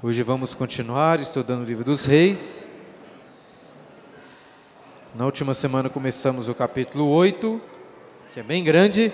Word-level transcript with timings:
Hoje 0.00 0.22
vamos 0.22 0.54
continuar 0.54 1.18
estudando 1.18 1.62
o 1.62 1.64
livro 1.64 1.82
dos 1.82 2.04
Reis. 2.04 2.68
Na 5.12 5.24
última 5.24 5.52
semana 5.54 5.90
começamos 5.90 6.48
o 6.48 6.54
capítulo 6.54 7.08
8, 7.08 7.60
que 8.32 8.38
é 8.38 8.42
bem 8.44 8.62
grande, 8.62 9.12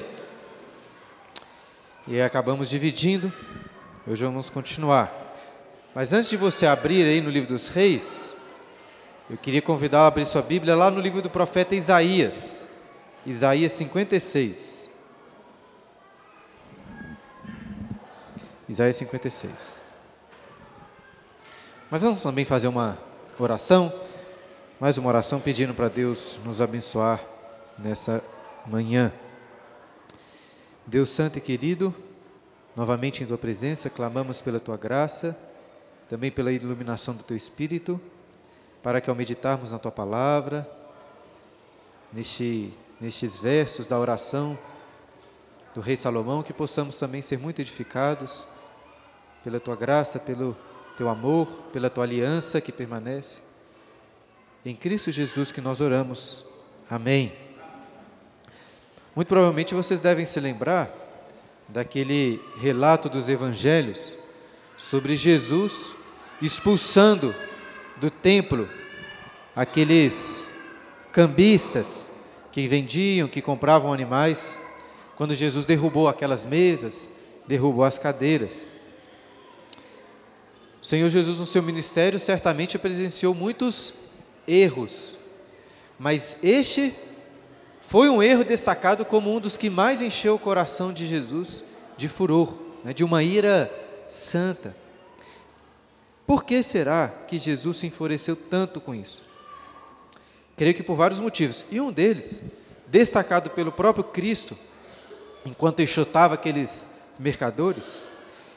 e 2.06 2.20
acabamos 2.20 2.68
dividindo. 2.68 3.32
Hoje 4.06 4.26
vamos 4.26 4.50
continuar. 4.50 5.10
Mas 5.94 6.12
antes 6.12 6.28
de 6.28 6.36
você 6.36 6.66
abrir 6.66 7.04
aí 7.04 7.22
no 7.22 7.30
livro 7.30 7.48
dos 7.48 7.68
Reis, 7.68 8.34
eu 9.30 9.38
queria 9.38 9.62
convidar 9.62 10.00
a 10.00 10.06
abrir 10.08 10.26
sua 10.26 10.42
Bíblia 10.42 10.76
lá 10.76 10.90
no 10.90 11.00
livro 11.00 11.22
do 11.22 11.30
profeta 11.30 11.74
Isaías, 11.74 12.66
Isaías 13.24 13.72
56. 13.72 14.86
Isaías 18.68 18.96
56. 18.96 19.83
Mas 21.94 22.02
vamos 22.02 22.24
também 22.24 22.44
fazer 22.44 22.66
uma 22.66 22.98
oração, 23.38 23.92
mais 24.80 24.98
uma 24.98 25.08
oração 25.08 25.38
pedindo 25.38 25.72
para 25.72 25.88
Deus 25.88 26.40
nos 26.44 26.60
abençoar 26.60 27.24
nessa 27.78 28.20
manhã. 28.66 29.12
Deus 30.84 31.10
Santo 31.10 31.38
e 31.38 31.40
querido, 31.40 31.94
novamente 32.74 33.22
em 33.22 33.26
Tua 33.26 33.38
presença, 33.38 33.88
clamamos 33.88 34.40
pela 34.40 34.58
Tua 34.58 34.76
graça, 34.76 35.38
também 36.10 36.32
pela 36.32 36.50
iluminação 36.50 37.14
do 37.14 37.22
Teu 37.22 37.36
Espírito, 37.36 38.00
para 38.82 39.00
que 39.00 39.08
ao 39.08 39.14
meditarmos 39.14 39.70
na 39.70 39.78
Tua 39.78 39.92
palavra, 39.92 40.68
neste, 42.12 42.72
nestes 43.00 43.36
versos 43.36 43.86
da 43.86 43.96
oração 43.96 44.58
do 45.72 45.80
Rei 45.80 45.96
Salomão, 45.96 46.42
que 46.42 46.52
possamos 46.52 46.98
também 46.98 47.22
ser 47.22 47.38
muito 47.38 47.60
edificados 47.60 48.48
pela 49.44 49.60
Tua 49.60 49.76
graça, 49.76 50.18
pelo 50.18 50.56
teu 50.96 51.08
amor, 51.08 51.46
pela 51.72 51.90
tua 51.90 52.04
aliança 52.04 52.60
que 52.60 52.72
permanece. 52.72 53.40
Em 54.64 54.74
Cristo 54.74 55.10
Jesus 55.10 55.52
que 55.52 55.60
nós 55.60 55.80
oramos. 55.80 56.44
Amém. 56.88 57.32
Muito 59.14 59.28
provavelmente 59.28 59.74
vocês 59.74 60.00
devem 60.00 60.24
se 60.24 60.40
lembrar 60.40 60.92
daquele 61.68 62.40
relato 62.58 63.08
dos 63.08 63.28
evangelhos 63.28 64.16
sobre 64.76 65.16
Jesus 65.16 65.94
expulsando 66.42 67.34
do 67.96 68.10
templo 68.10 68.68
aqueles 69.54 70.44
cambistas 71.12 72.08
que 72.50 72.66
vendiam, 72.66 73.28
que 73.28 73.40
compravam 73.40 73.92
animais, 73.92 74.58
quando 75.16 75.34
Jesus 75.34 75.64
derrubou 75.64 76.08
aquelas 76.08 76.44
mesas, 76.44 77.10
derrubou 77.46 77.84
as 77.84 77.98
cadeiras. 77.98 78.66
O 80.84 80.86
Senhor 80.86 81.08
Jesus, 81.08 81.38
no 81.38 81.46
seu 81.46 81.62
ministério, 81.62 82.20
certamente 82.20 82.78
presenciou 82.78 83.34
muitos 83.34 83.94
erros, 84.46 85.16
mas 85.98 86.36
este 86.42 86.94
foi 87.80 88.10
um 88.10 88.22
erro 88.22 88.44
destacado 88.44 89.02
como 89.02 89.34
um 89.34 89.40
dos 89.40 89.56
que 89.56 89.70
mais 89.70 90.02
encheu 90.02 90.34
o 90.34 90.38
coração 90.38 90.92
de 90.92 91.06
Jesus 91.06 91.64
de 91.96 92.06
furor, 92.06 92.52
né, 92.84 92.92
de 92.92 93.02
uma 93.02 93.22
ira 93.22 93.72
santa. 94.06 94.76
Por 96.26 96.44
que 96.44 96.62
será 96.62 97.08
que 97.08 97.38
Jesus 97.38 97.78
se 97.78 97.86
enfureceu 97.86 98.36
tanto 98.36 98.78
com 98.78 98.94
isso? 98.94 99.22
Creio 100.54 100.74
que 100.74 100.82
por 100.82 100.96
vários 100.96 101.18
motivos, 101.18 101.64
e 101.70 101.80
um 101.80 101.90
deles, 101.90 102.42
destacado 102.88 103.48
pelo 103.48 103.72
próprio 103.72 104.04
Cristo, 104.04 104.54
enquanto 105.46 105.80
enxotava 105.80 106.34
aqueles 106.34 106.86
mercadores, 107.18 108.02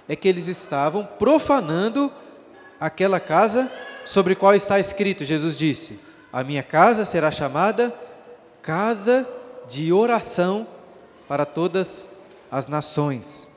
é 0.08 0.16
que 0.16 0.28
eles 0.28 0.48
estavam 0.48 1.06
profanando 1.06 2.12
aquela 2.80 3.20
casa 3.20 3.72
sobre 4.06 4.36
qual 4.36 4.56
está 4.56 4.80
escrito, 4.80 5.26
Jesus 5.26 5.58
disse: 5.58 6.00
A 6.32 6.44
minha 6.44 6.64
casa 6.64 7.06
será 7.06 7.30
chamada 7.30 7.94
casa 8.62 9.28
de 9.68 9.92
oração 9.92 10.66
para 11.28 11.46
todas 11.46 12.06
as 12.50 12.68
nações. 12.68 13.48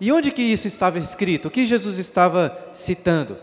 E 0.00 0.10
onde 0.10 0.30
que 0.30 0.42
isso 0.42 0.66
estava 0.66 0.98
escrito? 0.98 1.46
O 1.46 1.50
que 1.50 1.66
Jesus 1.66 1.98
estava 1.98 2.70
citando? 2.72 3.36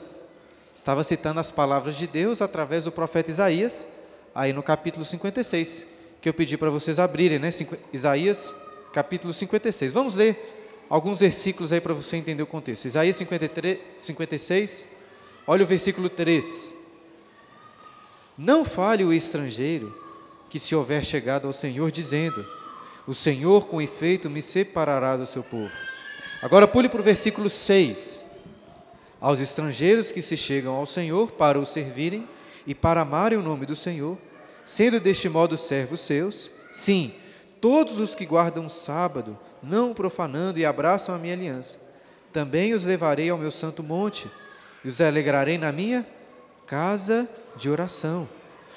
Estava 0.75 1.03
citando 1.03 1.40
as 1.40 1.52
palavras 1.52 1.97
de 1.97 2.07
Deus 2.07 2.41
através 2.41 2.85
do 2.85 2.91
profeta 2.91 3.29
Isaías, 3.29 3.88
aí 4.34 4.53
no 4.53 4.63
capítulo 4.63 5.03
56, 5.06 5.88
que 6.22 6.29
eu 6.29 6.34
pedi 6.34 6.57
para 6.57 6.69
vocês 6.69 7.00
abrirem, 7.00 7.40
né? 7.40 7.50
Isaías, 7.91 8.56
capítulo 8.94 9.34
56. 9.34 9.91
Vamos 9.91 10.16
ler 10.16 10.59
alguns 10.89 11.19
versículos 11.19 11.72
aí 11.72 11.79
para 11.79 11.94
você 11.94 12.17
entender 12.17 12.41
o 12.41 12.47
contexto. 12.47 12.85
Isaías 12.85 13.16
53, 13.17 13.79
56, 13.97 14.88
olha 15.45 15.63
o 15.63 15.67
versículo 15.67 16.09
3. 16.09 16.73
Não 18.38 18.66
fale 18.66 19.03
o 19.03 19.13
estrangeiro 19.13 19.95
que 20.49 20.57
se 20.57 20.73
houver 20.73 21.03
chegado 21.05 21.45
ao 21.45 21.53
Senhor, 21.53 21.91
dizendo: 21.91 22.45
O 23.05 23.13
Senhor 23.13 23.67
com 23.67 23.81
efeito 23.81 24.29
me 24.29 24.41
separará 24.41 25.16
do 25.16 25.25
seu 25.25 25.44
povo. 25.44 25.72
Agora 26.41 26.67
pule 26.67 26.89
para 26.89 27.01
o 27.01 27.03
versículo 27.03 27.49
6. 27.49 28.23
Aos 29.22 29.41
estrangeiros 29.41 30.13
que 30.13 30.22
se 30.22 30.38
chegam 30.38 30.73
ao 30.73 30.85
Senhor 30.85 31.31
para 31.31 31.59
o 31.59 31.66
servirem 31.66 32.25
e 32.66 32.73
para 32.73 33.01
amarem 33.01 33.38
o 33.38 33.41
nome 33.44 33.66
do 33.66 33.75
Senhor, 33.75 34.17
sendo 34.66 34.99
deste 34.99 35.28
modo 35.28 35.57
servos 35.57 35.99
seus, 35.99 36.49
sim, 36.72 37.13
todos 37.59 37.99
os 37.99 38.16
que 38.16 38.25
guardam 38.25 38.66
o 38.66 38.69
sábado, 38.69 39.38
não 39.62 39.94
profanando 39.94 40.59
e 40.59 40.66
abraçam 40.66 41.14
a 41.14 41.18
minha 41.18 41.34
aliança. 41.34 41.80
Também 42.31 42.74
os 42.74 42.84
levarei 42.84 43.30
ao 43.30 43.38
meu 43.38 43.52
santo 43.52 43.84
monte 43.84 44.30
e 44.84 44.88
os 44.88 45.02
alegrarei 45.02 45.58
na 45.58 45.72
minha 45.72 46.06
casa 46.66 47.28
de 47.56 47.70
oração. 47.70 48.28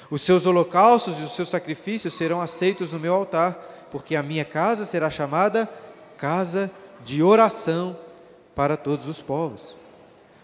Os 0.09 0.21
seus 0.21 0.45
holocaustos 0.45 1.19
e 1.19 1.23
os 1.23 1.31
seus 1.31 1.49
sacrifícios 1.49 2.13
serão 2.13 2.41
aceitos 2.41 2.91
no 2.91 2.99
meu 2.99 3.13
altar, 3.13 3.87
porque 3.91 4.15
a 4.15 4.23
minha 4.23 4.45
casa 4.45 4.85
será 4.85 5.09
chamada 5.09 5.69
casa 6.17 6.71
de 7.03 7.21
oração 7.21 7.97
para 8.55 8.77
todos 8.77 9.07
os 9.07 9.21
povos. 9.21 9.75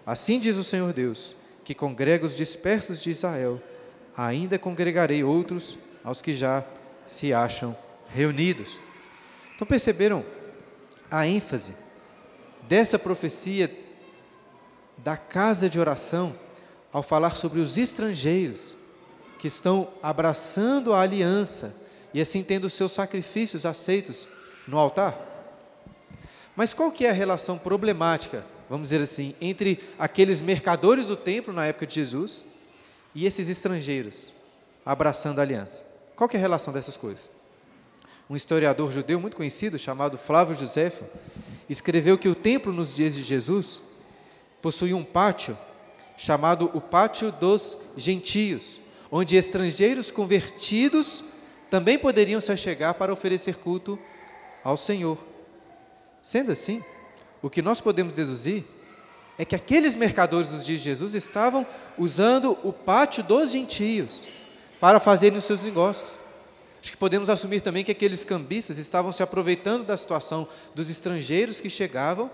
Assim 0.05 0.39
diz 0.39 0.55
o 0.55 0.63
Senhor 0.63 0.91
Deus, 0.93 1.35
que 1.63 1.75
congrega 1.75 2.25
os 2.25 2.35
dispersos 2.35 2.99
de 2.99 3.11
Israel, 3.11 3.61
ainda 4.15 4.57
congregarei 4.57 5.23
outros 5.23 5.77
aos 6.03 6.21
que 6.21 6.33
já 6.33 6.63
se 7.05 7.33
acham 7.33 7.75
reunidos. 8.09 8.69
Então 9.59 9.67
perceberam 9.67 10.23
a 11.11 11.27
ênfase 11.27 11.75
dessa 12.61 12.97
profecia 12.97 13.69
da 14.97 15.17
casa 15.17 15.69
de 15.69 15.77
oração 15.77 16.33
ao 16.93 17.03
falar 17.03 17.35
sobre 17.35 17.59
os 17.59 17.77
estrangeiros 17.77 18.77
que 19.37 19.47
estão 19.47 19.89
abraçando 20.01 20.93
a 20.93 21.01
aliança 21.01 21.75
e 22.13 22.21
assim 22.21 22.41
tendo 22.41 22.69
seus 22.69 22.93
sacrifícios 22.93 23.65
aceitos 23.65 24.29
no 24.65 24.77
altar? 24.77 25.19
Mas 26.55 26.73
qual 26.73 26.89
que 26.89 27.05
é 27.05 27.09
a 27.09 27.13
relação 27.13 27.57
problemática, 27.57 28.45
vamos 28.69 28.87
dizer 28.87 29.01
assim, 29.01 29.35
entre 29.41 29.83
aqueles 29.99 30.41
mercadores 30.41 31.07
do 31.07 31.17
templo 31.17 31.53
na 31.53 31.65
época 31.65 31.85
de 31.85 31.95
Jesus 31.95 32.45
e 33.13 33.25
esses 33.25 33.49
estrangeiros 33.49 34.31
abraçando 34.85 35.39
a 35.39 35.41
aliança? 35.41 35.85
Qual 36.15 36.29
que 36.29 36.37
é 36.37 36.39
a 36.39 36.41
relação 36.41 36.71
dessas 36.71 36.95
coisas? 36.95 37.38
Um 38.29 38.35
historiador 38.35 38.91
judeu 38.91 39.19
muito 39.19 39.35
conhecido, 39.35 39.79
chamado 39.79 40.17
Flávio 40.17 40.53
Josefo, 40.53 41.03
escreveu 41.67 42.17
que 42.17 42.29
o 42.29 42.35
templo 42.35 42.71
nos 42.71 42.93
dias 42.93 43.15
de 43.15 43.23
Jesus 43.23 43.81
possuía 44.61 44.95
um 44.95 45.03
pátio 45.03 45.57
chamado 46.15 46.69
o 46.73 46.81
Pátio 46.81 47.31
dos 47.31 47.77
Gentios, 47.95 48.79
onde 49.09 49.37
estrangeiros 49.37 50.11
convertidos 50.11 51.23
também 51.69 51.97
poderiam 51.97 52.41
se 52.41 52.51
achegar 52.51 52.93
para 52.95 53.13
oferecer 53.13 53.55
culto 53.55 53.97
ao 54.63 54.75
Senhor. 54.75 55.17
Sendo 56.21 56.51
assim, 56.51 56.83
o 57.41 57.49
que 57.49 57.61
nós 57.61 57.79
podemos 57.79 58.13
deduzir 58.13 58.65
é 59.37 59.45
que 59.45 59.55
aqueles 59.55 59.95
mercadores 59.95 60.49
dos 60.49 60.65
dias 60.65 60.81
de 60.81 60.85
Jesus 60.85 61.15
estavam 61.15 61.65
usando 61.97 62.57
o 62.63 62.73
pátio 62.73 63.23
dos 63.23 63.51
gentios 63.51 64.25
para 64.79 64.99
fazerem 64.99 65.39
os 65.39 65.45
seus 65.45 65.61
negócios. 65.61 66.09
Acho 66.81 66.91
que 66.91 66.97
podemos 66.97 67.29
assumir 67.29 67.61
também 67.61 67.83
que 67.83 67.91
aqueles 67.91 68.23
cambistas 68.23 68.77
estavam 68.77 69.11
se 69.11 69.21
aproveitando 69.21 69.83
da 69.83 69.97
situação 69.97 70.47
dos 70.73 70.89
estrangeiros 70.89 71.59
que 71.59 71.69
chegavam 71.69 72.31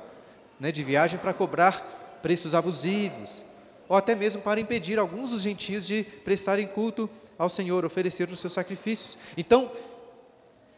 né, 0.59 0.71
de 0.71 0.83
viagem 0.83 1.17
para 1.19 1.33
cobrar 1.33 2.19
preços 2.21 2.53
abusivos, 2.53 3.43
ou 3.87 3.95
até 3.95 4.15
mesmo 4.15 4.41
para 4.41 4.59
impedir 4.59 4.99
alguns 4.99 5.31
dos 5.31 5.41
gentios 5.41 5.85
de 5.85 6.03
prestarem 6.23 6.67
culto 6.67 7.09
ao 7.37 7.49
Senhor, 7.49 7.85
oferecer 7.85 8.29
os 8.29 8.39
seus 8.39 8.53
sacrifícios. 8.53 9.17
Então, 9.35 9.71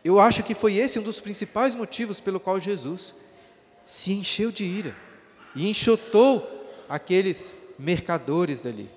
eu 0.03 0.19
acho 0.19 0.43
que 0.43 0.55
foi 0.55 0.75
esse 0.75 0.99
um 0.99 1.03
dos 1.03 1.19
principais 1.19 1.75
motivos 1.75 2.19
pelo 2.19 2.39
qual 2.39 2.59
Jesus 2.59 3.13
se 3.83 4.13
encheu 4.13 4.51
de 4.51 4.63
ira 4.63 4.95
e 5.55 5.69
enxotou 5.69 6.65
aqueles 6.89 7.55
mercadores 7.77 8.61
dali. 8.61 8.89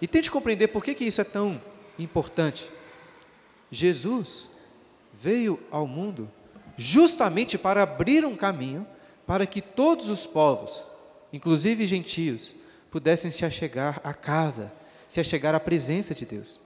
E 0.00 0.06
tente 0.06 0.30
compreender 0.30 0.68
por 0.68 0.84
que, 0.84 0.94
que 0.94 1.04
isso 1.04 1.20
é 1.20 1.24
tão 1.24 1.60
importante. 1.98 2.70
Jesus 3.70 4.48
veio 5.12 5.58
ao 5.70 5.86
mundo 5.86 6.30
justamente 6.76 7.56
para 7.56 7.82
abrir 7.82 8.24
um 8.24 8.36
caminho 8.36 8.86
para 9.26 9.46
que 9.46 9.62
todos 9.62 10.08
os 10.08 10.26
povos, 10.26 10.86
inclusive 11.32 11.86
gentios, 11.86 12.54
pudessem 12.90 13.30
se 13.30 13.44
achegar 13.44 14.00
à 14.04 14.12
casa, 14.12 14.72
se 15.08 15.20
achegar 15.20 15.54
à 15.54 15.60
presença 15.60 16.14
de 16.14 16.26
Deus. 16.26 16.60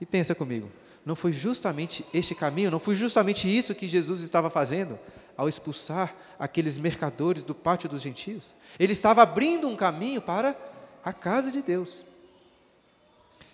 E 0.00 0.06
pensa 0.06 0.34
comigo, 0.34 0.70
não 1.04 1.14
foi 1.14 1.32
justamente 1.32 2.04
este 2.12 2.34
caminho, 2.34 2.70
não 2.70 2.78
foi 2.78 2.94
justamente 2.94 3.48
isso 3.48 3.74
que 3.74 3.86
Jesus 3.86 4.20
estava 4.20 4.50
fazendo 4.50 4.98
ao 5.36 5.48
expulsar 5.48 6.14
aqueles 6.38 6.78
mercadores 6.78 7.42
do 7.42 7.54
pátio 7.54 7.88
dos 7.88 8.02
gentios? 8.02 8.54
Ele 8.78 8.92
estava 8.92 9.22
abrindo 9.22 9.68
um 9.68 9.76
caminho 9.76 10.20
para 10.20 10.56
a 11.04 11.12
casa 11.12 11.50
de 11.50 11.60
Deus. 11.60 12.04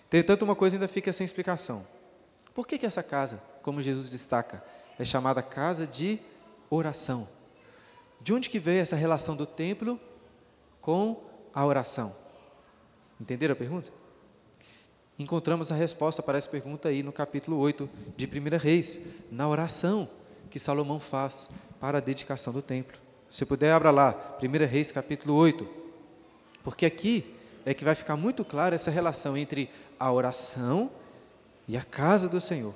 Entretanto, 0.06 0.42
uma 0.42 0.56
coisa 0.56 0.76
ainda 0.76 0.88
fica 0.88 1.12
sem 1.12 1.24
explicação. 1.24 1.86
Por 2.54 2.66
que, 2.66 2.78
que 2.78 2.86
essa 2.86 3.02
casa, 3.02 3.40
como 3.62 3.82
Jesus 3.82 4.10
destaca, 4.10 4.62
é 4.98 5.04
chamada 5.04 5.42
casa 5.42 5.86
de 5.86 6.18
oração? 6.68 7.28
De 8.20 8.32
onde 8.32 8.50
que 8.50 8.58
veio 8.58 8.80
essa 8.80 8.96
relação 8.96 9.34
do 9.34 9.46
templo 9.46 9.98
com 10.80 11.22
a 11.54 11.64
oração? 11.64 12.14
Entenderam 13.20 13.52
a 13.52 13.56
pergunta? 13.56 13.92
Encontramos 15.18 15.70
a 15.70 15.74
resposta 15.74 16.22
para 16.22 16.38
essa 16.38 16.48
pergunta 16.48 16.88
aí 16.88 17.02
no 17.02 17.12
capítulo 17.12 17.58
8 17.58 17.88
de 18.16 18.26
1 18.26 18.56
Reis, 18.58 19.00
na 19.30 19.46
oração 19.48 20.08
que 20.48 20.58
Salomão 20.58 20.98
faz 20.98 21.48
para 21.78 21.98
a 21.98 22.00
dedicação 22.00 22.52
do 22.52 22.62
templo. 22.62 22.98
Se 23.28 23.44
puder, 23.44 23.72
abra 23.72 23.90
lá, 23.90 24.38
1 24.42 24.66
Reis 24.66 24.90
capítulo 24.90 25.34
8, 25.34 25.68
porque 26.64 26.84
aqui 26.86 27.36
é 27.64 27.74
que 27.74 27.84
vai 27.84 27.94
ficar 27.94 28.16
muito 28.16 28.44
clara 28.44 28.74
essa 28.74 28.90
relação 28.90 29.36
entre 29.36 29.70
a 29.98 30.10
oração 30.10 30.90
e 31.70 31.76
a 31.76 31.82
casa 31.82 32.28
do 32.28 32.40
Senhor. 32.40 32.74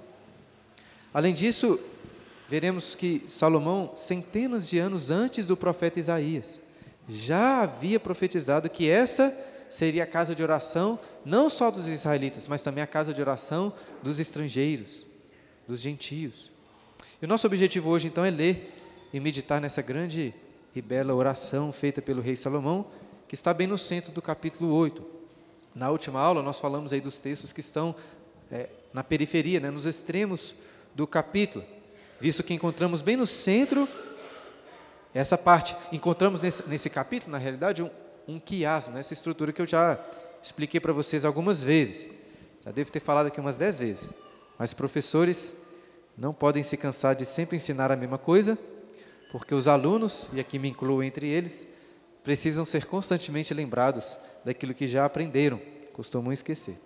Além 1.13 1.35
disso, 1.35 1.81
veremos 2.49 2.95
que 2.95 3.25
Salomão, 3.27 3.91
centenas 3.97 4.69
de 4.69 4.79
anos 4.79 5.11
antes 5.11 5.49
do 5.49 5.57
profeta 5.57 5.99
Isaías, 5.99 6.61
já 7.09 7.63
havia 7.63 7.99
profetizado 7.99 8.71
que 8.71 8.89
essa 8.89 9.37
seria 9.69 10.05
a 10.05 10.07
casa 10.07 10.33
de 10.33 10.45
oração 10.45 10.97
não 11.25 11.51
só 11.51 11.73
dos 11.73 11.89
israelitas, 11.89 12.47
mas 12.47 12.63
também 12.63 12.85
a 12.85 12.87
casa 12.87 13.13
de 13.13 13.21
oração 13.21 13.73
dos 14.01 14.21
estrangeiros, 14.21 15.05
dos 15.67 15.81
gentios. 15.81 16.49
E 17.21 17.25
o 17.25 17.29
nosso 17.29 17.49
objetivo 17.49 17.91
hoje 17.91 18.07
então 18.07 18.25
é 18.25 18.31
ler 18.31 18.77
e 19.13 19.19
meditar 19.19 19.61
nessa 19.61 19.83
grande 19.83 20.33
e 20.73 20.81
bela 20.81 21.13
oração 21.13 21.73
feita 21.73 22.01
pelo 22.01 22.23
rei 22.23 22.37
Salomão, 22.37 22.87
que 23.27 23.35
está 23.35 23.53
bem 23.53 23.67
no 23.67 23.77
centro 23.77 24.13
do 24.13 24.23
capítulo 24.23 24.73
8. 24.73 25.05
Na 25.75 25.91
última 25.91 26.21
aula 26.21 26.43
nós 26.43 26.61
falamos 26.61 26.93
aí 26.93 27.01
dos 27.01 27.19
textos 27.19 27.53
que 27.53 27.61
estão 27.61 27.93
é, 28.53 28.69
na 28.95 29.03
periferia, 29.03 29.59
né, 29.59 29.71
nos 29.71 29.85
extremos 29.85 30.55
do 30.95 31.05
capítulo, 31.05 31.65
visto 32.21 32.45
que 32.45 32.55
encontramos 32.55 33.03
bem 33.03 33.17
no 33.17 33.27
centro 33.27 33.89
essa 35.13 35.37
parte. 35.37 35.77
Encontramos 35.93 36.41
nesse, 36.41 36.67
nesse 36.69 36.89
capítulo, 36.89 37.33
na 37.33 37.39
realidade, 37.39 37.83
um, 37.83 37.91
um 38.27 38.39
quiasmo, 38.39 38.97
essa 38.97 39.13
estrutura 39.13 39.53
que 39.53 39.61
eu 39.61 39.67
já 39.67 39.99
expliquei 40.41 40.79
para 40.79 40.93
vocês 40.93 41.25
algumas 41.25 41.63
vezes. 41.63 42.09
Já 42.65 42.71
devo 42.71 42.91
ter 42.91 43.01
falado 43.01 43.27
aqui 43.27 43.41
umas 43.41 43.57
dez 43.57 43.79
vezes. 43.79 44.11
Mas 44.59 44.73
professores 44.73 45.55
não 46.17 46.33
podem 46.33 46.63
se 46.63 46.77
cansar 46.77 47.17
de 47.17 47.25
sempre 47.25 47.57
ensinar 47.57 47.91
a 47.91 47.97
mesma 47.97 48.19
coisa, 48.19 48.57
porque 49.33 49.55
os 49.55 49.67
alunos, 49.67 50.29
e 50.33 50.39
aqui 50.39 50.59
me 50.59 50.69
incluo 50.69 51.03
entre 51.03 51.29
eles, 51.29 51.67
precisam 52.23 52.65
ser 52.65 52.87
constantemente 52.87 53.53
lembrados 53.53 54.17
daquilo 54.45 54.73
que 54.73 54.87
já 54.87 55.05
aprenderam, 55.05 55.61
costumam 55.93 56.33
esquecer. 56.33 56.79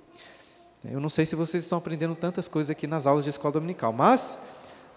Eu 0.85 1.01
não 1.01 1.09
sei 1.09 1.27
se 1.27 1.35
vocês 1.35 1.65
estão 1.65 1.79
aprendendo 1.79 2.15
tantas 2.15 2.47
coisas 2.47 2.71
aqui 2.71 2.87
nas 2.87 3.07
aulas 3.07 3.25
de 3.25 3.31
escola 3.31 3.53
dominical, 3.53 3.93
mas 3.93 4.39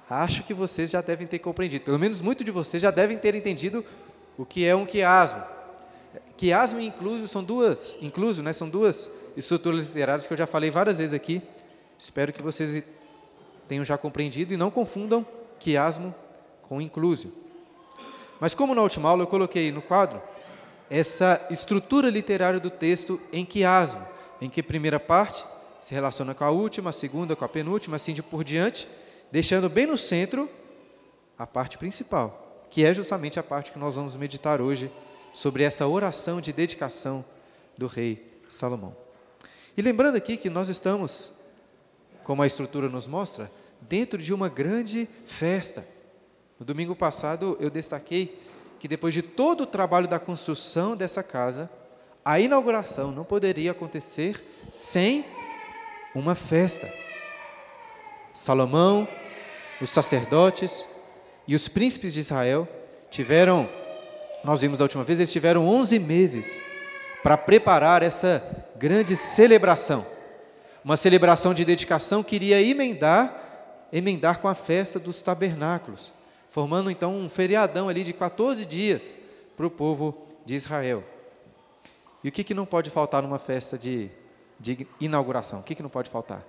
acho 0.08 0.44
que 0.44 0.54
vocês 0.54 0.92
já 0.92 1.02
devem 1.02 1.26
ter 1.26 1.40
compreendido, 1.40 1.86
pelo 1.86 1.98
menos 1.98 2.22
muitos 2.22 2.46
de 2.46 2.52
vocês 2.52 2.82
já 2.84 2.92
devem 2.92 3.18
ter 3.18 3.34
entendido 3.34 3.84
o 4.38 4.46
que 4.46 4.66
é 4.66 4.76
um 4.76 4.86
quiasmo. 4.86 5.42
Quiasmo 6.38 6.80
e 6.80 6.86
incluso 6.86 7.28
são 7.28 7.44
duas, 7.44 7.98
incluso, 8.02 8.44
né, 8.44 8.54
são 8.54 8.70
duas 8.70 9.10
estruturas 9.36 9.86
literárias 9.86 10.28
que 10.28 10.34
eu 10.34 10.38
já 10.38 10.46
falei 10.46 10.70
várias 10.70 11.00
vezes 11.00 11.14
aqui. 11.14 11.42
Espero 11.98 12.32
que 12.32 12.42
vocês 12.42 12.84
tenham 13.68 13.84
já 13.84 13.98
compreendido 13.98 14.54
e 14.54 14.58
não 14.58 14.70
confundam 14.70 15.26
quiasmo 15.60 16.14
com 16.62 16.82
incluso. 16.82 17.32
Mas 18.40 18.54
como 18.54 18.76
na 18.76 18.82
última 18.82 19.10
aula 19.10 19.24
eu 19.24 19.28
coloquei 19.28 19.72
no 19.72 19.82
quadro 19.82 20.22
essa 20.90 21.48
estrutura 21.50 22.10
literária 22.10 22.60
do 22.60 22.70
texto 22.70 23.20
em 23.32 23.46
quiasmo, 23.46 24.06
em 24.42 24.50
que 24.50 24.62
primeira 24.62 25.00
parte 25.00 25.46
se 25.82 25.94
relaciona 25.94 26.34
com 26.34 26.44
a 26.44 26.52
última, 26.52 26.92
a 26.92 26.94
segunda 26.94 27.36
com 27.36 27.44
a 27.44 27.50
penúltima, 27.50 27.96
assim 27.96 28.14
de 28.14 28.22
por 28.22 28.44
diante, 28.44 28.88
deixando 29.32 29.70
bem 29.70 29.86
no 29.86 29.98
centro 29.98 30.50
a 31.38 31.48
parte 31.48 31.78
principal, 31.78 32.66
que 32.70 32.86
é 32.86 32.94
justamente 32.94 33.40
a 33.40 33.44
parte 33.44 33.72
que 33.72 33.80
nós 33.80 33.96
vamos 33.96 34.16
meditar 34.16 34.62
hoje 34.62 34.92
sobre 35.34 35.64
essa 35.64 35.88
oração 35.88 36.40
de 36.40 36.54
dedicação 36.54 37.26
do 37.78 37.88
rei 37.88 38.32
Salomão. 38.48 38.96
E 39.76 39.82
lembrando 39.82 40.18
aqui 40.18 40.38
que 40.38 40.50
nós 40.50 40.70
estamos, 40.70 41.32
como 42.24 42.44
a 42.44 42.48
estrutura 42.48 42.90
nos 42.90 43.08
mostra, 43.08 43.50
dentro 43.82 44.20
de 44.20 44.34
uma 44.34 44.50
grande 44.50 45.10
festa. 45.26 45.86
No 46.60 46.66
domingo 46.66 46.96
passado 46.96 47.58
eu 47.60 47.70
destaquei 47.70 48.40
que 48.80 48.88
depois 48.88 49.14
de 49.14 49.22
todo 49.22 49.62
o 49.62 49.66
trabalho 49.66 50.08
da 50.08 50.20
construção 50.20 50.96
dessa 50.96 51.24
casa, 51.24 51.70
a 52.24 52.40
inauguração 52.40 53.12
não 53.12 53.24
poderia 53.24 53.72
acontecer 53.72 54.44
sem 54.72 55.26
uma 56.14 56.36
festa. 56.36 56.92
Salomão, 58.34 59.08
os 59.82 59.90
sacerdotes 59.90 60.88
e 61.48 61.56
os 61.56 61.68
príncipes 61.68 62.14
de 62.14 62.20
Israel 62.20 62.68
tiveram, 63.10 63.70
nós 64.44 64.62
vimos 64.62 64.80
da 64.80 64.86
última 64.86 65.04
vez, 65.04 65.20
eles 65.20 65.32
tiveram 65.32 65.68
11 65.68 66.00
meses 66.00 66.62
para 67.24 67.38
preparar 67.38 68.04
essa 68.04 68.44
grande 68.76 69.16
celebração. 69.16 70.06
Uma 70.84 70.98
celebração 70.98 71.54
de 71.54 71.64
dedicação 71.64 72.24
que 72.24 72.36
iria 72.36 72.62
emendar, 72.62 73.88
emendar 73.92 74.40
com 74.40 74.48
a 74.48 74.56
festa 74.56 74.98
dos 74.98 75.22
tabernáculos, 75.22 76.12
formando 76.50 76.90
então 76.90 77.16
um 77.16 77.30
feriadão 77.30 77.88
ali 77.88 78.04
de 78.04 78.14
14 78.14 78.66
dias 78.66 79.18
para 79.56 79.68
o 79.68 79.70
povo 79.70 80.28
de 80.46 80.56
Israel. 80.56 81.04
E 82.24 82.30
o 82.30 82.32
que, 82.32 82.44
que 82.44 82.54
não 82.54 82.66
pode 82.66 82.90
faltar 82.90 83.22
numa 83.22 83.40
festa 83.40 83.78
de 83.78 84.10
de 84.62 84.88
inauguração. 85.00 85.60
O 85.60 85.64
que, 85.64 85.74
que 85.74 85.82
não 85.82 85.90
pode 85.90 86.10
faltar? 86.10 86.46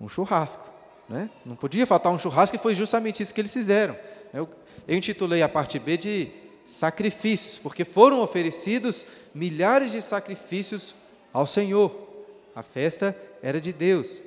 Um 0.00 0.08
churrasco. 0.08 0.64
Né? 1.08 1.28
Não 1.44 1.56
podia 1.56 1.86
faltar 1.86 2.12
um 2.12 2.18
churrasco 2.18 2.54
e 2.54 2.58
foi 2.58 2.74
justamente 2.74 3.22
isso 3.22 3.34
que 3.34 3.40
eles 3.40 3.52
fizeram. 3.52 3.96
Eu, 4.32 4.48
eu 4.86 4.96
intitulei 4.96 5.42
a 5.42 5.48
parte 5.48 5.78
B 5.78 5.96
de 5.96 6.30
sacrifícios, 6.64 7.58
porque 7.58 7.84
foram 7.84 8.20
oferecidos 8.20 9.06
milhares 9.34 9.90
de 9.90 10.00
sacrifícios 10.00 10.94
ao 11.32 11.46
Senhor. 11.46 12.08
A 12.54 12.62
festa 12.62 13.16
era 13.42 13.60
de 13.60 13.72
Deus. 13.72 14.22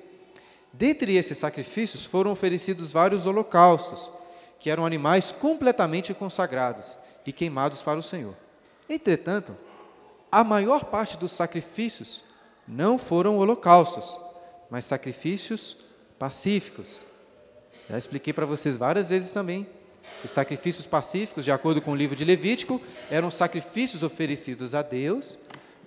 Dentre 0.73 1.15
esses 1.15 1.37
sacrifícios 1.37 2.05
foram 2.05 2.31
oferecidos 2.31 2.91
vários 2.91 3.25
holocaustos, 3.25 4.11
que 4.59 4.69
eram 4.69 4.85
animais 4.85 5.31
completamente 5.31 6.13
consagrados 6.13 6.97
e 7.25 7.31
queimados 7.31 7.81
para 7.81 7.99
o 7.99 8.03
Senhor. 8.03 8.35
Entretanto, 8.89 9.55
a 10.31 10.43
maior 10.43 10.85
parte 10.85 11.17
dos 11.17 11.31
sacrifícios 11.31 12.23
não 12.67 12.97
foram 12.97 13.37
holocaustos, 13.37 14.17
mas 14.69 14.85
sacrifícios 14.85 15.77
pacíficos. 16.17 17.03
Já 17.89 17.97
expliquei 17.97 18.31
para 18.31 18.45
vocês 18.45 18.77
várias 18.77 19.09
vezes 19.09 19.31
também 19.31 19.67
que 20.21 20.27
sacrifícios 20.27 20.85
pacíficos, 20.85 21.45
de 21.45 21.51
acordo 21.51 21.81
com 21.81 21.91
o 21.91 21.95
livro 21.95 22.15
de 22.15 22.25
Levítico, 22.25 22.81
eram 23.09 23.31
sacrifícios 23.31 24.03
oferecidos 24.03 24.75
a 24.75 24.81
Deus, 24.81 25.37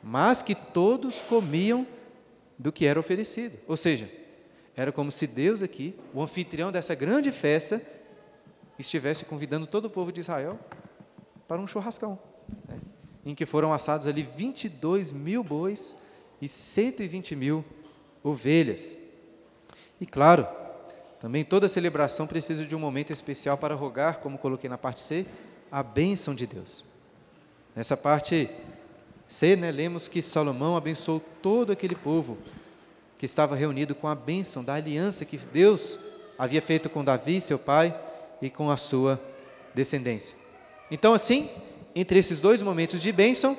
mas 0.02 0.42
que 0.42 0.54
todos 0.54 1.20
comiam 1.22 1.86
do 2.58 2.72
que 2.72 2.86
era 2.86 2.98
oferecido. 2.98 3.58
Ou 3.66 3.76
seja, 3.76 4.10
era 4.76 4.90
como 4.92 5.10
se 5.10 5.26
Deus 5.26 5.62
aqui, 5.62 5.94
o 6.12 6.22
anfitrião 6.22 6.72
dessa 6.72 6.94
grande 6.94 7.30
festa, 7.30 7.80
estivesse 8.78 9.24
convidando 9.24 9.66
todo 9.66 9.86
o 9.86 9.90
povo 9.90 10.12
de 10.12 10.20
Israel 10.20 10.58
para 11.46 11.60
um 11.60 11.66
churrascão, 11.66 12.18
né, 12.68 12.78
em 13.24 13.34
que 13.34 13.46
foram 13.46 13.72
assados 13.72 14.06
ali 14.06 14.22
22 14.22 15.12
mil 15.12 15.44
bois 15.44 15.94
e 16.40 16.48
120 16.48 17.36
mil 17.36 17.64
ovelhas. 18.22 18.96
E 20.00 20.06
claro, 20.06 20.46
também 21.20 21.44
toda 21.44 21.68
celebração 21.68 22.26
precisa 22.26 22.64
de 22.66 22.74
um 22.74 22.78
momento 22.78 23.12
especial 23.12 23.56
para 23.56 23.74
rogar, 23.74 24.18
como 24.18 24.38
coloquei 24.38 24.68
na 24.68 24.76
parte 24.76 25.00
C, 25.00 25.26
a 25.70 25.82
bênção 25.82 26.34
de 26.34 26.46
Deus. 26.46 26.84
Nessa 27.74 27.96
parte 27.96 28.48
C, 29.26 29.56
né, 29.56 29.70
lemos 29.70 30.06
que 30.06 30.20
Salomão 30.20 30.76
abençoou 30.76 31.20
todo 31.40 31.72
aquele 31.72 31.94
povo 31.94 32.38
que 33.18 33.24
estava 33.24 33.56
reunido 33.56 33.94
com 33.94 34.06
a 34.06 34.14
bênção 34.14 34.62
da 34.62 34.74
aliança 34.74 35.24
que 35.24 35.38
Deus 35.38 35.98
havia 36.38 36.60
feito 36.60 36.90
com 36.90 37.04
Davi, 37.04 37.40
seu 37.40 37.58
pai, 37.58 37.98
e 38.42 38.50
com 38.50 38.70
a 38.70 38.76
sua 38.76 39.20
descendência. 39.74 40.36
Então, 40.90 41.14
assim, 41.14 41.48
entre 41.94 42.18
esses 42.18 42.40
dois 42.40 42.60
momentos 42.60 43.00
de 43.00 43.10
bênção, 43.10 43.56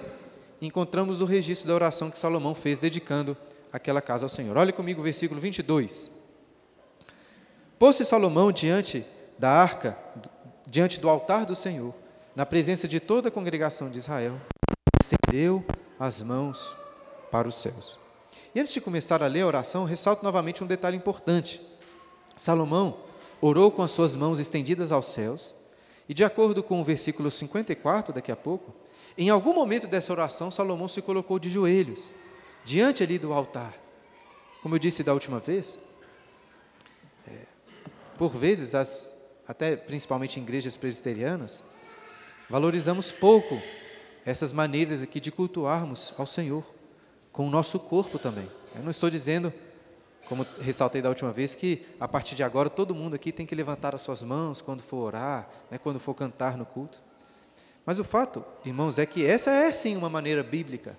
encontramos 0.66 1.22
o 1.22 1.26
registro 1.26 1.68
da 1.68 1.76
oração 1.76 2.10
que 2.10 2.18
Salomão 2.18 2.56
fez 2.56 2.80
dedicando 2.80 3.38
aquela 3.72 4.02
casa 4.02 4.26
ao 4.26 4.30
Senhor. 4.30 4.56
Olha 4.58 4.72
comigo 4.72 5.02
o 5.02 5.04
versículo 5.04 5.40
22. 5.42 6.10
Pôs-se 7.78 8.06
Salomão 8.06 8.52
diante 8.52 9.06
da 9.38 9.50
arca, 9.50 9.98
diante 10.66 11.00
do 11.00 11.10
altar 11.10 11.46
do 11.46 11.56
Senhor, 11.56 11.94
na 12.36 12.46
presença 12.46 12.88
de 12.88 13.00
toda 13.00 13.28
a 13.28 13.32
congregação 13.32 13.90
de 13.90 13.98
Israel, 13.98 14.40
estendeu 15.02 15.64
as 16.00 16.22
mãos 16.22 16.76
para 17.32 17.48
os 17.48 17.56
céus. 17.56 18.00
E 18.54 18.60
antes 18.60 18.74
de 18.74 18.82
começar 18.82 19.22
a 19.22 19.28
ler 19.28 19.42
a 19.42 19.48
oração, 19.48 19.84
ressalto 19.84 20.24
novamente 20.24 20.64
um 20.64 20.68
detalhe 20.68 20.96
importante. 20.96 21.62
Salomão 22.36 22.98
orou 23.42 23.70
com 23.70 23.82
as 23.82 23.92
suas 23.92 24.16
mãos 24.16 24.40
estendidas 24.40 24.92
aos 24.92 25.08
céus, 25.08 25.54
e 26.08 26.14
de 26.14 26.24
acordo 26.24 26.64
com 26.64 26.80
o 26.80 26.84
versículo 26.84 27.30
54, 27.30 28.14
daqui 28.14 28.32
a 28.32 28.36
pouco, 28.36 28.74
em 29.18 29.30
algum 29.30 29.54
momento 29.54 29.88
dessa 29.88 30.12
oração, 30.12 30.52
Salomão 30.52 30.88
se 30.88 31.02
colocou 31.02 31.40
de 31.40 31.50
joelhos, 31.50 32.10
diante 32.66 33.02
ali 33.02 33.18
do 33.18 33.32
altar. 33.32 33.74
Como 34.62 34.76
eu 34.76 34.80
disse 34.80 35.04
da 35.04 35.14
última 35.14 35.40
vez, 35.40 35.80
é, 37.28 37.32
por 38.18 38.30
vezes, 38.30 38.76
as, 38.76 39.16
até 39.48 39.76
principalmente 39.76 40.40
em 40.40 40.44
igrejas 40.44 40.76
presbiterianas, 40.76 41.64
valorizamos 42.50 43.12
pouco 43.12 43.62
essas 44.26 44.52
maneiras 44.52 45.02
aqui 45.02 45.20
de 45.20 45.32
cultuarmos 45.32 46.14
ao 46.18 46.26
Senhor, 46.26 46.66
com 47.32 47.48
o 47.48 47.50
nosso 47.50 47.80
corpo 47.80 48.18
também. 48.18 48.50
Eu 48.76 48.82
não 48.84 48.92
estou 48.92 49.10
dizendo, 49.10 49.54
como 50.28 50.46
ressaltei 50.60 51.02
da 51.02 51.10
última 51.10 51.32
vez, 51.32 51.54
que 51.56 51.86
a 52.00 52.08
partir 52.08 52.36
de 52.36 52.44
agora 52.44 52.70
todo 52.70 52.96
mundo 52.96 53.14
aqui 53.14 53.32
tem 53.32 53.46
que 53.46 53.56
levantar 53.56 53.94
as 53.94 54.02
suas 54.02 54.24
mãos 54.24 54.62
quando 54.62 54.82
for 54.82 54.98
orar, 54.98 55.50
né, 55.70 55.78
quando 55.78 56.00
for 56.00 56.14
cantar 56.14 56.58
no 56.58 56.66
culto. 56.66 57.05
Mas 57.86 58.00
o 58.00 58.04
fato, 58.04 58.44
irmãos, 58.66 58.98
é 58.98 59.06
que 59.06 59.26
essa 59.26 59.52
é 59.52 59.72
sim 59.72 59.96
uma 59.96 60.10
maneira 60.10 60.42
bíblica, 60.42 60.98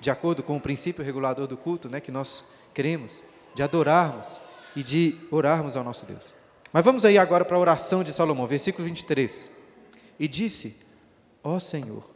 de 0.00 0.10
acordo 0.10 0.42
com 0.42 0.56
o 0.56 0.60
princípio 0.60 1.04
regulador 1.04 1.46
do 1.46 1.56
culto, 1.56 1.88
né, 1.88 2.00
que 2.00 2.10
nós 2.10 2.44
queremos, 2.74 3.22
de 3.54 3.62
adorarmos 3.62 4.40
e 4.74 4.82
de 4.82 5.16
orarmos 5.30 5.76
ao 5.76 5.84
nosso 5.84 6.04
Deus. 6.04 6.32
Mas 6.72 6.84
vamos 6.84 7.04
aí 7.04 7.16
agora 7.16 7.44
para 7.44 7.56
a 7.56 7.60
oração 7.60 8.02
de 8.02 8.12
Salomão, 8.12 8.46
versículo 8.46 8.84
23. 8.86 9.50
E 10.18 10.26
disse: 10.26 10.76
Ó 11.42 11.58
Senhor, 11.58 12.10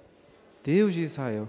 Deus 0.64 0.94
de 0.94 1.02
Israel, 1.02 1.48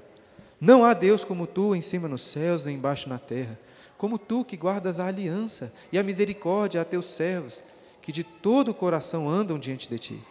não 0.62 0.86
há 0.86 0.94
Deus 0.94 1.24
como 1.24 1.48
tu 1.48 1.76
em 1.76 1.82
cima 1.82 2.08
nos 2.08 2.22
céus 2.22 2.66
nem 2.66 2.76
embaixo 2.76 3.10
na 3.10 3.18
terra, 3.18 3.60
como 3.98 4.18
tu 4.18 4.46
que 4.46 4.56
guardas 4.56 5.00
a 5.00 5.08
aliança 5.08 5.74
e 5.92 5.98
a 5.98 6.04
misericórdia 6.04 6.82
a 6.82 6.86
teus 6.86 7.08
servos, 7.08 7.64
que 8.02 8.12
de 8.12 8.24
todo 8.24 8.70
o 8.70 8.76
coração 8.76 9.28
andam 9.28 9.58
diante 9.58 9.90
de 9.90 9.98
ti 9.98 10.24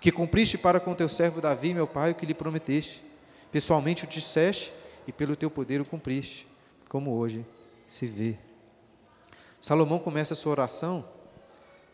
que 0.00 0.10
cumpriste 0.10 0.56
para 0.56 0.80
com 0.80 0.94
teu 0.94 1.08
servo 1.08 1.40
Davi, 1.40 1.74
meu 1.74 1.86
pai, 1.86 2.12
o 2.12 2.14
que 2.14 2.24
lhe 2.24 2.32
prometeste. 2.32 3.04
Pessoalmente 3.52 4.04
o 4.04 4.08
disseste 4.08 4.72
e 5.06 5.12
pelo 5.12 5.36
teu 5.36 5.50
poder 5.50 5.80
o 5.80 5.84
cumpriste, 5.84 6.48
como 6.88 7.12
hoje 7.12 7.44
se 7.86 8.06
vê. 8.06 8.38
Salomão 9.60 9.98
começa 9.98 10.32
a 10.32 10.36
sua 10.36 10.52
oração 10.52 11.04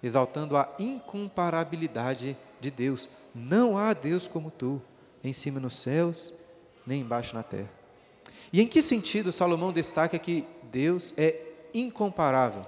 exaltando 0.03 0.57
a 0.57 0.73
incomparabilidade 0.79 2.37
de 2.61 2.71
Deus. 2.71 3.09
Não 3.35 3.77
há 3.77 3.93
Deus 3.93 4.29
como 4.29 4.51
tu, 4.51 4.81
em 5.25 5.33
cima 5.33 5.59
nos 5.59 5.75
céus, 5.75 6.33
nem 6.87 7.01
embaixo 7.01 7.35
na 7.35 7.43
terra. 7.43 7.71
E 8.53 8.61
em 8.61 8.69
que 8.69 8.81
sentido 8.81 9.33
Salomão 9.33 9.73
destaca 9.73 10.19
que 10.19 10.47
Deus 10.71 11.13
é 11.17 11.41
incomparável? 11.75 12.65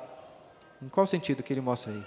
Em 0.82 0.88
qual 0.88 1.06
sentido 1.06 1.42
que 1.42 1.52
ele 1.52 1.60
mostra 1.60 1.92
aí? 1.92 2.04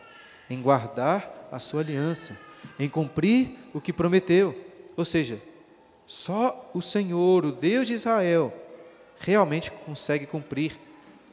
Em 0.50 0.62
guardar 0.62 1.48
a 1.50 1.60
sua 1.60 1.82
aliança 1.82 2.38
em 2.80 2.90
cumprir 2.90 3.58
o 3.74 3.82
que 3.82 3.94
prometeu. 3.94 4.56
Ou 4.96 5.06
seja, 5.06 5.42
só 6.06 6.70
o 6.74 6.82
Senhor, 6.82 7.46
o 7.46 7.52
Deus 7.52 7.88
de 7.88 7.94
Israel, 7.94 8.54
realmente 9.20 9.72
consegue 9.72 10.26
cumprir 10.26 10.78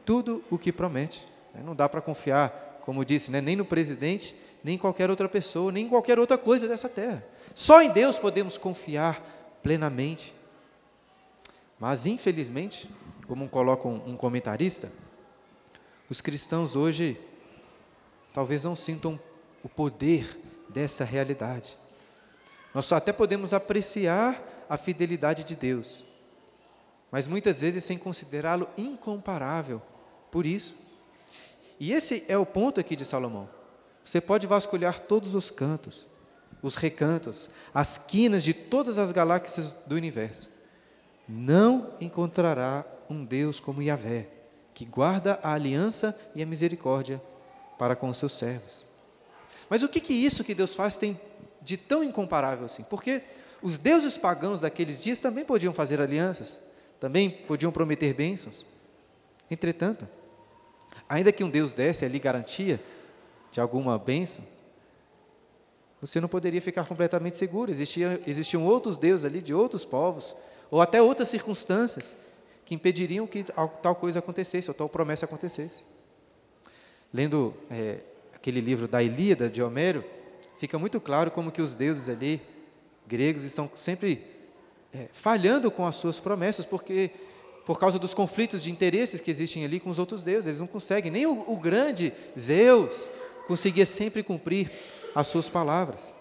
tudo 0.05 0.45
o 0.51 0.59
que 0.59 0.73
promete. 0.73 1.27
Não 1.65 1.75
dá 1.75 1.89
para 1.89 2.01
confiar, 2.01 2.79
como 2.83 3.05
disse, 3.05 3.31
né, 3.31 3.41
nem 3.41 3.57
no 3.57 3.65
presidente, 3.65 4.37
nem 4.63 4.77
em 4.77 4.79
qualquer 4.79 5.11
outra 5.11 5.29
pessoa, 5.29 5.73
nem 5.73 5.87
em 5.87 5.89
qualquer 5.89 6.19
outra 6.19 6.39
coisa 6.39 6.69
dessa 6.69 6.89
terra. 6.89 7.25
Só 7.53 7.83
em 7.83 7.91
Deus 7.91 8.19
podemos 8.19 8.57
confiar 8.57 9.59
plenamente. 9.63 10.35
Mas, 11.81 12.07
infelizmente, 12.07 12.89
como 13.27 13.49
coloca 13.49 13.87
um 13.89 14.17
comentarista, 14.17 14.91
os 16.09 16.21
cristãos 16.21 16.75
hoje 16.75 17.21
talvez 18.33 18.65
não 18.65 18.75
sintam 18.75 19.19
o 19.63 19.69
poder 19.69 20.39
dessa 20.69 21.05
realidade. 21.05 21.77
Nós 22.75 22.85
só 22.87 22.97
até 22.97 23.13
podemos 23.13 23.53
apreciar 23.53 24.67
a 24.69 24.77
fidelidade 24.77 25.45
de 25.45 25.57
Deus, 25.57 26.05
mas 27.11 27.27
muitas 27.27 27.61
vezes 27.61 27.85
sem 27.85 27.97
considerá-lo 27.97 28.69
incomparável. 28.77 29.81
Por 30.31 30.45
isso. 30.45 30.75
E 31.81 31.93
esse 31.93 32.25
é 32.29 32.37
o 32.37 32.45
ponto 32.45 32.79
aqui 32.79 32.95
de 32.95 33.05
Salomão. 33.05 33.49
Você 34.05 34.21
pode 34.21 34.47
vasculhar 34.47 35.01
todos 35.01 35.35
os 35.35 35.51
cantos, 35.51 36.07
os 36.63 36.77
recantos, 36.77 37.49
as 37.73 37.99
quinas 37.99 38.43
de 38.43 38.53
todas 38.53 38.99
as 38.99 39.13
galáxias 39.13 39.73
do 39.87 39.95
universo. 39.95 40.51
Não 41.29 41.93
encontrará 42.01 42.85
um 43.09 43.25
Deus 43.25 43.61
como 43.61 43.83
Yahvé, 43.83 44.29
que 44.75 44.85
guarda 44.85 45.39
a 45.43 45.53
aliança 45.53 46.19
e 46.35 46.43
a 46.43 46.47
misericórdia 46.47 47.23
para 47.79 47.95
com 47.95 48.09
os 48.09 48.19
seus 48.19 48.33
servos. 48.33 48.88
Mas 49.69 49.83
o 49.83 49.89
que, 49.89 50.01
que 50.01 50.13
isso 50.13 50.45
que 50.45 50.55
Deus 50.55 50.75
faz 50.75 50.97
tem 50.97 51.19
de 51.61 51.77
tão 51.77 52.03
incomparável 52.03 52.65
assim? 52.65 52.83
Porque 52.83 53.23
os 53.63 53.79
deuses 53.79 54.17
pagãos 54.17 54.61
daqueles 54.61 55.01
dias 55.01 55.21
também 55.21 55.45
podiam 55.45 55.73
fazer 55.73 56.01
alianças, 56.01 56.59
também 57.01 57.31
podiam 57.31 57.73
prometer 57.73 58.15
bênçãos. 58.15 58.65
Entretanto, 59.51 60.09
ainda 61.09 61.33
que 61.33 61.43
um 61.43 61.51
Deus 61.51 61.73
desse 61.73 62.05
ali 62.05 62.19
garantia 62.19 62.81
de 63.51 63.61
alguma 63.61 63.99
bênção, 63.99 64.45
você 66.01 66.21
não 66.21 66.29
poderia 66.29 66.63
ficar 66.63 66.87
completamente 66.87 67.37
seguro. 67.37 67.71
Existiam, 67.71 68.65
outros 68.65 68.97
deuses 68.97 69.25
ali 69.25 69.41
de 69.41 69.53
outros 69.53 69.85
povos, 69.85 70.37
ou 70.71 70.81
até 70.81 71.03
outras 71.03 71.29
circunstâncias, 71.29 72.15
que 72.65 72.75
impediriam 72.75 73.27
que 73.27 73.45
tal 73.83 73.97
coisa 73.97 74.19
acontecesse, 74.21 74.71
ou 74.71 74.75
tal 74.75 74.89
promessa 74.89 75.25
acontecesse. 75.25 75.83
Lendo 77.13 77.55
é, 77.71 77.99
aquele 78.41 78.61
livro 78.61 78.89
da 78.89 79.03
Ilíada 79.03 79.49
de 79.49 79.63
Homero, 79.63 80.05
fica 80.59 80.79
muito 80.79 81.01
claro 81.01 81.31
como 81.31 81.53
que 81.53 81.61
os 81.61 81.75
deuses 81.75 82.09
ali, 82.09 82.41
gregos, 83.07 83.45
estão 83.45 83.71
sempre 83.75 84.25
é, 84.93 85.09
falhando 85.13 85.71
com 85.71 85.87
as 85.87 85.97
suas 85.97 86.19
promessas, 86.19 86.65
porque 86.65 87.11
por 87.67 87.79
causa 87.79 87.99
dos 87.99 88.15
conflitos 88.15 88.63
de 88.63 88.71
interesses 88.71 89.21
que 89.21 89.31
existem 89.31 89.65
ali 89.65 89.79
com 89.79 89.91
os 89.91 89.99
outros 89.99 90.23
deuses, 90.23 90.47
eles 90.47 90.61
não 90.61 90.67
conseguem, 90.67 91.11
nem 91.11 91.27
o, 91.27 91.53
o 91.53 91.59
grande 91.59 92.13
Zeus 92.39 93.11
conseguia 93.47 93.85
sempre 93.85 94.23
cumprir 94.23 94.71
as 95.15 95.27
suas 95.29 95.49
palavras. 95.49 96.13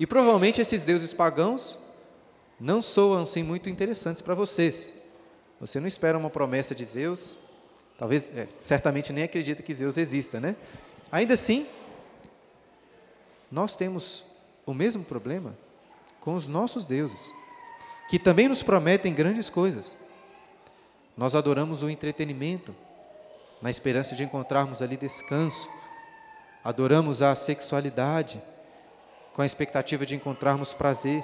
E 0.00 0.06
provavelmente 0.06 0.60
esses 0.60 0.82
deuses 0.82 1.12
pagãos 1.12 1.78
não 2.58 2.80
soam 2.80 3.20
assim 3.20 3.42
muito 3.42 3.68
interessantes 3.68 4.22
para 4.22 4.34
vocês. 4.34 4.92
Você 5.60 5.78
não 5.78 5.86
espera 5.86 6.16
uma 6.16 6.30
promessa 6.30 6.74
de 6.74 6.84
Zeus, 6.84 7.36
talvez, 7.98 8.32
é, 8.36 8.48
certamente 8.60 9.12
nem 9.12 9.24
acredita 9.24 9.62
que 9.62 9.74
Zeus 9.74 9.96
exista, 9.96 10.40
né? 10.40 10.56
Ainda 11.12 11.34
assim, 11.34 11.66
nós 13.50 13.76
temos 13.76 14.24
o 14.64 14.72
mesmo 14.72 15.04
problema 15.04 15.54
com 16.18 16.34
os 16.34 16.48
nossos 16.48 16.86
deuses, 16.86 17.30
que 18.08 18.18
também 18.18 18.48
nos 18.48 18.62
prometem 18.62 19.12
grandes 19.12 19.50
coisas. 19.50 19.94
Nós 21.14 21.34
adoramos 21.34 21.82
o 21.82 21.90
entretenimento, 21.90 22.74
na 23.60 23.70
esperança 23.70 24.16
de 24.16 24.24
encontrarmos 24.24 24.80
ali 24.80 24.96
descanso. 24.96 25.68
Adoramos 26.64 27.20
a 27.20 27.34
sexualidade, 27.34 28.42
com 29.34 29.42
a 29.42 29.46
expectativa 29.46 30.06
de 30.06 30.16
encontrarmos 30.16 30.72
prazer. 30.72 31.22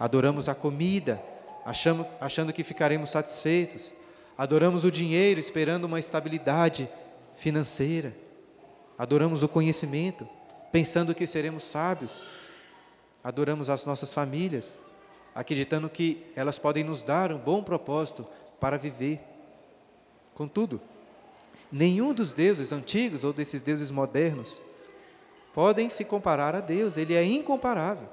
Adoramos 0.00 0.48
a 0.48 0.54
comida, 0.54 1.22
achando, 1.64 2.04
achando 2.20 2.52
que 2.52 2.64
ficaremos 2.64 3.10
satisfeitos. 3.10 3.94
Adoramos 4.36 4.84
o 4.84 4.90
dinheiro, 4.90 5.38
esperando 5.38 5.84
uma 5.84 6.00
estabilidade 6.00 6.88
financeira. 7.36 8.23
Adoramos 8.98 9.42
o 9.42 9.48
conhecimento, 9.48 10.28
pensando 10.70 11.14
que 11.14 11.26
seremos 11.26 11.64
sábios. 11.64 12.24
Adoramos 13.22 13.68
as 13.68 13.84
nossas 13.84 14.12
famílias, 14.12 14.78
acreditando 15.34 15.88
que 15.88 16.24
elas 16.36 16.58
podem 16.58 16.84
nos 16.84 17.02
dar 17.02 17.32
um 17.32 17.38
bom 17.38 17.62
propósito 17.62 18.26
para 18.60 18.76
viver. 18.76 19.20
Contudo, 20.34 20.80
nenhum 21.70 22.12
dos 22.12 22.32
deuses 22.32 22.72
antigos 22.72 23.24
ou 23.24 23.32
desses 23.32 23.62
deuses 23.62 23.90
modernos 23.90 24.60
podem 25.52 25.88
se 25.88 26.04
comparar 26.04 26.54
a 26.54 26.60
Deus, 26.60 26.96
ele 26.96 27.14
é 27.14 27.24
incomparável. 27.24 28.08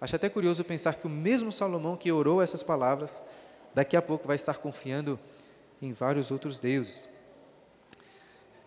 Acho 0.00 0.16
até 0.16 0.28
curioso 0.28 0.64
pensar 0.64 0.96
que 0.96 1.06
o 1.06 1.10
mesmo 1.10 1.50
Salomão 1.50 1.96
que 1.96 2.12
orou 2.12 2.42
essas 2.42 2.62
palavras, 2.62 3.20
daqui 3.72 3.96
a 3.96 4.02
pouco 4.02 4.26
vai 4.26 4.36
estar 4.36 4.58
confiando 4.58 5.18
em 5.80 5.92
vários 5.92 6.30
outros 6.30 6.58
deuses. 6.58 7.08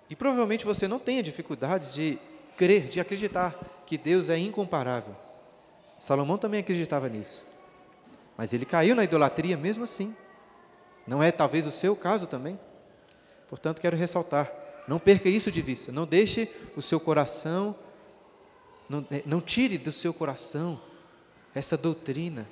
E 0.10 0.16
provavelmente 0.16 0.66
você 0.66 0.88
não 0.88 1.00
tenha 1.00 1.22
dificuldade 1.24 1.94
de 1.94 2.20
crer, 2.56 2.88
de 2.88 3.00
acreditar 3.00 3.56
que 3.86 3.98
Deus 3.98 4.30
é 4.30 4.38
incomparável. 4.38 5.16
Salomão 6.00 6.38
também 6.38 6.60
acreditava 6.60 7.10
nisso. 7.10 7.46
Mas 8.38 8.54
ele 8.54 8.66
caiu 8.66 8.96
na 8.96 9.04
idolatria 9.04 9.58
mesmo 9.58 9.84
assim. 9.84 10.16
Não 11.06 11.24
é 11.24 11.32
talvez 11.32 11.66
o 11.66 11.72
seu 11.72 11.96
caso 11.96 12.28
também? 12.28 12.60
Portanto, 13.50 13.82
quero 13.82 13.98
ressaltar: 13.98 14.52
não 14.88 15.00
perca 15.00 15.28
isso 15.30 15.52
de 15.52 15.62
vista, 15.62 15.92
não 15.92 16.06
deixe 16.06 16.50
o 16.76 16.82
seu 16.82 17.00
coração 17.00 17.76
não, 18.90 19.06
é, 19.12 19.22
não 19.26 19.42
tire 19.42 19.78
do 19.78 19.92
seu 19.92 20.14
coração 20.14 20.80
essa 21.54 21.78
doutrina 21.78 22.48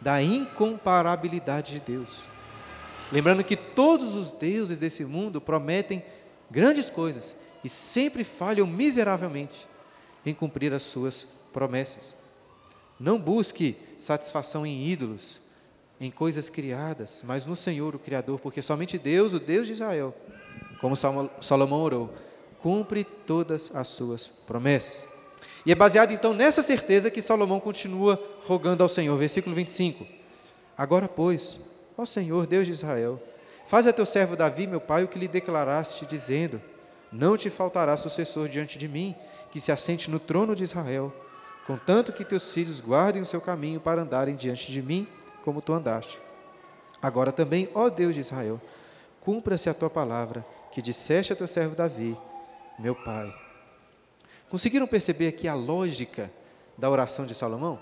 da 0.00 0.22
incomparabilidade 0.22 1.72
de 1.72 1.80
Deus. 1.80 2.24
Lembrando 3.12 3.44
que 3.44 3.56
todos 3.56 4.14
os 4.14 4.32
deuses 4.32 4.80
desse 4.80 5.04
mundo 5.04 5.40
prometem 5.40 6.02
grandes 6.50 6.90
coisas 6.90 7.36
e 7.64 7.68
sempre 7.68 8.24
falham 8.24 8.66
miseravelmente 8.66 9.66
em 10.24 10.34
cumprir 10.34 10.72
as 10.72 10.82
suas 10.82 11.28
promessas. 11.52 12.14
Não 12.98 13.18
busque 13.18 13.76
satisfação 13.98 14.66
em 14.66 14.86
ídolos, 14.86 15.40
em 16.00 16.10
coisas 16.10 16.48
criadas, 16.48 17.22
mas 17.24 17.46
no 17.46 17.56
Senhor, 17.56 17.94
o 17.94 17.98
Criador, 17.98 18.38
porque 18.40 18.62
somente 18.62 18.98
Deus, 18.98 19.32
o 19.32 19.40
Deus 19.40 19.66
de 19.66 19.72
Israel, 19.72 20.14
como 20.80 20.94
Salomão 21.40 21.80
orou, 21.80 22.12
cumpre 22.58 23.04
todas 23.04 23.74
as 23.74 23.88
suas 23.88 24.28
promessas. 24.28 25.06
E 25.64 25.72
é 25.72 25.74
baseado 25.74 26.12
então 26.12 26.32
nessa 26.32 26.62
certeza 26.62 27.10
que 27.10 27.22
Salomão 27.22 27.60
continua 27.60 28.22
rogando 28.44 28.82
ao 28.82 28.88
Senhor. 28.88 29.16
Versículo 29.16 29.54
25. 29.54 30.06
Agora, 30.76 31.08
pois, 31.08 31.58
ó 31.96 32.04
Senhor, 32.04 32.46
Deus 32.46 32.66
de 32.66 32.72
Israel, 32.72 33.20
faz 33.66 33.86
a 33.86 33.92
teu 33.92 34.06
servo 34.06 34.36
Davi, 34.36 34.66
meu 34.66 34.80
pai, 34.80 35.04
o 35.04 35.08
que 35.08 35.18
lhe 35.18 35.28
declaraste, 35.28 36.06
dizendo: 36.06 36.60
Não 37.12 37.36
te 37.36 37.50
faltará 37.50 37.96
sucessor 37.96 38.48
diante 38.48 38.78
de 38.78 38.88
mim, 38.88 39.14
que 39.50 39.60
se 39.60 39.72
assente 39.72 40.10
no 40.10 40.18
trono 40.18 40.54
de 40.54 40.64
Israel, 40.64 41.12
contanto 41.66 42.12
que 42.12 42.24
teus 42.24 42.52
filhos 42.52 42.80
guardem 42.80 43.22
o 43.22 43.26
seu 43.26 43.40
caminho 43.40 43.80
para 43.80 44.02
andarem 44.02 44.36
diante 44.36 44.70
de 44.70 44.82
mim, 44.82 45.06
como 45.42 45.60
tu 45.60 45.72
andaste. 45.72 46.18
Agora 47.00 47.32
também, 47.32 47.68
ó 47.74 47.88
Deus 47.88 48.14
de 48.14 48.20
Israel, 48.20 48.60
cumpra-se 49.20 49.68
a 49.68 49.74
tua 49.74 49.90
palavra, 49.90 50.44
que 50.70 50.82
disseste 50.82 51.32
a 51.32 51.36
teu 51.36 51.46
servo 51.46 51.74
Davi, 51.74 52.16
meu 52.78 52.94
pai. 52.94 53.34
Conseguiram 54.48 54.86
perceber 54.86 55.28
aqui 55.28 55.48
a 55.48 55.54
lógica 55.54 56.30
da 56.78 56.88
oração 56.88 57.26
de 57.26 57.34
Salomão? 57.34 57.80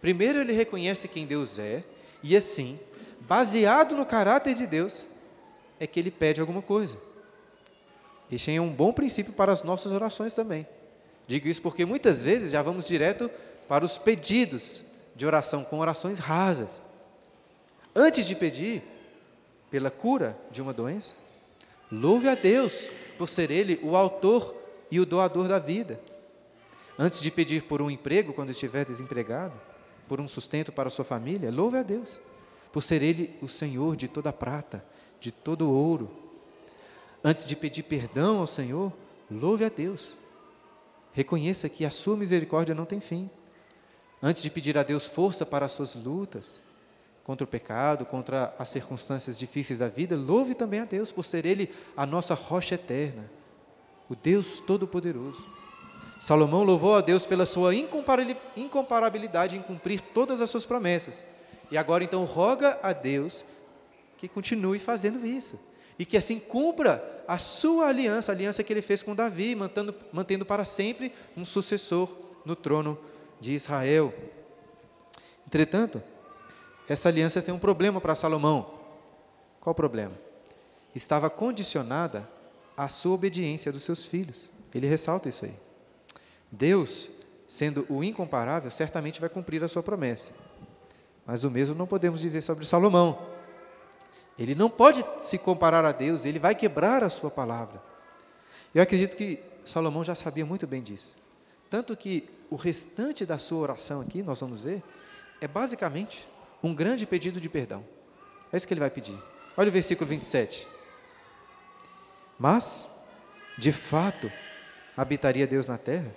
Primeiro, 0.00 0.40
ele 0.40 0.52
reconhece 0.52 1.08
quem 1.08 1.26
Deus 1.26 1.58
é, 1.58 1.84
e 2.22 2.36
assim, 2.36 2.78
baseado 3.26 3.96
no 3.96 4.06
caráter 4.06 4.54
de 4.54 4.66
Deus, 4.66 5.06
é 5.78 5.86
que 5.86 5.98
ele 5.98 6.10
pede 6.10 6.40
alguma 6.40 6.62
coisa. 6.62 6.96
Este 8.30 8.54
é 8.54 8.60
um 8.60 8.72
bom 8.72 8.92
princípio 8.92 9.32
para 9.32 9.52
as 9.52 9.62
nossas 9.62 9.92
orações 9.92 10.34
também. 10.34 10.66
Digo 11.26 11.48
isso 11.48 11.62
porque 11.62 11.84
muitas 11.84 12.22
vezes 12.22 12.50
já 12.50 12.62
vamos 12.62 12.86
direto 12.86 13.30
para 13.68 13.84
os 13.84 13.96
pedidos 13.96 14.82
de 15.14 15.26
oração, 15.26 15.64
com 15.64 15.78
orações 15.78 16.18
rasas. 16.18 16.80
Antes 17.94 18.26
de 18.26 18.34
pedir 18.34 18.82
pela 19.70 19.90
cura 19.90 20.36
de 20.50 20.60
uma 20.60 20.72
doença, 20.72 21.14
louve 21.90 22.28
a 22.28 22.34
Deus 22.34 22.88
por 23.16 23.28
ser 23.28 23.50
Ele 23.50 23.78
o 23.82 23.96
autor 23.96 24.54
e 24.90 25.00
o 25.00 25.06
doador 25.06 25.48
da 25.48 25.58
vida. 25.58 26.00
Antes 26.98 27.20
de 27.20 27.30
pedir 27.30 27.64
por 27.64 27.80
um 27.80 27.90
emprego 27.90 28.32
quando 28.32 28.50
estiver 28.50 28.84
desempregado, 28.84 29.60
por 30.08 30.20
um 30.20 30.28
sustento 30.28 30.70
para 30.70 30.88
a 30.88 30.90
sua 30.90 31.04
família, 31.04 31.50
louve 31.50 31.78
a 31.78 31.82
Deus, 31.82 32.20
por 32.74 32.82
ser 32.82 33.04
Ele 33.04 33.38
o 33.40 33.48
Senhor 33.48 33.94
de 33.94 34.08
toda 34.08 34.30
a 34.30 34.32
prata, 34.32 34.84
de 35.20 35.30
todo 35.30 35.68
o 35.68 35.72
ouro. 35.72 36.10
Antes 37.22 37.46
de 37.46 37.54
pedir 37.54 37.84
perdão 37.84 38.40
ao 38.40 38.48
Senhor, 38.48 38.92
louve 39.30 39.64
a 39.64 39.68
Deus. 39.68 40.12
Reconheça 41.12 41.68
que 41.68 41.84
a 41.84 41.90
sua 41.92 42.16
misericórdia 42.16 42.74
não 42.74 42.84
tem 42.84 42.98
fim. 42.98 43.30
Antes 44.20 44.42
de 44.42 44.50
pedir 44.50 44.76
a 44.76 44.82
Deus 44.82 45.06
força 45.06 45.46
para 45.46 45.66
as 45.66 45.70
suas 45.70 45.94
lutas 45.94 46.60
contra 47.22 47.44
o 47.44 47.48
pecado, 47.48 48.04
contra 48.04 48.52
as 48.58 48.70
circunstâncias 48.70 49.38
difíceis 49.38 49.78
da 49.78 49.86
vida, 49.86 50.16
louve 50.16 50.52
também 50.52 50.80
a 50.80 50.84
Deus 50.84 51.12
por 51.12 51.24
ser 51.24 51.46
Ele 51.46 51.72
a 51.96 52.04
nossa 52.04 52.34
rocha 52.34 52.74
eterna, 52.74 53.30
o 54.10 54.16
Deus 54.16 54.58
Todo-Poderoso. 54.58 55.46
Salomão 56.18 56.64
louvou 56.64 56.96
a 56.96 57.00
Deus 57.00 57.24
pela 57.24 57.46
sua 57.46 57.72
incomparabilidade 57.72 59.56
em 59.56 59.62
cumprir 59.62 60.00
todas 60.00 60.40
as 60.40 60.50
suas 60.50 60.66
promessas. 60.66 61.24
E 61.74 61.76
agora 61.76 62.04
então 62.04 62.24
roga 62.24 62.78
a 62.84 62.92
Deus 62.92 63.44
que 64.16 64.28
continue 64.28 64.78
fazendo 64.78 65.26
isso. 65.26 65.58
E 65.98 66.04
que 66.04 66.16
assim 66.16 66.38
cumpra 66.38 67.24
a 67.26 67.36
sua 67.36 67.88
aliança, 67.88 68.30
a 68.30 68.34
aliança 68.34 68.62
que 68.62 68.72
ele 68.72 68.80
fez 68.80 69.02
com 69.02 69.12
Davi, 69.12 69.56
mantendo, 69.56 69.92
mantendo 70.12 70.46
para 70.46 70.64
sempre 70.64 71.12
um 71.36 71.44
sucessor 71.44 72.08
no 72.44 72.54
trono 72.54 72.96
de 73.40 73.54
Israel. 73.54 74.14
Entretanto, 75.44 76.00
essa 76.88 77.08
aliança 77.08 77.42
tem 77.42 77.52
um 77.52 77.58
problema 77.58 78.00
para 78.00 78.14
Salomão. 78.14 78.70
Qual 79.58 79.72
o 79.72 79.74
problema? 79.74 80.12
Estava 80.94 81.28
condicionada 81.28 82.30
à 82.76 82.88
sua 82.88 83.14
obediência 83.14 83.72
dos 83.72 83.82
seus 83.82 84.06
filhos. 84.06 84.48
Ele 84.72 84.86
ressalta 84.86 85.28
isso 85.28 85.44
aí. 85.44 85.56
Deus, 86.52 87.10
sendo 87.48 87.84
o 87.88 88.04
incomparável, 88.04 88.70
certamente 88.70 89.20
vai 89.20 89.28
cumprir 89.28 89.64
a 89.64 89.68
sua 89.68 89.82
promessa. 89.82 90.43
Mas 91.26 91.44
o 91.44 91.50
mesmo 91.50 91.74
não 91.74 91.86
podemos 91.86 92.20
dizer 92.20 92.40
sobre 92.40 92.66
Salomão. 92.66 93.18
Ele 94.38 94.54
não 94.54 94.68
pode 94.68 95.04
se 95.18 95.38
comparar 95.38 95.84
a 95.84 95.92
Deus, 95.92 96.24
ele 96.24 96.38
vai 96.38 96.54
quebrar 96.54 97.02
a 97.02 97.10
sua 97.10 97.30
palavra. 97.30 97.80
Eu 98.74 98.82
acredito 98.82 99.16
que 99.16 99.38
Salomão 99.64 100.02
já 100.02 100.14
sabia 100.14 100.44
muito 100.44 100.66
bem 100.66 100.82
disso. 100.82 101.14
Tanto 101.70 101.96
que 101.96 102.28
o 102.50 102.56
restante 102.56 103.24
da 103.24 103.38
sua 103.38 103.58
oração 103.58 104.00
aqui, 104.00 104.22
nós 104.22 104.40
vamos 104.40 104.62
ver, 104.62 104.82
é 105.40 105.48
basicamente 105.48 106.28
um 106.62 106.74
grande 106.74 107.06
pedido 107.06 107.40
de 107.40 107.48
perdão. 107.48 107.84
É 108.52 108.56
isso 108.56 108.66
que 108.66 108.74
ele 108.74 108.80
vai 108.80 108.90
pedir. 108.90 109.18
Olha 109.56 109.68
o 109.68 109.72
versículo 109.72 110.08
27. 110.08 110.66
Mas, 112.38 112.88
de 113.56 113.72
fato, 113.72 114.30
habitaria 114.96 115.46
Deus 115.46 115.68
na 115.68 115.78
terra? 115.78 116.12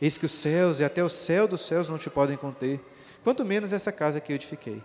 Eis 0.00 0.18
que 0.18 0.26
os 0.26 0.32
céus 0.32 0.80
e 0.80 0.84
até 0.84 1.02
o 1.02 1.08
céu 1.08 1.46
dos 1.46 1.60
céus 1.62 1.88
não 1.88 1.98
te 1.98 2.10
podem 2.10 2.36
conter, 2.36 2.80
quanto 3.22 3.44
menos 3.44 3.72
essa 3.72 3.92
casa 3.92 4.20
que 4.20 4.32
eu 4.32 4.36
edifiquei. 4.36 4.82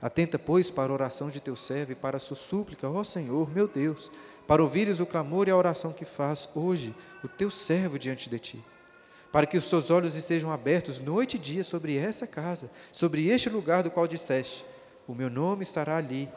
Atenta, 0.00 0.38
pois, 0.38 0.70
para 0.70 0.90
a 0.90 0.94
oração 0.94 1.28
de 1.28 1.40
teu 1.40 1.54
servo 1.54 1.92
e 1.92 1.94
para 1.94 2.16
a 2.16 2.20
sua 2.20 2.36
súplica, 2.36 2.88
ó 2.88 3.04
Senhor, 3.04 3.50
meu 3.50 3.68
Deus, 3.68 4.10
para 4.46 4.62
ouvires 4.62 4.98
o 4.98 5.06
clamor 5.06 5.46
e 5.46 5.50
a 5.50 5.56
oração 5.56 5.92
que 5.92 6.04
faz 6.04 6.48
hoje 6.54 6.94
o 7.22 7.28
teu 7.28 7.50
servo 7.50 7.98
diante 7.98 8.30
de 8.30 8.38
ti. 8.38 8.64
Para 9.30 9.46
que 9.46 9.56
os 9.56 9.68
teus 9.68 9.90
olhos 9.90 10.16
estejam 10.16 10.50
abertos 10.50 10.98
noite 10.98 11.36
e 11.36 11.38
dia 11.38 11.62
sobre 11.62 11.96
essa 11.96 12.26
casa, 12.26 12.70
sobre 12.90 13.26
este 13.26 13.48
lugar 13.48 13.82
do 13.82 13.90
qual 13.90 14.06
disseste: 14.06 14.64
O 15.06 15.14
meu 15.14 15.30
nome 15.30 15.62
estará 15.62 15.98
ali, 15.98 16.28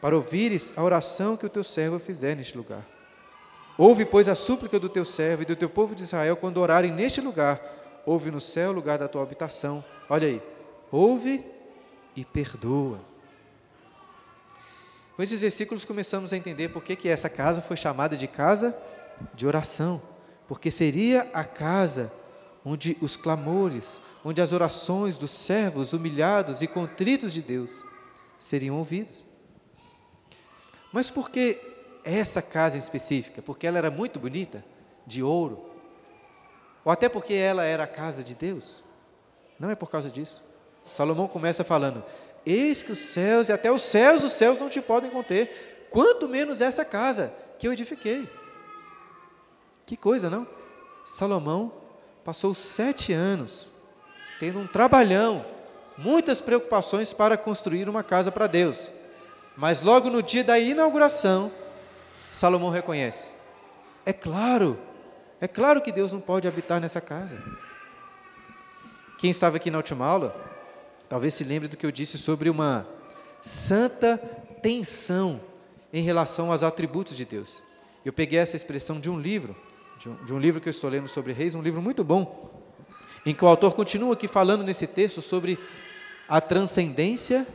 para 0.00 0.14
ouvires 0.14 0.72
a 0.76 0.82
oração 0.82 1.36
que 1.36 1.44
o 1.44 1.50
teu 1.50 1.64
servo 1.64 1.98
fizer 1.98 2.36
neste 2.36 2.56
lugar. 2.56 2.86
Ouve, 3.76 4.04
pois, 4.04 4.28
a 4.28 4.34
súplica 4.34 4.78
do 4.78 4.88
teu 4.88 5.04
servo 5.04 5.42
e 5.42 5.46
do 5.46 5.54
teu 5.54 5.68
povo 5.68 5.94
de 5.94 6.02
Israel 6.02 6.36
quando 6.36 6.56
orarem 6.58 6.92
neste 6.92 7.20
lugar. 7.20 7.60
Ouve 8.06 8.30
no 8.30 8.40
céu 8.40 8.70
o 8.70 8.74
lugar 8.74 8.98
da 8.98 9.06
tua 9.06 9.22
habitação. 9.22 9.84
Olha 10.08 10.26
aí. 10.26 10.57
Ouve 10.90 11.44
e 12.16 12.24
perdoa. 12.24 13.00
Com 15.16 15.22
esses 15.22 15.40
versículos 15.40 15.84
começamos 15.84 16.32
a 16.32 16.36
entender 16.36 16.68
por 16.68 16.82
que, 16.82 16.94
que 16.94 17.08
essa 17.08 17.28
casa 17.28 17.60
foi 17.60 17.76
chamada 17.76 18.16
de 18.16 18.28
casa 18.28 18.76
de 19.34 19.46
oração, 19.46 20.00
porque 20.46 20.70
seria 20.70 21.28
a 21.32 21.44
casa 21.44 22.12
onde 22.64 22.96
os 23.00 23.16
clamores, 23.16 24.00
onde 24.24 24.40
as 24.40 24.52
orações 24.52 25.18
dos 25.18 25.30
servos 25.30 25.92
humilhados 25.92 26.62
e 26.62 26.66
contritos 26.66 27.32
de 27.32 27.42
Deus 27.42 27.82
seriam 28.38 28.78
ouvidos. 28.78 29.24
Mas 30.92 31.10
por 31.10 31.30
que 31.30 31.58
essa 32.04 32.40
casa 32.40 32.76
em 32.76 32.80
específica? 32.80 33.42
Porque 33.42 33.66
ela 33.66 33.78
era 33.78 33.90
muito 33.90 34.18
bonita, 34.18 34.64
de 35.06 35.22
ouro? 35.22 35.68
Ou 36.84 36.92
até 36.92 37.08
porque 37.08 37.34
ela 37.34 37.64
era 37.64 37.84
a 37.84 37.88
casa 37.88 38.22
de 38.22 38.34
Deus? 38.34 38.82
Não 39.58 39.70
é 39.70 39.74
por 39.74 39.90
causa 39.90 40.10
disso. 40.10 40.42
Salomão 40.90 41.28
começa 41.28 41.64
falando: 41.64 42.02
Eis 42.44 42.82
que 42.82 42.92
os 42.92 42.98
céus 42.98 43.48
e 43.48 43.52
até 43.52 43.70
os 43.70 43.82
céus, 43.82 44.22
os 44.22 44.32
céus 44.32 44.58
não 44.58 44.68
te 44.68 44.80
podem 44.80 45.10
conter, 45.10 45.86
quanto 45.90 46.28
menos 46.28 46.60
essa 46.60 46.84
casa 46.84 47.32
que 47.58 47.66
eu 47.66 47.72
edifiquei. 47.72 48.28
Que 49.86 49.96
coisa, 49.96 50.28
não? 50.28 50.46
Salomão 51.04 51.72
passou 52.24 52.54
sete 52.54 53.12
anos 53.12 53.70
tendo 54.38 54.58
um 54.58 54.66
trabalhão, 54.66 55.44
muitas 55.96 56.40
preocupações 56.40 57.12
para 57.12 57.36
construir 57.36 57.88
uma 57.88 58.02
casa 58.02 58.30
para 58.30 58.46
Deus. 58.46 58.90
Mas 59.56 59.82
logo 59.82 60.08
no 60.08 60.22
dia 60.22 60.44
da 60.44 60.58
inauguração, 60.58 61.50
Salomão 62.30 62.70
reconhece: 62.70 63.32
é 64.06 64.12
claro, 64.12 64.78
é 65.40 65.48
claro 65.48 65.80
que 65.80 65.90
Deus 65.90 66.12
não 66.12 66.20
pode 66.20 66.46
habitar 66.46 66.80
nessa 66.80 67.00
casa. 67.00 67.42
Quem 69.18 69.30
estava 69.30 69.56
aqui 69.56 69.70
na 69.70 69.78
última 69.78 70.06
aula 70.06 70.57
Talvez 71.08 71.34
se 71.34 71.44
lembre 71.44 71.68
do 71.68 71.76
que 71.76 71.86
eu 71.86 71.90
disse 71.90 72.18
sobre 72.18 72.50
uma 72.50 72.86
santa 73.40 74.18
tensão 74.62 75.40
em 75.92 76.02
relação 76.02 76.52
aos 76.52 76.62
atributos 76.62 77.16
de 77.16 77.24
Deus. 77.24 77.62
Eu 78.04 78.12
peguei 78.12 78.38
essa 78.38 78.56
expressão 78.56 79.00
de 79.00 79.08
um 79.08 79.18
livro, 79.18 79.56
de 79.98 80.08
um, 80.08 80.24
de 80.24 80.34
um, 80.34 80.38
livro 80.38 80.60
que 80.60 80.68
eu 80.68 80.70
estou 80.70 80.90
lendo 80.90 81.08
sobre 81.08 81.32
reis, 81.32 81.54
um 81.54 81.62
livro 81.62 81.80
muito 81.80 82.04
bom, 82.04 82.50
em 83.24 83.34
que 83.34 83.44
o 83.44 83.48
autor 83.48 83.74
continua 83.74 84.12
aqui 84.12 84.28
falando 84.28 84.62
nesse 84.62 84.86
texto 84.86 85.22
sobre 85.22 85.58
a 86.28 86.40
transcendência 86.40 87.46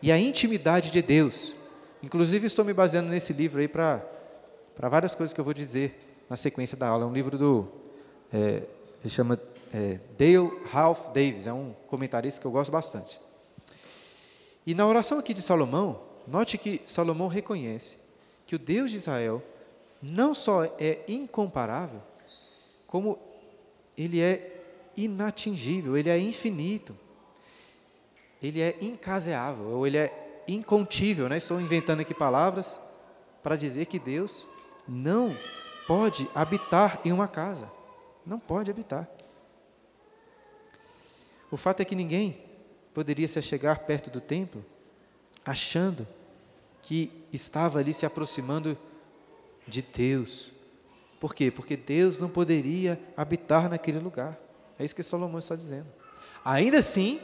e 0.00 0.10
a 0.10 0.18
intimidade 0.18 0.90
de 0.90 1.02
Deus. 1.02 1.54
Inclusive, 2.02 2.46
estou 2.46 2.64
me 2.64 2.72
baseando 2.72 3.10
nesse 3.10 3.32
livro 3.32 3.60
aí 3.60 3.68
para 3.68 4.02
várias 4.78 5.14
coisas 5.14 5.34
que 5.34 5.40
eu 5.40 5.44
vou 5.44 5.54
dizer 5.54 6.24
na 6.28 6.36
sequência 6.36 6.76
da 6.76 6.88
aula. 6.88 7.04
É 7.04 7.06
um 7.06 7.12
livro 7.12 7.36
do. 7.36 7.68
É, 8.32 8.62
ele 9.02 9.10
chama 9.10 9.38
é, 9.72 9.98
Dale 10.18 10.50
Ralph 10.70 11.08
Davis, 11.08 11.46
é 11.46 11.52
um 11.52 11.74
comentarista 11.88 12.40
que 12.40 12.46
eu 12.46 12.50
gosto 12.50 12.70
bastante. 12.70 13.20
E 14.66 14.74
na 14.74 14.86
oração 14.86 15.18
aqui 15.18 15.32
de 15.32 15.42
Salomão, 15.42 16.00
note 16.26 16.58
que 16.58 16.82
Salomão 16.86 17.28
reconhece 17.28 17.96
que 18.46 18.54
o 18.54 18.58
Deus 18.58 18.90
de 18.90 18.96
Israel 18.96 19.42
não 20.02 20.32
só 20.34 20.64
é 20.78 21.00
incomparável, 21.08 22.00
como 22.86 23.18
ele 23.96 24.20
é 24.20 24.62
inatingível, 24.96 25.96
ele 25.96 26.08
é 26.08 26.18
infinito, 26.18 26.96
ele 28.42 28.60
é 28.60 28.76
incaseável, 28.80 29.70
ou 29.70 29.86
ele 29.86 29.98
é 29.98 30.44
incontível. 30.46 31.28
Né? 31.28 31.36
Estou 31.36 31.60
inventando 31.60 32.00
aqui 32.00 32.14
palavras 32.14 32.80
para 33.42 33.56
dizer 33.56 33.86
que 33.86 33.98
Deus 33.98 34.48
não 34.86 35.36
pode 35.86 36.28
habitar 36.34 37.00
em 37.04 37.12
uma 37.12 37.26
casa. 37.26 37.70
Não 38.24 38.38
pode 38.38 38.70
habitar. 38.70 39.08
O 41.50 41.56
fato 41.56 41.80
é 41.80 41.84
que 41.84 41.94
ninguém 41.94 42.42
poderia 42.92 43.28
se 43.28 43.40
chegar 43.42 43.80
perto 43.80 44.10
do 44.10 44.20
templo 44.20 44.64
achando 45.44 46.06
que 46.82 47.10
estava 47.32 47.78
ali 47.78 47.92
se 47.92 48.04
aproximando 48.04 48.76
de 49.66 49.82
Deus. 49.82 50.52
Por 51.20 51.34
quê? 51.34 51.50
Porque 51.50 51.76
Deus 51.76 52.18
não 52.18 52.28
poderia 52.28 53.00
habitar 53.16 53.68
naquele 53.68 53.98
lugar. 53.98 54.38
É 54.78 54.84
isso 54.84 54.94
que 54.94 55.02
Salomão 55.02 55.38
está 55.38 55.56
dizendo. 55.56 55.86
Ainda 56.44 56.78
assim, 56.78 57.20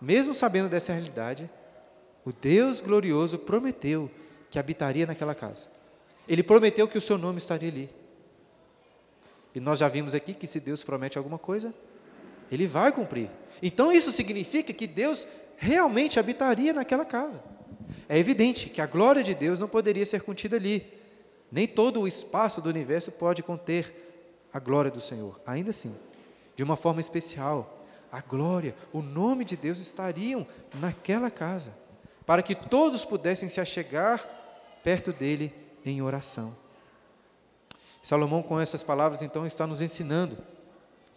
mesmo 0.00 0.34
sabendo 0.34 0.68
dessa 0.68 0.92
realidade, 0.92 1.50
o 2.24 2.32
Deus 2.32 2.80
glorioso 2.80 3.38
prometeu 3.38 4.10
que 4.50 4.58
habitaria 4.58 5.06
naquela 5.06 5.34
casa. 5.34 5.68
Ele 6.28 6.42
prometeu 6.42 6.86
que 6.86 6.98
o 6.98 7.00
seu 7.00 7.16
nome 7.16 7.38
estaria 7.38 7.68
ali. 7.68 7.90
E 9.54 9.60
nós 9.60 9.78
já 9.78 9.88
vimos 9.88 10.14
aqui 10.14 10.34
que 10.34 10.46
se 10.46 10.60
Deus 10.60 10.84
promete 10.84 11.18
alguma 11.18 11.38
coisa, 11.38 11.74
ele 12.54 12.66
vai 12.66 12.92
cumprir. 12.92 13.30
Então 13.62 13.90
isso 13.92 14.12
significa 14.12 14.72
que 14.72 14.86
Deus 14.86 15.26
realmente 15.56 16.18
habitaria 16.18 16.72
naquela 16.72 17.04
casa. 17.04 17.42
É 18.08 18.18
evidente 18.18 18.68
que 18.68 18.80
a 18.80 18.86
glória 18.86 19.22
de 19.22 19.34
Deus 19.34 19.58
não 19.58 19.68
poderia 19.68 20.04
ser 20.04 20.22
contida 20.22 20.56
ali. 20.56 20.86
Nem 21.50 21.66
todo 21.66 22.00
o 22.00 22.08
espaço 22.08 22.60
do 22.60 22.68
universo 22.68 23.12
pode 23.12 23.42
conter 23.42 24.48
a 24.52 24.58
glória 24.58 24.90
do 24.90 25.00
Senhor. 25.00 25.40
Ainda 25.46 25.70
assim, 25.70 25.94
de 26.56 26.62
uma 26.62 26.76
forma 26.76 27.00
especial, 27.00 27.84
a 28.10 28.20
glória, 28.20 28.74
o 28.92 29.00
nome 29.00 29.44
de 29.44 29.56
Deus 29.56 29.78
estariam 29.78 30.46
naquela 30.74 31.30
casa, 31.30 31.72
para 32.26 32.42
que 32.42 32.54
todos 32.54 33.04
pudessem 33.04 33.48
se 33.48 33.60
achegar 33.60 34.24
perto 34.82 35.12
dele 35.12 35.52
em 35.84 36.02
oração. 36.02 36.54
Salomão, 38.02 38.42
com 38.42 38.60
essas 38.60 38.82
palavras, 38.82 39.22
então, 39.22 39.46
está 39.46 39.66
nos 39.66 39.80
ensinando 39.80 40.36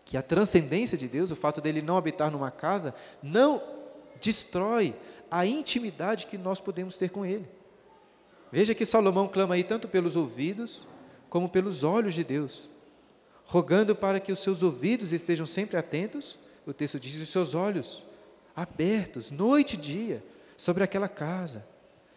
que 0.06 0.16
a 0.16 0.22
transcendência 0.22 0.96
de 0.96 1.08
Deus, 1.08 1.32
o 1.32 1.36
fato 1.36 1.60
dele 1.60 1.82
não 1.82 1.98
habitar 1.98 2.30
numa 2.30 2.52
casa, 2.52 2.94
não 3.22 3.62
destrói 4.22 4.96
a 5.30 5.46
intimidade 5.46 6.28
que 6.28 6.38
nós 6.38 6.60
podemos 6.62 6.96
ter 6.96 7.10
com 7.10 7.26
Ele. 7.26 7.48
Veja 8.52 8.76
que 8.76 8.86
Salomão 8.86 9.28
clama 9.28 9.56
aí 9.56 9.64
tanto 9.64 9.88
pelos 9.88 10.16
ouvidos 10.16 10.88
como 11.28 11.50
pelos 11.50 11.84
olhos 11.84 12.14
de 12.14 12.24
Deus, 12.24 12.70
rogando 13.46 13.96
para 13.96 14.20
que 14.20 14.32
os 14.32 14.40
seus 14.40 14.62
ouvidos 14.62 15.12
estejam 15.12 15.46
sempre 15.46 15.76
atentos, 15.76 16.38
o 16.66 16.72
texto 16.72 17.00
diz, 17.00 17.20
os 17.20 17.30
seus 17.30 17.56
olhos 17.56 18.06
abertos, 18.56 19.32
noite 19.32 19.74
e 19.74 19.78
dia, 19.78 20.24
sobre 20.56 20.84
aquela 20.84 21.10
casa, 21.10 21.68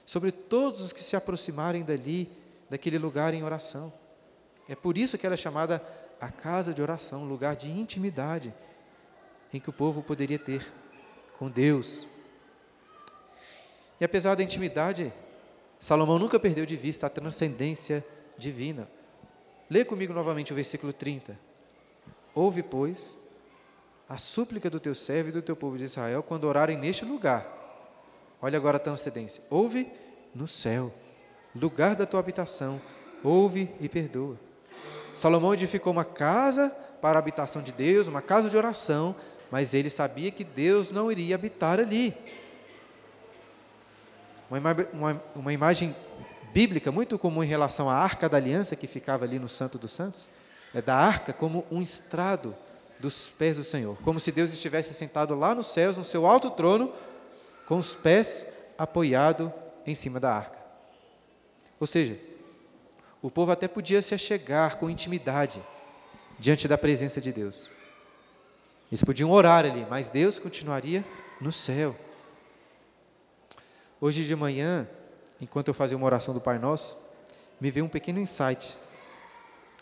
sobre 0.07 0.31
todos 0.31 0.81
os 0.81 0.93
que 0.93 1.03
se 1.03 1.17
aproximarem 1.17 1.83
dali, 1.83 2.31
daquele 2.71 2.99
lugar 2.99 3.35
em 3.35 3.43
oração. 3.43 3.93
É 4.69 4.77
por 4.77 4.97
isso 4.97 5.17
que 5.19 5.27
ela 5.27 5.35
é 5.35 5.39
chamada 5.39 5.83
a 6.21 6.31
casa 6.31 6.75
de 6.75 6.83
oração, 6.83 7.23
um 7.23 7.29
lugar 7.29 7.57
de 7.57 7.71
intimidade, 7.71 8.53
em 9.53 9.61
que 9.61 9.71
o 9.71 9.73
povo 9.73 10.03
poderia 10.03 10.39
ter 10.39 10.67
com 11.39 11.49
Deus. 11.49 12.07
E 14.01 14.05
apesar 14.05 14.35
da 14.35 14.43
intimidade, 14.43 15.13
Salomão 15.79 16.19
nunca 16.19 16.39
perdeu 16.39 16.67
de 16.67 16.77
vista 16.77 17.07
a 17.07 17.11
transcendência 17.11 18.05
divina. 18.37 18.89
Lê 19.71 19.85
comigo 19.85 20.13
novamente 20.13 20.53
o 20.53 20.57
versículo 20.57 20.93
30. 20.93 21.39
Ouve, 22.35 22.63
pois, 22.63 23.17
a 24.09 24.17
súplica 24.17 24.71
do 24.71 24.81
teu 24.81 24.95
servo 24.95 25.29
e 25.29 25.33
do 25.33 25.43
teu 25.43 25.55
povo 25.55 25.77
de 25.77 25.85
Israel 25.85 26.23
quando 26.23 26.45
orarem 26.45 26.79
neste 26.79 27.05
lugar. 27.05 27.47
Olha 28.41 28.57
agora 28.57 28.77
a 28.77 28.81
transcendência. 28.81 29.43
Ouve 29.51 29.91
no 30.35 30.47
céu, 30.47 30.93
lugar 31.55 31.97
da 31.97 32.07
tua 32.07 32.21
habitação. 32.21 32.81
Ouve 33.23 33.71
e 33.81 33.89
perdoa. 33.89 34.48
Salomão 35.19 35.53
edificou 35.53 35.93
uma 35.93 36.05
casa 36.05 36.71
para 37.03 37.19
a 37.19 37.21
habitação 37.21 37.61
de 37.61 37.73
Deus, 37.73 38.07
uma 38.07 38.23
casa 38.23 38.49
de 38.49 38.57
oração, 38.57 39.15
mas 39.51 39.75
ele 39.75 39.91
sabia 39.91 40.31
que 40.31 40.45
Deus 40.45 40.91
não 40.91 41.11
iria 41.11 41.35
habitar 41.35 41.81
ali. 41.81 42.15
Uma, 44.49 44.59
ima 44.59 44.77
uma, 44.93 45.23
uma 45.35 45.53
imagem 45.53 45.95
bíblica 46.53 46.91
muito 46.93 47.19
comum 47.19 47.43
em 47.43 47.47
relação 47.47 47.91
à 47.91 47.95
arca 47.95 48.29
da 48.29 48.37
aliança 48.37 48.77
que 48.77 48.87
ficava 48.87 49.25
ali 49.25 49.39
no 49.39 49.49
Santo 49.49 49.77
dos 49.77 49.93
Santos, 49.93 50.29
é 50.73 50.81
da 50.81 50.95
arca 50.95 51.33
como 51.33 51.67
um 51.71 51.81
estrado 51.81 52.57
dos 53.01 53.27
pés 53.27 53.57
do 53.57 53.65
Senhor, 53.65 53.97
como 54.03 54.21
se 54.21 54.33
Deus 54.33 54.53
estivesse 54.53 54.95
sentado 54.95 55.35
lá 55.35 55.55
nos 55.55 55.67
céus, 55.69 55.97
no 55.97 56.05
seu 56.05 56.27
alto 56.27 56.51
trono, 56.51 56.93
com 57.67 57.77
os 57.77 57.95
pés 57.95 58.47
apoiados 58.77 59.51
em 59.87 59.95
cima 59.95 60.21
da 60.21 60.33
arca. 60.33 60.59
Ou 61.81 61.87
seja, 61.87 62.19
o 63.23 63.31
povo 63.31 63.51
até 63.51 63.67
podia 63.67 64.01
se 64.01 64.15
achegar 64.15 64.77
com 64.77 64.89
intimidade 64.89 65.63
diante 66.39 66.69
da 66.69 66.79
presença 66.79 67.21
de 67.21 67.33
Deus. 67.33 67.69
Eles 68.91 69.03
podiam 69.03 69.31
orar 69.31 69.65
ali, 69.65 69.87
mas 69.91 70.09
Deus 70.09 70.39
continuaria 70.39 71.05
no 71.41 71.53
céu. 71.53 71.95
Hoje 74.01 74.25
de 74.25 74.35
manhã, 74.37 74.89
enquanto 75.41 75.69
eu 75.69 75.75
fazia 75.75 75.97
uma 75.97 76.07
oração 76.07 76.33
do 76.33 76.41
Pai 76.41 76.59
Nosso, 76.59 76.97
me 77.61 77.71
veio 77.71 77.85
um 77.85 77.89
pequeno 77.89 78.21
insight. 78.21 78.79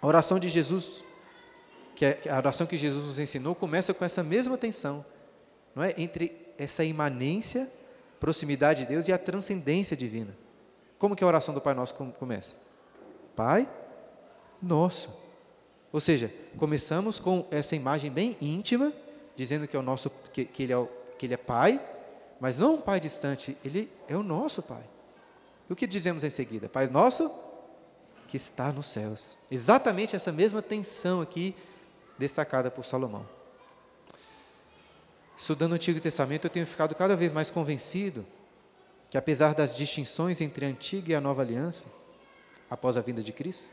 A 0.01 0.07
oração 0.07 0.39
de 0.39 0.49
Jesus, 0.49 1.05
que 1.95 2.05
é 2.05 2.21
a 2.31 2.37
oração 2.39 2.67
que 2.67 2.77
Jesus 2.77 3.05
nos 3.05 3.19
ensinou, 3.19 3.55
começa 3.55 3.93
com 3.93 4.05
essa 4.05 4.23
mesma 4.23 4.57
tensão, 4.57 5.05
não 5.75 5.83
é? 5.83 5.95
Entre 5.99 6.55
essa 6.59 6.83
imanência, 6.83 7.71
proximidade 8.19 8.83
de 8.83 8.89
Deus 8.89 9.09
e 9.09 9.13
a 9.13 9.19
transcendência 9.19 9.97
divina. 9.97 10.35
Como 10.99 11.15
que 11.15 11.23
a 11.23 11.27
oração 11.27 11.55
do 11.55 11.61
Pai 11.61 11.75
Nosso 11.75 11.95
começa? 11.95 12.55
Pai 13.37 13.69
Nosso. 14.61 15.15
Ou 15.93 16.01
seja, 16.01 16.33
começamos 16.57 17.21
com 17.21 17.47
essa 17.51 17.77
imagem 17.77 18.11
bem 18.11 18.37
íntima, 18.41 18.93
dizendo 19.37 19.69
que 19.69 19.77
é 19.77 19.79
o 19.79 19.83
nosso, 19.83 20.11
que, 20.33 20.45
que 20.45 20.63
ele, 20.65 20.73
é, 20.73 20.89
que 21.19 21.27
ele 21.27 21.35
é 21.35 21.39
Pai, 21.39 21.81
mas 22.41 22.59
não 22.59 22.75
um 22.75 22.81
Pai 22.81 23.01
distante, 23.01 23.57
Ele 23.65 23.91
é 24.09 24.17
o 24.17 24.23
nosso 24.23 24.63
Pai. 24.63 24.83
E 25.69 25.73
o 25.73 25.77
que 25.77 25.87
dizemos 25.87 26.25
em 26.25 26.31
seguida? 26.31 26.69
Pai 26.69 26.89
nosso 26.89 27.31
que 28.29 28.37
está 28.37 28.73
nos 28.73 28.87
céus. 28.87 29.37
Exatamente 29.51 30.17
essa 30.17 30.33
mesma 30.33 30.61
tensão 30.61 31.21
aqui 31.21 31.55
destacada 32.19 32.71
por 32.71 32.85
Salomão. 32.85 33.27
Estudando 35.37 35.73
o 35.73 35.75
Antigo 35.75 36.01
Testamento, 36.01 36.47
eu 36.47 36.51
tenho 36.51 36.67
ficado 36.67 36.95
cada 36.95 37.15
vez 37.15 37.33
mais 37.33 37.51
convencido 37.51 38.27
que, 39.09 39.19
apesar 39.19 39.55
das 39.55 39.77
distinções 39.77 40.41
entre 40.41 40.65
a 40.65 40.69
antiga 40.69 41.13
e 41.13 41.15
a 41.15 41.21
nova 41.21 41.43
aliança, 41.43 41.87
após 42.71 42.97
a 42.97 43.01
vinda 43.01 43.23
de 43.23 43.33
Cristo, 43.33 43.69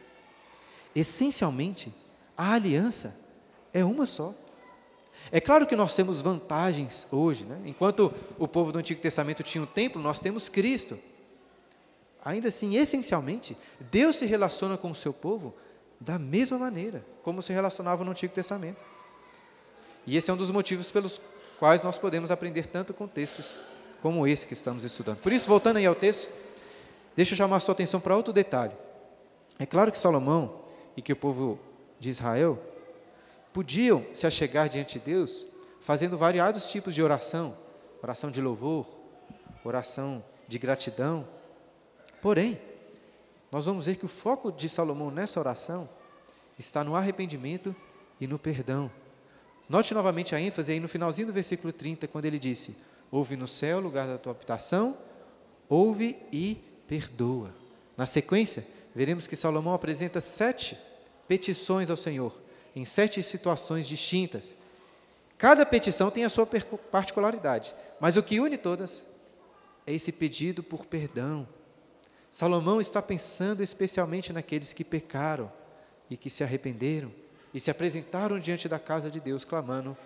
essencialmente, 0.95 1.93
a 2.38 2.53
aliança 2.53 3.15
é 3.73 3.84
uma 3.84 4.06
só. 4.06 4.34
É 5.32 5.39
claro 5.39 5.65
que 5.65 5.75
nós 5.75 5.95
temos 5.95 6.21
vantagens 6.21 7.08
hoje, 7.12 7.43
né? 7.43 7.62
enquanto 7.65 8.13
o 8.38 8.47
povo 8.47 8.71
do 8.71 8.79
Antigo 8.79 9.01
Testamento 9.01 9.43
tinha 9.43 9.63
o 9.63 9.67
templo, 9.67 10.01
nós 10.01 10.19
temos 10.19 10.49
Cristo. 10.49 10.97
Ainda 12.23 12.47
assim, 12.47 12.77
essencialmente, 12.77 13.58
Deus 13.79 14.17
se 14.17 14.25
relaciona 14.25 14.77
com 14.77 14.91
o 14.91 14.95
seu 14.95 15.13
povo 15.13 15.53
da 15.99 16.19
mesma 16.19 16.58
maneira 16.58 17.06
como 17.21 17.41
se 17.41 17.53
relacionava 17.53 18.03
no 18.03 18.12
Antigo 18.12 18.34
Testamento. 18.34 18.84
E 20.06 20.17
esse 20.17 20.29
é 20.29 20.34
um 20.34 20.38
dos 20.38 20.51
motivos 20.51 20.91
pelos 20.91 21.19
quais 21.58 21.82
nós 21.82 21.97
podemos 21.97 22.29
aprender 22.29 22.67
tanto 22.67 22.93
com 22.93 23.08
textos 23.08 23.58
como 24.01 24.27
esse 24.27 24.45
que 24.45 24.53
estamos 24.53 24.84
estudando. 24.84 25.17
Por 25.17 25.32
isso, 25.32 25.47
voltando 25.47 25.77
aí 25.77 25.86
ao 25.86 25.95
texto, 25.95 26.29
deixa 27.15 27.34
eu 27.34 27.38
chamar 27.38 27.58
a 27.58 27.60
sua 27.60 27.73
atenção 27.73 27.99
para 27.99 28.15
outro 28.15 28.34
detalhe. 28.34 28.73
É 29.60 29.65
claro 29.65 29.91
que 29.91 29.97
Salomão 29.97 30.62
e 30.95 31.02
que 31.02 31.13
o 31.13 31.15
povo 31.15 31.60
de 31.99 32.10
Israel 32.10 32.62
podiam 33.52 34.06
se 34.13 34.26
achegar 34.26 34.67
diante 34.67 34.99
de 34.99 35.06
Deus 35.06 35.45
fazendo 35.80 36.17
variados 36.17 36.67
tipos 36.67 36.95
de 36.95 37.04
oração, 37.04 37.56
oração 38.02 38.32
de 38.32 38.41
louvor, 38.41 38.88
oração 39.63 40.23
de 40.47 40.58
gratidão. 40.58 41.28
Porém, 42.21 42.60
nós 43.52 43.65
vamos 43.65 43.86
ver 43.86 43.97
que 43.97 44.06
o 44.06 44.10
foco 44.10 44.52
de 44.52 44.67
Salomão 44.67 45.12
nessa 45.12 45.39
oração 45.39 45.88
está 46.58 46.84
no 46.84 46.95
arrependimento 46.95 47.76
e 48.19 48.26
no 48.26 48.39
perdão. 48.39 48.89
Note 49.69 49.93
novamente 49.93 50.34
a 50.34 50.41
ênfase 50.41 50.71
aí 50.71 50.80
no 50.80 50.88
finalzinho 50.88 51.28
do 51.28 51.34
versículo 51.34 51.71
30, 51.71 52.08
quando 52.08 52.26
ele 52.26 52.39
disse: 52.39 52.76
Ouve 53.12 53.36
no 53.36 53.47
céu, 53.47 53.80
lugar 53.80 54.08
da 54.08 54.17
tua 54.17 54.32
habitação, 54.32 54.97
ouve 55.69 56.17
e 56.32 56.62
perdoa. 56.93 57.51
Na 57.97 58.06
sequência, 58.06 58.63
veremos 58.93 59.25
que 59.25 59.36
Salomão 59.36 59.73
apresenta 59.73 60.21
sete 60.21 60.77
petições 61.27 61.89
ao 61.89 61.97
Senhor, 61.97 62.39
em 62.75 62.86
sete 62.86 63.23
situações 63.23 63.88
distintas. 63.88 64.53
Cada 65.36 65.65
petição 65.65 66.12
tem 66.12 66.23
a 66.23 66.29
sua 66.29 66.45
particularidade, 66.45 67.73
mas 67.99 68.15
o 68.15 68.21
que 68.21 68.39
une 68.39 68.58
todas 68.58 69.03
é 69.88 69.93
esse 69.93 70.12
pedido 70.12 70.62
por 70.62 70.86
perdão. 70.86 71.47
Salomão 72.29 72.79
está 72.79 73.01
pensando 73.01 73.63
especialmente 73.63 74.32
naqueles 74.32 74.71
que 74.71 74.84
pecaram 74.84 75.51
e 76.12 76.15
que 76.15 76.29
se 76.29 76.43
arrependeram 76.43 77.12
e 77.51 77.60
se 77.60 77.71
apresentaram 77.71 78.39
diante 78.39 78.69
da 78.69 78.77
casa 78.77 79.10
de 79.10 79.19
Deus 79.19 79.43
clamando 79.43 79.97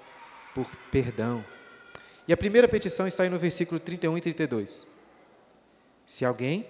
por 0.55 0.73
perdão. 0.89 1.43
E 2.25 2.31
a 2.31 2.37
primeira 2.37 2.67
petição 2.67 3.05
está 3.05 3.23
aí 3.23 3.29
no 3.29 3.37
versículo 3.37 3.77
31 3.77 4.17
e 4.17 4.21
32. 4.21 4.85
Se 6.05 6.23
alguém 6.23 6.65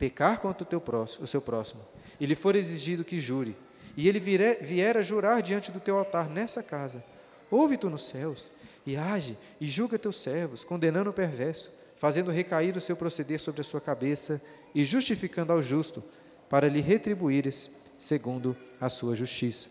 pecar 0.00 0.40
contra 0.40 0.64
o, 0.64 0.66
teu 0.66 0.80
próximo, 0.80 1.24
o 1.24 1.26
seu 1.26 1.42
próximo, 1.42 1.82
e 2.18 2.24
lhe 2.24 2.34
for 2.34 2.56
exigido 2.56 3.04
que 3.04 3.20
jure, 3.20 3.54
e 3.94 4.08
ele 4.08 4.18
vier, 4.18 4.64
vier 4.64 4.96
a 4.96 5.02
jurar 5.02 5.42
diante 5.42 5.70
do 5.70 5.78
teu 5.78 5.98
altar 5.98 6.30
nessa 6.30 6.62
casa, 6.62 7.04
ouve 7.50 7.76
tu 7.76 7.90
nos 7.90 8.08
céus, 8.08 8.50
e 8.86 8.96
age, 8.96 9.36
e 9.60 9.66
julga 9.66 9.98
teus 9.98 10.16
servos, 10.16 10.64
condenando 10.64 11.10
o 11.10 11.12
perverso, 11.12 11.70
fazendo 11.96 12.30
recair 12.30 12.74
o 12.78 12.80
seu 12.80 12.96
proceder 12.96 13.38
sobre 13.38 13.60
a 13.60 13.64
sua 13.64 13.80
cabeça, 13.80 14.40
e 14.74 14.82
justificando 14.82 15.52
ao 15.52 15.60
justo, 15.60 16.02
para 16.48 16.66
lhe 16.66 16.80
retribuires 16.80 17.70
segundo 17.98 18.56
a 18.80 18.88
sua 18.88 19.14
justiça. 19.14 19.68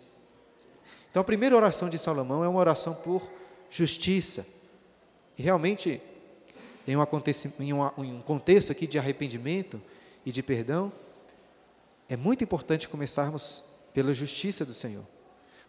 Então, 1.10 1.22
a 1.22 1.26
primeira 1.26 1.56
oração 1.56 1.90
de 1.90 1.98
Salomão 1.98 2.44
é 2.44 2.48
uma 2.48 2.60
oração 2.60 2.94
por 2.94 3.28
justiça. 3.68 4.46
E 5.36 5.42
realmente, 5.42 6.00
em 6.88 6.96
um, 7.74 7.84
em 7.98 8.14
um 8.14 8.22
contexto 8.22 8.72
aqui 8.72 8.86
de 8.86 9.00
arrependimento 9.00 9.82
e 10.26 10.32
de 10.32 10.44
perdão, 10.44 10.92
é 12.08 12.18
muito 12.18 12.44
importante 12.44 12.90
começarmos 12.90 13.64
pela 13.94 14.14
justiça 14.14 14.66
do 14.66 14.74
Senhor. 14.74 15.06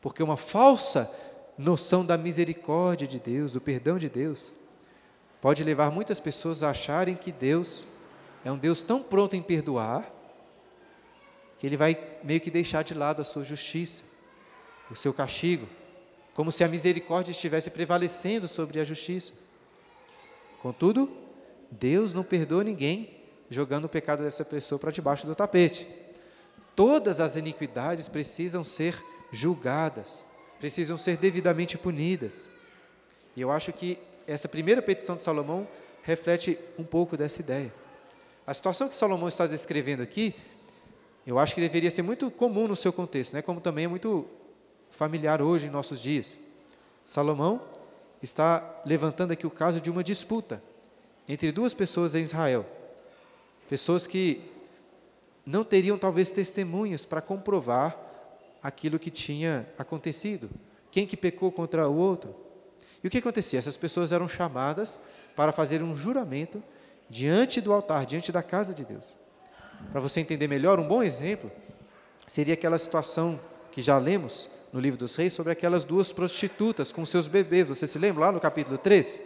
Porque 0.01 0.23
uma 0.23 0.37
falsa 0.37 1.11
noção 1.57 2.05
da 2.05 2.17
misericórdia 2.17 3.07
de 3.07 3.19
Deus, 3.19 3.53
do 3.53 3.61
perdão 3.61 3.99
de 3.99 4.09
Deus, 4.09 4.53
pode 5.41 5.63
levar 5.63 5.91
muitas 5.91 6.19
pessoas 6.19 6.63
a 6.63 6.71
acharem 6.71 7.15
que 7.15 7.31
Deus 7.31 7.85
é 8.45 8.51
um 8.51 8.57
Deus 8.57 8.81
tão 8.81 9.03
pronto 9.03 9.37
em 9.37 9.43
perdoar, 9.43 10.11
que 11.59 11.67
ele 11.67 11.77
vai 11.77 12.19
meio 12.25 12.41
que 12.41 12.51
deixar 12.51 12.83
de 12.83 12.95
lado 12.95 13.21
a 13.21 13.25
sua 13.25 13.45
justiça, 13.45 14.05
o 14.91 14.97
seu 14.97 15.13
castigo, 15.13 15.69
como 16.33 16.51
se 16.51 16.65
a 16.65 16.69
misericórdia 16.69 17.33
estivesse 17.33 17.71
prevalecendo 17.71 18.49
sobre 18.49 18.81
a 18.81 18.85
justiça. 18.85 19.35
Contudo, 20.63 21.11
Deus 21.71 22.15
não 22.15 22.25
perdoa 22.25 22.65
ninguém 22.65 23.20
jogando 23.51 23.87
o 23.87 23.89
pecado 23.89 24.23
dessa 24.23 24.45
pessoa 24.45 24.79
para 24.79 24.93
debaixo 24.93 25.27
do 25.27 25.35
tapete. 25.35 25.87
Todas 26.77 27.21
as 27.21 27.35
iniquidades 27.37 28.09
precisam 28.09 28.63
ser 28.63 29.05
julgadas, 29.33 30.25
precisam 30.59 30.97
ser 30.97 31.17
devidamente 31.17 31.77
punidas. 31.77 32.49
E 33.37 33.41
eu 33.41 33.51
acho 33.51 33.73
que 33.73 33.99
essa 34.27 34.49
primeira 34.49 34.81
petição 34.81 35.17
de 35.17 35.25
Salomão 35.25 35.67
reflete 36.03 36.59
um 36.79 36.85
pouco 36.85 37.17
dessa 37.17 37.41
ideia. 37.41 37.75
A 38.47 38.55
situação 38.55 38.89
que 38.89 38.95
Salomão 38.95 39.29
está 39.29 39.47
descrevendo 39.47 40.03
aqui, 40.03 40.35
eu 41.27 41.39
acho 41.39 41.55
que 41.55 41.61
deveria 41.61 41.91
ser 41.91 42.03
muito 42.03 42.31
comum 42.31 42.69
no 42.69 42.77
seu 42.77 42.93
contexto, 42.93 43.35
né? 43.35 43.43
como 43.43 43.61
também 43.61 43.85
é 43.85 43.89
muito 43.89 44.27
familiar 44.91 45.43
hoje 45.43 45.67
em 45.67 45.71
nossos 45.71 46.01
dias. 46.01 46.39
Salomão 47.05 47.61
está 48.23 48.81
levantando 48.85 49.33
aqui 49.33 49.47
o 49.47 49.51
caso 49.51 49.81
de 49.81 49.91
uma 49.91 50.05
disputa 50.05 50.63
entre 51.29 51.53
duas 51.53 51.75
pessoas 51.75 52.15
em 52.15 52.23
Israel. 52.23 52.67
Pessoas 53.71 54.05
que 54.05 54.51
não 55.47 55.63
teriam 55.63 55.97
talvez 55.97 56.33
testemunhas 56.33 57.05
para 57.05 57.21
comprovar 57.21 57.97
aquilo 58.61 58.99
que 58.99 59.13
tinha 59.13 59.65
acontecido. 59.79 60.51
Quem 60.91 61.07
que 61.07 61.17
pecou 61.17 61.53
contra 61.53 61.89
o 61.89 61.97
outro? 61.97 62.35
E 63.01 63.07
o 63.07 63.11
que 63.11 63.19
acontecia? 63.19 63.61
Essas 63.61 63.77
pessoas 63.77 64.11
eram 64.11 64.29
chamadas 64.29 64.99
para 65.37 65.53
fazer 65.53 65.85
um 65.85 65.95
juramento 65.95 66.61
diante 67.09 67.61
do 67.61 67.73
altar, 67.73 68.07
diante 68.07 68.33
da 68.33 68.43
casa 68.43 68.75
de 68.75 68.85
Deus. 68.85 69.15
Para 69.93 70.01
você 70.01 70.19
entender 70.19 70.49
melhor, 70.49 70.81
um 70.81 70.89
bom 70.89 71.01
exemplo 71.01 71.49
seria 72.27 72.55
aquela 72.55 72.77
situação 72.77 73.39
que 73.71 73.81
já 73.81 73.97
lemos 73.99 74.51
no 74.73 74.81
livro 74.81 74.99
dos 74.99 75.15
reis 75.15 75.33
sobre 75.33 75.53
aquelas 75.53 75.85
duas 75.85 76.13
prostitutas 76.13 76.91
com 76.91 77.07
seus 77.07 77.29
bebês. 77.29 77.69
Você 77.69 77.87
se 77.87 78.01
lembra 78.01 78.23
lá 78.27 78.33
no 78.33 78.41
capítulo 78.41 78.77
13? 78.77 79.21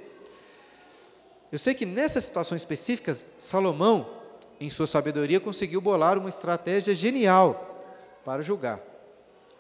Eu 1.50 1.58
sei 1.58 1.72
que 1.72 1.86
nessas 1.86 2.24
situações 2.24 2.60
específicas, 2.60 3.24
Salomão, 3.38 4.22
em 4.64 4.70
sua 4.70 4.86
sabedoria, 4.86 5.38
conseguiu 5.38 5.80
bolar 5.80 6.18
uma 6.18 6.28
estratégia 6.28 6.94
genial 6.94 7.84
para 8.24 8.42
julgar. 8.42 8.80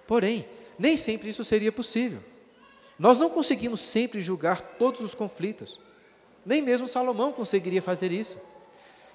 Porém, 0.06 0.46
nem 0.78 0.96
sempre 0.96 1.28
isso 1.28 1.44
seria 1.44 1.70
possível. 1.70 2.20
Nós 2.98 3.18
não 3.18 3.28
conseguimos 3.28 3.80
sempre 3.80 4.22
julgar 4.22 4.60
todos 4.78 5.00
os 5.02 5.14
conflitos. 5.14 5.78
Nem 6.44 6.62
mesmo 6.62 6.88
Salomão 6.88 7.32
conseguiria 7.32 7.82
fazer 7.82 8.12
isso. 8.12 8.38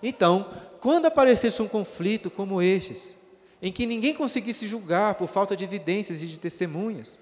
Então, 0.02 0.50
quando 0.80 1.08
aparecesse 1.08 1.62
um 1.62 1.68
conflito 1.68 2.30
como 2.30 2.62
estes, 2.62 3.16
em 3.62 3.72
que 3.72 3.86
ninguém 3.86 4.14
conseguisse 4.14 4.68
julgar 4.68 5.16
por 5.16 5.28
falta 5.28 5.56
de 5.56 5.64
evidências 5.64 6.22
e 6.22 6.28
de 6.28 6.40
testemunhas, 6.40 7.18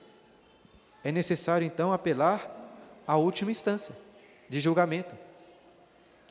é 1.04 1.12
necessário 1.12 1.66
então 1.66 1.94
apelar 1.94 2.54
à 3.08 3.16
última 3.16 3.50
instância 3.50 3.96
de 4.50 4.60
julgamento, 4.60 5.16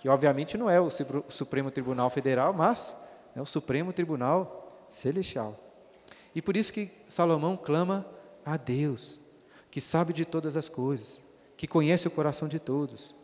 que 0.07 0.11
obviamente 0.11 0.57
não 0.57 0.71
é 0.71 0.81
o 0.81 0.89
Supremo 1.29 1.69
Tribunal 1.69 2.09
Federal, 2.11 2.53
mas 2.53 2.97
é 3.35 3.43
o 3.43 3.45
Supremo 3.45 3.93
Tribunal 3.93 4.87
Celestial. 4.89 5.59
E 6.33 6.41
por 6.41 6.57
isso 6.57 6.73
que 6.73 6.93
Salomão 7.09 7.57
clama 7.57 8.07
a 8.45 8.57
Deus, 8.57 9.19
que 9.69 9.81
sabe 9.81 10.13
de 10.13 10.25
todas 10.25 10.57
as 10.57 10.69
coisas, 10.69 11.21
que 11.57 11.67
conhece 11.67 12.07
o 12.07 12.11
coração 12.13 12.47
de 12.47 12.61
todos, 12.61 13.17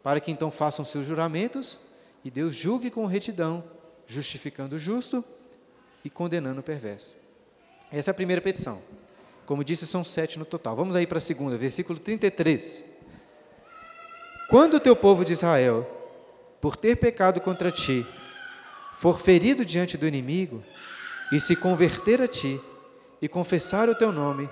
para 0.00 0.20
que 0.20 0.30
então 0.30 0.48
façam 0.48 0.84
seus 0.84 1.04
juramentos 1.04 1.76
e 2.24 2.30
Deus 2.30 2.54
julgue 2.54 2.88
com 2.88 3.04
retidão, 3.04 3.64
justificando 4.06 4.76
o 4.76 4.78
justo 4.78 5.24
e 6.04 6.08
condenando 6.08 6.60
o 6.60 6.62
perverso. 6.62 7.16
Essa 7.90 8.10
é 8.10 8.12
a 8.12 8.14
primeira 8.14 8.40
petição. 8.40 8.80
Como 9.44 9.64
disse, 9.64 9.88
são 9.88 10.04
sete 10.04 10.38
no 10.38 10.44
total. 10.44 10.76
Vamos 10.76 10.94
aí 10.94 11.04
para 11.04 11.18
a 11.18 11.20
segunda, 11.20 11.58
versículo 11.58 11.98
33. 11.98 12.84
Quando 14.48 14.74
o 14.74 14.80
teu 14.80 14.94
povo 14.94 15.24
de 15.24 15.32
Israel, 15.32 15.96
por 16.60 16.76
ter 16.76 16.96
pecado 16.96 17.40
contra 17.40 17.70
ti, 17.70 18.06
for 18.94 19.20
ferido 19.20 19.64
diante 19.64 19.96
do 19.96 20.06
inimigo, 20.06 20.62
e 21.32 21.38
se 21.38 21.54
converter 21.54 22.20
a 22.20 22.28
ti, 22.28 22.60
e 23.20 23.28
confessar 23.28 23.88
o 23.88 23.94
teu 23.94 24.12
nome, 24.12 24.48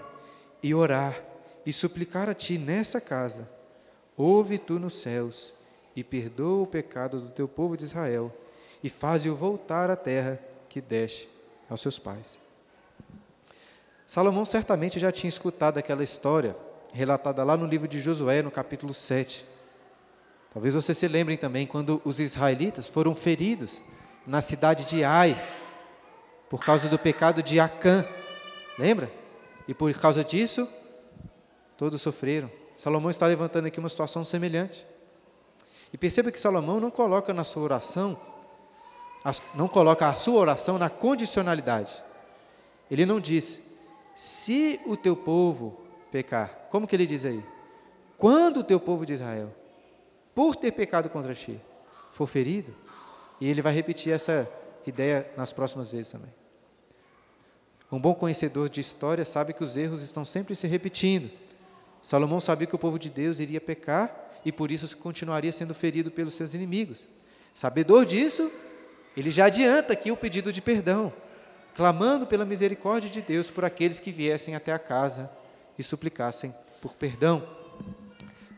e 0.63 0.75
orar, 0.75 1.21
e 1.65 1.73
suplicar 1.73 2.29
a 2.29 2.35
ti 2.35 2.59
nessa 2.59 3.01
casa, 3.01 3.51
ouve 4.17 4.59
tu 4.59 4.79
nos 4.79 4.95
céus, 4.95 5.53
e 5.95 6.05
perdoa 6.05 6.63
o 6.63 6.67
pecado 6.67 7.21
do 7.21 7.31
teu 7.31 7.49
povo 7.49 7.77
de 7.77 7.85
Israel, 7.85 8.33
e 8.83 8.89
faze-o 8.89 9.35
voltar 9.35 9.91
à 9.91 9.97
terra 9.97 10.39
que 10.69 10.81
deste 10.81 11.29
aos 11.69 11.81
seus 11.81 11.99
pais. 11.99 12.39
Salomão 14.07 14.45
certamente 14.45 15.01
já 15.01 15.11
tinha 15.11 15.29
escutado 15.29 15.79
aquela 15.79 16.05
história 16.05 16.57
relatada 16.93 17.43
lá 17.43 17.57
no 17.57 17.67
livro 17.67 17.89
de 17.89 18.01
Josué, 18.01 18.41
no 18.41 18.51
capítulo 18.51 18.95
7. 18.95 19.45
Talvez 20.57 20.73
vocês 20.73 20.97
se 20.97 21.07
lembrem 21.07 21.37
também 21.37 21.67
quando 21.67 22.01
os 22.03 22.19
israelitas 22.19 22.89
foram 22.89 23.15
feridos 23.15 23.83
na 24.27 24.41
cidade 24.41 24.87
de 24.87 25.05
Ai, 25.05 25.39
por 26.49 26.65
causa 26.65 26.89
do 26.89 26.99
pecado 26.99 27.43
de 27.43 27.61
Acã. 27.61 28.09
Lembra? 28.79 29.13
E 29.69 29.75
por 29.75 29.93
causa 29.93 30.25
disso, 30.25 30.67
todos 31.77 32.01
sofreram. 32.01 32.51
Salomão 32.75 33.11
está 33.11 33.27
levantando 33.27 33.67
aqui 33.67 33.79
uma 33.79 33.91
situação 33.91 34.25
semelhante. 34.25 34.87
E 35.93 35.99
perceba 35.99 36.33
que 36.33 36.41
Salomão 36.41 36.81
não 36.81 36.91
coloca 36.91 37.35
na 37.35 37.45
sua 37.45 37.63
oração 37.63 38.19
não 39.55 39.69
coloca 39.69 40.09
a 40.09 40.15
sua 40.15 40.41
oração 40.41 40.79
na 40.79 40.89
condicionalidade. 40.89 42.03
Ele 42.91 43.05
não 43.05 43.21
diz, 43.21 43.63
se 44.15 44.81
o 44.87 44.97
teu 44.97 45.15
povo 45.15 45.83
pecar, 46.11 46.69
como 46.71 46.87
que 46.87 46.97
ele 46.97 47.07
diz 47.07 47.27
aí? 47.27 47.45
Quando 48.17 48.61
o 48.61 48.65
teu 48.65 48.81
povo 48.81 49.05
de 49.05 49.13
Israel, 49.13 49.53
por 50.37 50.55
ter 50.55 50.71
pecado 50.73 51.09
contra 51.09 51.35
ti, 51.35 51.59
for 52.13 52.27
ferido, 52.27 52.77
e 53.41 53.49
ele 53.49 53.63
vai 53.63 53.73
repetir 53.73 54.13
essa 54.13 54.47
ideia 54.87 55.27
nas 55.35 55.51
próximas 55.51 55.91
vezes 55.91 56.13
também. 56.13 56.29
Um 57.91 57.99
bom 57.99 58.15
conhecedor 58.15 58.69
de 58.69 58.79
história 58.79 59.25
sabe 59.25 59.55
que 59.55 59.65
os 59.65 59.79
erros 59.79 60.03
estão 60.03 60.27
sempre 60.27 60.55
se 60.55 60.67
repetindo. 60.67 61.31
Salomão 62.03 62.39
sabia 62.39 62.67
que 62.67 62.75
o 62.75 62.79
povo 62.79 62.99
de 62.99 63.09
Deus 63.09 63.41
iria 63.41 63.63
pecar 63.63 64.15
e 64.45 64.53
por 64.53 64.71
isso 64.71 64.95
continuaria 64.99 65.51
sendo 65.51 65.73
ferido 65.73 66.11
pelos 66.11 66.35
seus 66.35 66.53
inimigos. 66.53 67.09
Sabedor 67.55 68.05
disso, 68.05 68.53
ele 69.17 69.31
já 69.31 69.47
adianta 69.47 69.95
aqui 69.95 70.11
o 70.11 70.17
pedido 70.19 70.53
de 70.53 70.61
perdão, 70.61 71.15
clamando 71.75 72.27
pela 72.27 72.45
misericórdia 72.45 73.09
de 73.09 73.23
Deus 73.23 73.51
por 73.51 73.65
aqueles 73.65 74.01
que 74.01 74.13
viessem 74.13 74.55
até 74.55 74.71
a 74.71 74.79
casa 74.79 75.31
e 75.79 75.83
suplicassem 75.83 76.55
por 76.83 76.93
perdão. 76.93 77.43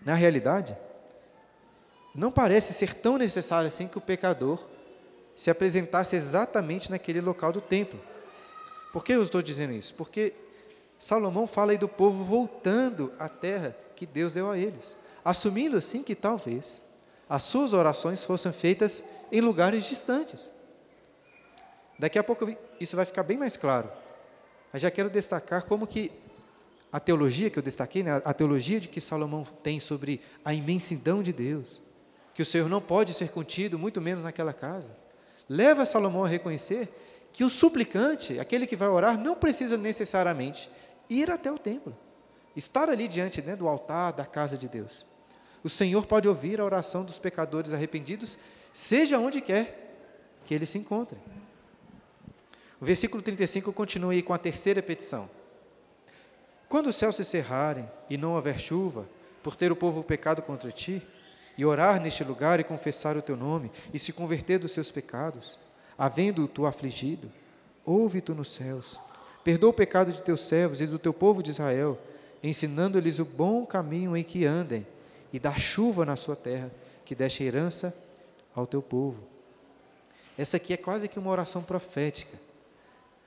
Na 0.04 0.14
realidade, 0.14 0.76
não 2.14 2.30
parece 2.30 2.72
ser 2.72 2.94
tão 2.94 3.16
necessário 3.16 3.68
assim 3.68 3.86
que 3.86 3.98
o 3.98 4.00
pecador 4.00 4.66
se 5.36 5.50
apresentasse 5.50 6.16
exatamente 6.16 6.90
naquele 6.90 7.20
local 7.20 7.52
do 7.52 7.60
templo. 7.60 8.00
Por 8.92 9.04
que 9.04 9.12
eu 9.12 9.22
estou 9.22 9.40
dizendo 9.40 9.72
isso? 9.72 9.94
Porque 9.94 10.32
Salomão 10.98 11.46
fala 11.46 11.72
aí 11.72 11.78
do 11.78 11.88
povo 11.88 12.24
voltando 12.24 13.12
à 13.18 13.28
terra 13.28 13.76
que 13.94 14.04
Deus 14.04 14.32
deu 14.32 14.50
a 14.50 14.58
eles, 14.58 14.96
assumindo 15.24 15.76
assim 15.76 16.02
que 16.02 16.14
talvez 16.14 16.80
as 17.28 17.42
suas 17.42 17.72
orações 17.72 18.24
fossem 18.24 18.52
feitas 18.52 19.04
em 19.30 19.40
lugares 19.40 19.84
distantes. 19.84 20.50
Daqui 21.98 22.18
a 22.18 22.24
pouco 22.24 22.48
isso 22.80 22.96
vai 22.96 23.04
ficar 23.04 23.22
bem 23.22 23.36
mais 23.36 23.56
claro. 23.56 23.90
Mas 24.72 24.82
já 24.82 24.90
quero 24.90 25.10
destacar 25.10 25.64
como 25.64 25.86
que 25.86 26.10
a 26.90 26.98
teologia 26.98 27.50
que 27.50 27.58
eu 27.58 27.62
destaquei, 27.62 28.02
né, 28.02 28.20
a 28.24 28.32
teologia 28.32 28.80
de 28.80 28.88
que 28.88 29.00
Salomão 29.00 29.46
tem 29.62 29.78
sobre 29.78 30.20
a 30.44 30.54
imensidão 30.54 31.22
de 31.22 31.32
Deus, 31.32 31.80
que 32.38 32.42
o 32.42 32.46
Senhor 32.46 32.68
não 32.68 32.80
pode 32.80 33.12
ser 33.14 33.30
contido, 33.30 33.76
muito 33.76 34.00
menos 34.00 34.22
naquela 34.22 34.52
casa, 34.52 34.96
leva 35.48 35.84
Salomão 35.84 36.24
a 36.24 36.28
reconhecer 36.28 36.88
que 37.32 37.42
o 37.42 37.50
suplicante, 37.50 38.38
aquele 38.38 38.64
que 38.64 38.76
vai 38.76 38.86
orar, 38.86 39.18
não 39.18 39.34
precisa 39.34 39.76
necessariamente 39.76 40.70
ir 41.10 41.32
até 41.32 41.50
o 41.50 41.58
templo, 41.58 41.98
estar 42.54 42.88
ali 42.88 43.08
diante 43.08 43.42
né, 43.42 43.56
do 43.56 43.66
altar 43.66 44.12
da 44.12 44.24
casa 44.24 44.56
de 44.56 44.68
Deus. 44.68 45.04
O 45.64 45.68
Senhor 45.68 46.06
pode 46.06 46.28
ouvir 46.28 46.60
a 46.60 46.64
oração 46.64 47.04
dos 47.04 47.18
pecadores 47.18 47.72
arrependidos, 47.72 48.38
seja 48.72 49.18
onde 49.18 49.40
quer 49.40 49.98
que 50.44 50.54
eles 50.54 50.68
se 50.68 50.78
encontrem. 50.78 51.20
O 52.80 52.84
versículo 52.84 53.20
35 53.20 53.72
continua 53.72 54.12
aí 54.12 54.22
com 54.22 54.32
a 54.32 54.38
terceira 54.38 54.80
petição. 54.80 55.28
Quando 56.68 56.86
os 56.86 56.94
céus 56.94 57.16
se 57.16 57.24
cerrarem 57.24 57.90
e 58.08 58.16
não 58.16 58.34
houver 58.34 58.60
chuva, 58.60 59.08
por 59.42 59.56
ter 59.56 59.72
o 59.72 59.76
povo 59.76 60.04
pecado 60.04 60.40
contra 60.40 60.70
ti, 60.70 61.02
e 61.58 61.64
orar 61.64 62.00
neste 62.00 62.22
lugar 62.22 62.60
e 62.60 62.64
confessar 62.64 63.16
o 63.16 63.22
teu 63.22 63.36
nome, 63.36 63.72
e 63.92 63.98
se 63.98 64.12
converter 64.12 64.60
dos 64.60 64.70
seus 64.70 64.92
pecados, 64.92 65.58
havendo 65.98 66.46
tu 66.46 66.64
afligido, 66.64 67.28
ouve 67.84 68.20
tu 68.20 68.32
nos 68.32 68.52
céus, 68.52 68.96
perdoa 69.42 69.70
o 69.70 69.74
pecado 69.74 70.12
de 70.12 70.22
teus 70.22 70.42
servos 70.42 70.80
e 70.80 70.86
do 70.86 71.00
teu 71.00 71.12
povo 71.12 71.42
de 71.42 71.50
Israel, 71.50 71.98
ensinando-lhes 72.44 73.18
o 73.18 73.24
bom 73.24 73.66
caminho 73.66 74.16
em 74.16 74.22
que 74.22 74.46
andem, 74.46 74.86
e 75.32 75.40
dá 75.40 75.56
chuva 75.56 76.06
na 76.06 76.14
sua 76.14 76.36
terra, 76.36 76.70
que 77.04 77.12
deste 77.12 77.42
herança 77.42 77.92
ao 78.54 78.64
teu 78.64 78.80
povo. 78.80 79.18
Essa 80.38 80.58
aqui 80.58 80.72
é 80.72 80.76
quase 80.76 81.08
que 81.08 81.18
uma 81.18 81.30
oração 81.30 81.64
profética, 81.64 82.38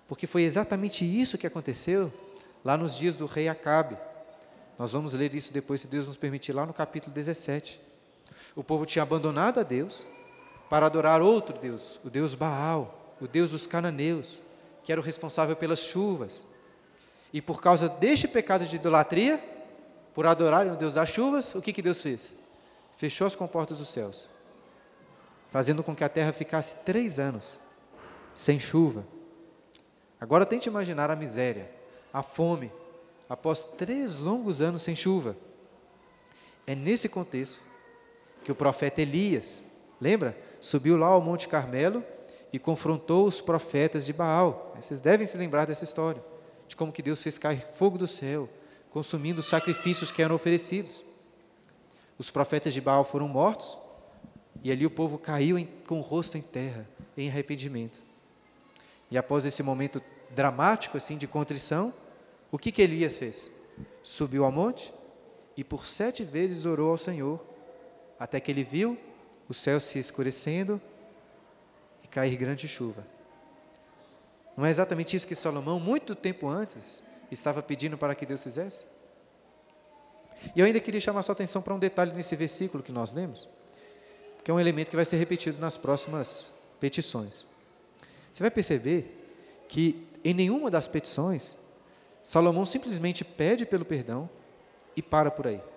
porque 0.08 0.26
foi 0.26 0.44
exatamente 0.44 1.04
isso 1.04 1.38
que 1.38 1.46
aconteceu 1.46 2.12
lá 2.63 2.78
nos 2.78 2.98
dias 2.98 3.17
do 3.17 3.26
rei 3.26 3.50
Acabe. 3.50 3.98
Nós 4.80 4.94
vamos 4.94 5.12
ler 5.13 5.34
isso 5.36 5.52
depois, 5.52 5.82
se 5.82 5.88
Deus 5.88 6.08
nos 6.08 6.15
permitir, 6.15 6.54
lá 6.54 6.65
no 6.65 6.74
capítulo 6.74 7.13
17. 7.13 7.90
O 8.55 8.63
povo 8.63 8.85
tinha 8.85 9.03
abandonado 9.03 9.59
a 9.59 9.63
Deus 9.63 10.05
para 10.69 10.85
adorar 10.85 11.21
outro 11.21 11.57
Deus, 11.57 11.99
o 12.03 12.09
Deus 12.09 12.35
Baal, 12.35 13.09
o 13.19 13.27
Deus 13.27 13.51
dos 13.51 13.67
cananeus, 13.67 14.41
que 14.83 14.91
era 14.91 14.99
o 14.99 15.03
responsável 15.03 15.55
pelas 15.55 15.79
chuvas. 15.79 16.45
E 17.33 17.41
por 17.41 17.61
causa 17.61 17.87
deste 17.87 18.27
pecado 18.27 18.65
de 18.65 18.75
idolatria, 18.75 19.41
por 20.13 20.25
adorarem 20.25 20.71
o 20.71 20.75
Deus 20.75 20.95
das 20.95 21.09
chuvas, 21.09 21.55
o 21.55 21.61
que, 21.61 21.71
que 21.71 21.81
Deus 21.81 22.01
fez? 22.01 22.33
Fechou 22.95 23.25
as 23.25 23.35
comportas 23.35 23.77
dos 23.77 23.89
céus, 23.89 24.27
fazendo 25.49 25.83
com 25.83 25.95
que 25.95 26.03
a 26.03 26.09
terra 26.09 26.33
ficasse 26.33 26.75
três 26.85 27.19
anos 27.19 27.59
sem 28.35 28.59
chuva. 28.59 29.05
Agora 30.19 30.45
tente 30.45 30.67
imaginar 30.67 31.09
a 31.09 31.15
miséria, 31.15 31.71
a 32.13 32.21
fome, 32.21 32.71
após 33.29 33.63
três 33.63 34.15
longos 34.15 34.61
anos 34.61 34.81
sem 34.81 34.95
chuva. 34.95 35.35
É 36.67 36.75
nesse 36.75 37.07
contexto 37.07 37.70
que 38.43 38.51
o 38.51 38.56
profeta 38.56 39.01
Elias, 39.01 39.62
lembra? 39.99 40.38
Subiu 40.60 40.97
lá 40.97 41.08
ao 41.08 41.21
Monte 41.21 41.47
Carmelo 41.47 42.04
e 42.51 42.60
confrontou 42.60 43.25
os 43.25 43.39
profetas 43.39 44.06
de 44.06 44.13
Baal. 44.13 44.73
Vocês 44.80 44.99
devem 44.99 45.25
se 45.25 45.38
lembrar 45.38 45.65
dessa 45.65 45.84
história, 45.84 46.23
de 46.67 46.75
como 46.75 46.91
que 46.91 47.01
Deus 47.01 47.21
fez 47.21 47.38
cair 47.38 47.65
fogo 47.73 47.97
do 47.97 48.08
céu, 48.08 48.49
consumindo 48.89 49.39
os 49.39 49.47
sacrifícios 49.47 50.12
que 50.12 50.21
eram 50.21 50.36
oferecidos. 50.36 51.04
Os 52.17 52.30
profetas 52.30 52.73
de 52.73 52.82
Baal 52.82 53.04
foram 53.04 53.27
mortos 53.27 53.77
e 54.63 54.71
ali 54.71 54.86
o 54.86 54.91
povo 54.91 55.17
caiu 55.17 55.58
em, 55.58 55.65
com 55.88 55.97
o 55.97 56.01
rosto 56.01 56.38
em 56.38 56.41
terra, 56.41 56.88
em 57.17 57.30
arrependimento. 57.30 58.01
E 59.10 59.17
após 59.17 59.45
esse 59.45 59.63
momento 59.63 60.01
dramático 60.30 60.97
assim 60.97 61.17
de 61.17 61.27
contrição, 61.27 61.93
o 62.51 62.58
que, 62.58 62.71
que 62.71 62.82
Elias 62.82 63.17
fez? 63.17 63.49
Subiu 64.04 64.45
ao 64.45 64.51
monte 64.51 64.93
e 65.56 65.63
por 65.63 65.88
sete 65.88 66.23
vezes 66.23 66.65
orou 66.65 66.91
ao 66.91 66.97
Senhor, 66.97 67.39
até 68.21 68.39
que 68.39 68.51
ele 68.51 68.63
viu 68.63 68.99
o 69.49 69.53
céu 69.53 69.79
se 69.79 69.97
escurecendo 69.97 70.79
e 72.03 72.07
cair 72.07 72.38
grande 72.38 72.67
chuva. 72.67 73.03
Não 74.55 74.63
é 74.63 74.69
exatamente 74.69 75.15
isso 75.15 75.25
que 75.25 75.34
Salomão, 75.34 75.79
muito 75.79 76.13
tempo 76.13 76.47
antes, 76.47 77.01
estava 77.31 77.63
pedindo 77.63 77.97
para 77.97 78.13
que 78.13 78.23
Deus 78.23 78.43
fizesse? 78.43 78.84
E 80.55 80.60
eu 80.60 80.67
ainda 80.67 80.79
queria 80.79 81.01
chamar 81.01 81.23
sua 81.23 81.34
atenção 81.34 81.63
para 81.63 81.73
um 81.73 81.79
detalhe 81.79 82.13
nesse 82.13 82.36
versículo 82.36 82.84
que 82.84 82.91
nós 82.91 83.12
lemos, 83.12 83.49
que 84.43 84.51
é 84.51 84.53
um 84.53 84.60
elemento 84.60 84.91
que 84.91 84.95
vai 84.95 85.05
ser 85.05 85.17
repetido 85.17 85.57
nas 85.57 85.75
próximas 85.75 86.51
petições. 86.79 87.43
Você 88.31 88.43
vai 88.43 88.51
perceber 88.51 89.17
que 89.67 90.07
em 90.23 90.36
nenhuma 90.36 90.69
das 90.69 90.88
petições, 90.88 91.55
Salomão 92.23 92.67
simplesmente 92.67 93.25
pede 93.25 93.65
pelo 93.65 93.84
perdão 93.84 94.29
e 94.95 95.01
para 95.01 95.31
por 95.31 95.47
aí. 95.47 95.70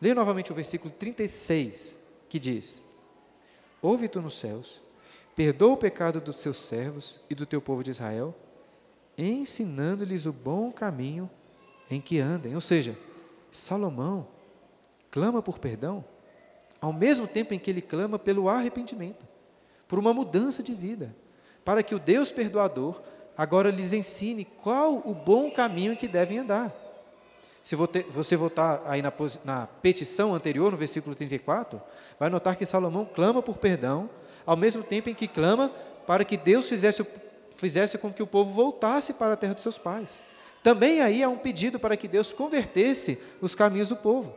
Leia 0.00 0.14
novamente 0.14 0.52
o 0.52 0.54
versículo 0.54 0.92
36, 0.92 1.98
que 2.28 2.38
diz: 2.38 2.80
Ouve 3.82 4.08
tu 4.08 4.20
nos 4.20 4.38
céus, 4.38 4.80
perdoa 5.34 5.72
o 5.72 5.76
pecado 5.76 6.20
dos 6.20 6.36
teus 6.36 6.58
servos 6.58 7.20
e 7.28 7.34
do 7.34 7.44
teu 7.46 7.60
povo 7.60 7.82
de 7.82 7.90
Israel, 7.90 8.34
ensinando-lhes 9.16 10.26
o 10.26 10.32
bom 10.32 10.70
caminho 10.70 11.28
em 11.90 12.00
que 12.00 12.20
andem. 12.20 12.54
Ou 12.54 12.60
seja, 12.60 12.96
Salomão 13.50 14.28
clama 15.10 15.42
por 15.42 15.58
perdão, 15.58 16.04
ao 16.80 16.92
mesmo 16.92 17.26
tempo 17.26 17.54
em 17.54 17.58
que 17.58 17.70
ele 17.70 17.82
clama 17.82 18.18
pelo 18.18 18.48
arrependimento, 18.48 19.26
por 19.88 19.98
uma 19.98 20.14
mudança 20.14 20.62
de 20.62 20.74
vida, 20.74 21.14
para 21.64 21.82
que 21.82 21.94
o 21.94 21.98
Deus 21.98 22.30
perdoador 22.30 23.02
agora 23.36 23.70
lhes 23.70 23.92
ensine 23.92 24.44
qual 24.44 25.02
o 25.04 25.14
bom 25.14 25.50
caminho 25.50 25.92
em 25.92 25.96
que 25.96 26.06
devem 26.06 26.38
andar. 26.38 26.87
Se 27.68 27.76
você 27.76 28.34
voltar 28.34 28.80
aí 28.86 29.02
na, 29.02 29.12
na 29.44 29.66
petição 29.66 30.34
anterior, 30.34 30.72
no 30.72 30.78
versículo 30.78 31.14
34, 31.14 31.78
vai 32.18 32.30
notar 32.30 32.56
que 32.56 32.64
Salomão 32.64 33.04
clama 33.04 33.42
por 33.42 33.58
perdão, 33.58 34.08
ao 34.46 34.56
mesmo 34.56 34.82
tempo 34.82 35.10
em 35.10 35.14
que 35.14 35.28
clama 35.28 35.70
para 36.06 36.24
que 36.24 36.38
Deus 36.38 36.66
fizesse, 36.66 37.06
fizesse 37.58 37.98
com 37.98 38.10
que 38.10 38.22
o 38.22 38.26
povo 38.26 38.54
voltasse 38.54 39.12
para 39.12 39.34
a 39.34 39.36
terra 39.36 39.52
de 39.52 39.60
seus 39.60 39.76
pais. 39.76 40.18
Também 40.62 41.02
aí 41.02 41.22
há 41.22 41.28
um 41.28 41.36
pedido 41.36 41.78
para 41.78 41.94
que 41.94 42.08
Deus 42.08 42.32
convertesse 42.32 43.20
os 43.38 43.54
caminhos 43.54 43.90
do 43.90 43.96
povo. 43.96 44.32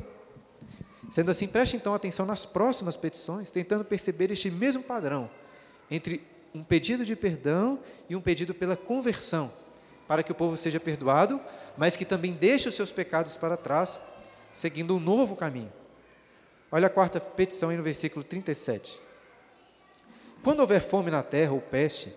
Sendo 1.10 1.32
assim, 1.32 1.48
preste 1.48 1.78
então 1.78 1.94
atenção 1.94 2.26
nas 2.26 2.46
próximas 2.46 2.98
petições, 2.98 3.50
tentando 3.50 3.86
perceber 3.86 4.30
este 4.30 4.52
mesmo 4.52 4.84
padrão 4.84 5.32
entre 5.90 6.22
um 6.54 6.66
pedido 6.66 7.06
de 7.06 7.16
perdão 7.16 7.80
e 8.10 8.16
um 8.18 8.20
pedido 8.20 8.54
pela 8.54 8.76
conversão, 8.76 9.50
para 10.06 10.22
que 10.22 10.34
o 10.34 10.36
povo 10.36 10.58
seja 10.58 10.82
perdoado, 10.82 11.40
mas 11.78 11.96
que 11.96 12.06
também 12.06 12.34
deixe 12.34 12.68
os 12.68 12.76
seus 12.76 12.92
pecados 12.92 13.38
para 13.38 13.58
trás, 13.58 14.00
seguindo 14.52 14.96
um 14.96 15.00
novo 15.00 15.36
caminho. 15.36 15.72
Olha 16.72 16.88
a 16.88 16.90
quarta 16.90 17.20
petição 17.20 17.70
aí 17.70 17.78
no 17.78 17.84
versículo 17.84 18.24
37. 18.24 19.00
Quando 20.44 20.62
houver 20.62 20.82
fome 20.82 21.12
na 21.12 21.22
terra 21.22 21.52
ou 21.52 21.62
peste, 21.62 22.14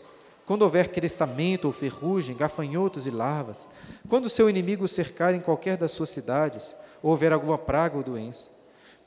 quando 0.46 0.62
houver 0.62 0.88
crestamento 0.88 1.64
ou 1.64 1.72
ferrugem, 1.72 2.36
gafanhotos 2.36 3.06
e 3.06 3.10
larvas, 3.10 3.66
quando 4.08 4.26
o 4.26 4.30
seu 4.30 4.48
inimigo 4.48 4.86
cercar 4.86 5.34
em 5.34 5.40
qualquer 5.40 5.76
das 5.76 5.92
suas 5.92 6.10
cidades, 6.10 6.76
ou 7.02 7.10
houver 7.10 7.32
alguma 7.32 7.58
praga 7.58 7.96
ou 7.96 8.02
doença, 8.02 8.48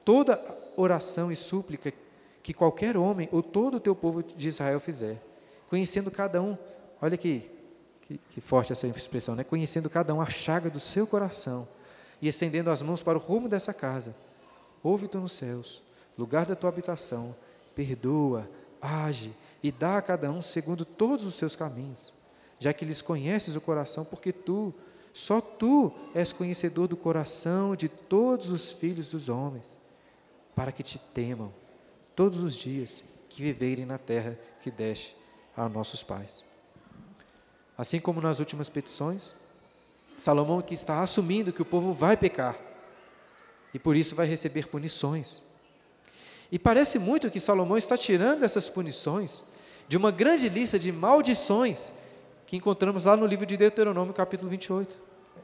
toda 0.04 0.40
oração 0.76 1.32
e 1.32 1.36
súplica 1.36 1.94
que 2.44 2.54
qualquer 2.54 2.96
homem 2.96 3.28
ou 3.32 3.44
todo 3.44 3.78
o 3.78 3.80
teu 3.80 3.96
povo 3.96 4.24
de 4.24 4.48
Israel 4.48 4.80
fizer, 4.80 5.22
conhecendo 5.70 6.10
cada 6.10 6.42
um, 6.42 6.58
olha 7.02 7.18
que, 7.18 7.50
que, 8.08 8.20
que 8.30 8.42
forte 8.42 8.72
essa 8.72 8.88
expressão, 8.88 9.36
né? 9.36 9.44
conhecendo 9.44 9.90
cada 9.90 10.14
um 10.14 10.22
a 10.22 10.30
chaga 10.30 10.70
do 10.70 10.80
seu 10.80 11.06
coração 11.06 11.68
e 12.22 12.28
estendendo 12.28 12.72
as 12.72 12.82
mãos 12.82 13.04
para 13.04 13.18
o 13.18 13.22
rumo 13.22 13.50
dessa 13.50 13.74
casa, 13.74 14.16
ouve 14.82 15.08
tu 15.08 15.20
nos 15.20 15.34
céus, 15.34 15.84
lugar 16.18 16.46
da 16.46 16.56
tua 16.56 16.70
habitação, 16.70 17.36
perdoa, 17.76 18.50
age 18.82 19.36
e 19.62 19.72
dá 19.72 19.98
a 19.98 20.02
cada 20.02 20.32
um 20.32 20.42
segundo 20.42 20.86
todos 20.86 21.26
os 21.26 21.36
seus 21.36 21.56
caminhos, 21.56 22.14
já 22.60 22.74
que 22.74 22.86
lhes 22.86 23.02
conheces 23.02 23.56
o 23.56 23.62
coração, 23.62 24.06
porque 24.06 24.32
tu, 24.32 24.74
só 25.14 25.42
tu 25.42 25.92
és 26.16 26.32
conhecedor 26.32 26.88
do 26.88 26.96
coração 26.96 27.76
de 27.76 27.90
todos 27.90 28.50
os 28.50 28.72
filhos 28.72 29.08
dos 29.08 29.30
homens, 29.30 29.78
para 30.56 30.72
que 30.72 30.82
te 30.82 30.98
temam 31.14 31.54
todos 32.16 32.40
os 32.40 32.56
dias 32.56 33.04
que 33.30 33.44
viverem 33.44 33.86
na 33.86 33.98
terra 33.98 34.38
que 34.62 34.72
deste 34.72 35.16
a 35.56 35.68
nossos 35.68 36.02
pais. 36.02 36.47
Assim 37.78 38.00
como 38.00 38.20
nas 38.20 38.40
últimas 38.40 38.70
petições, 38.70 39.36
Salomão 40.18 40.58
aqui 40.58 40.74
está 40.74 41.02
assumindo 41.02 41.54
que 41.54 41.62
o 41.62 41.66
povo 41.66 41.94
vai 41.94 42.18
pecar 42.18 42.58
e 43.74 43.78
por 43.78 43.96
isso 43.96 44.16
vai 44.16 44.26
receber 44.26 44.68
punições. 44.68 45.42
E 46.52 46.58
parece 46.58 46.98
muito 46.98 47.30
que 47.30 47.40
Salomão 47.40 47.78
está 47.78 47.96
tirando 47.96 48.44
essas 48.44 48.70
punições 48.70 49.44
de 49.88 49.96
uma 49.96 50.10
grande 50.10 50.50
lista 50.50 50.80
de 50.80 50.92
maldições 50.92 51.94
que 52.48 52.56
encontramos 52.56 53.06
lá 53.06 53.16
no 53.16 53.28
livro 53.28 53.46
de 53.46 53.56
Deuteronômio, 53.56 54.14
capítulo 54.14 54.50
28. 54.50 54.96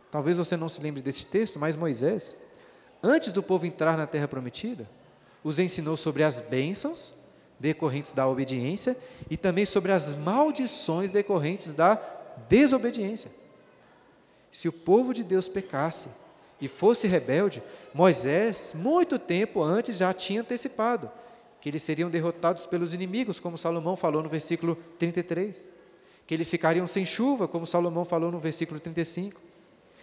talvez 0.10 0.38
você 0.38 0.56
não 0.56 0.70
se 0.70 0.82
lembre 0.82 1.02
desse 1.02 1.26
texto, 1.26 1.60
mas 1.60 1.76
Moisés, 1.76 2.36
antes 3.02 3.32
do 3.32 3.44
povo 3.44 3.66
entrar 3.66 3.98
na 3.98 4.08
terra 4.08 4.28
prometida, 4.28 4.90
os 5.44 5.60
ensinou 5.60 5.98
sobre 5.98 6.24
as 6.24 6.40
bênçãos 6.40 7.14
decorrentes 7.60 8.14
da 8.14 8.28
obediência 8.28 8.98
e 9.30 9.38
também 9.38 9.66
sobre 9.66 9.92
as 9.92 10.14
maldições 10.14 11.12
decorrentes 11.12 11.74
da 11.74 11.96
desobediência. 12.48 13.32
Se 14.52 14.68
o 14.68 14.74
povo 14.74 15.14
de 15.14 15.24
Deus 15.24 15.48
pecasse 15.48 16.10
e 16.62 16.68
fosse 16.68 17.08
rebelde, 17.08 17.64
Moisés, 17.94 18.74
muito 18.76 19.18
tempo 19.18 19.62
antes, 19.62 19.98
já 19.98 20.14
tinha 20.14 20.42
antecipado 20.42 21.10
que 21.64 21.70
eles 21.70 21.82
seriam 21.82 22.10
derrotados 22.10 22.66
pelos 22.66 22.94
inimigos, 22.94 23.40
como 23.40 23.58
Salomão 23.58 23.96
falou 23.96 24.22
no 24.22 24.28
versículo 24.28 24.76
33, 25.00 25.66
que 26.28 26.34
eles 26.34 26.50
ficariam 26.50 26.86
sem 26.86 27.06
chuva, 27.06 27.48
como 27.48 27.66
Salomão 27.66 28.04
falou 28.04 28.30
no 28.30 28.38
versículo 28.38 28.82
35, 28.82 29.42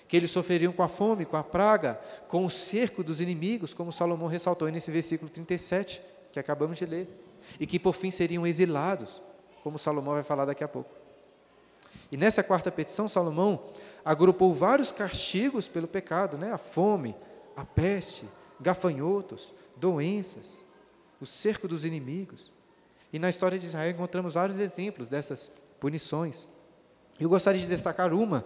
que 0.09 0.17
eles 0.17 0.31
sofreriam 0.31 0.73
com 0.73 0.83
a 0.83 0.89
fome, 0.89 1.27
com 1.27 1.37
a 1.37 1.45
praga, 1.45 2.01
com 2.29 2.47
o 2.47 2.51
cerco 2.51 3.05
dos 3.05 3.21
inimigos, 3.21 3.75
como 3.75 3.93
Salomão 3.93 4.27
ressaltou 4.27 4.69
nesse 4.71 4.91
versículo 4.91 5.31
37, 5.31 6.01
que 6.33 6.41
acabamos 6.41 6.79
de 6.79 6.87
ler, 6.87 7.07
e 7.61 7.67
que 7.67 7.79
por 7.79 7.95
fim 7.95 8.11
seriam 8.11 8.47
exilados, 8.47 9.21
como 9.63 9.79
Salomão 9.79 10.15
vai 10.15 10.23
falar 10.23 10.47
daqui 10.47 10.65
a 10.65 10.69
pouco. 10.69 11.00
E 12.11 12.17
nessa 12.17 12.43
quarta 12.43 12.71
petição, 12.71 13.09
Salomão 13.09 13.63
agrupou 14.05 14.53
vários 14.53 14.91
castigos 14.93 15.69
pelo 15.69 15.87
pecado, 15.87 16.37
né? 16.37 16.53
a 16.53 16.59
fome, 16.59 17.15
a 17.57 17.65
peste, 17.65 18.25
gafanhotos, 18.61 19.53
doenças, 19.77 20.63
o 21.21 21.27
cerco 21.27 21.69
dos 21.69 21.85
inimigos. 21.85 22.51
E 23.13 23.19
na 23.19 23.29
história 23.29 23.59
de 23.59 23.67
Israel 23.67 23.91
encontramos 23.91 24.35
vários 24.35 24.59
exemplos 24.59 25.09
dessas 25.09 25.51
punições. 25.79 26.47
Eu 27.19 27.29
gostaria 27.29 27.61
de 27.61 27.67
destacar 27.67 28.13
uma 28.13 28.45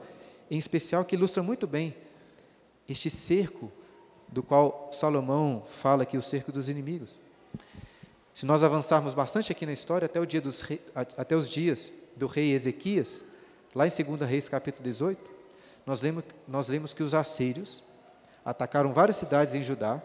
em 0.50 0.58
especial 0.58 1.04
que 1.04 1.16
ilustra 1.16 1.42
muito 1.42 1.66
bem 1.66 1.94
este 2.88 3.08
cerco 3.10 3.70
do 4.28 4.42
qual 4.42 4.90
Salomão 4.92 5.62
fala 5.66 6.02
aqui, 6.02 6.16
o 6.16 6.22
cerco 6.22 6.50
dos 6.50 6.68
inimigos. 6.68 7.10
Se 8.34 8.44
nós 8.44 8.64
avançarmos 8.64 9.14
bastante 9.14 9.52
aqui 9.52 9.64
na 9.64 9.72
história, 9.72 10.06
até, 10.06 10.24
dia 10.26 10.40
dos, 10.40 10.62
até 10.94 11.36
os 11.36 11.48
dias 11.48 11.92
do 12.16 12.26
rei 12.26 12.52
Ezequias, 12.52 13.24
lá 13.74 13.86
em 13.86 13.90
2 13.90 14.20
Reis 14.28 14.48
capítulo 14.48 14.84
18, 14.84 15.30
nós 15.84 16.00
lemos, 16.00 16.24
nós 16.46 16.68
lemos 16.68 16.92
que 16.92 17.02
os 17.02 17.12
assírios 17.12 17.82
atacaram 18.44 18.92
várias 18.92 19.16
cidades 19.16 19.54
em 19.54 19.62
Judá 19.62 20.00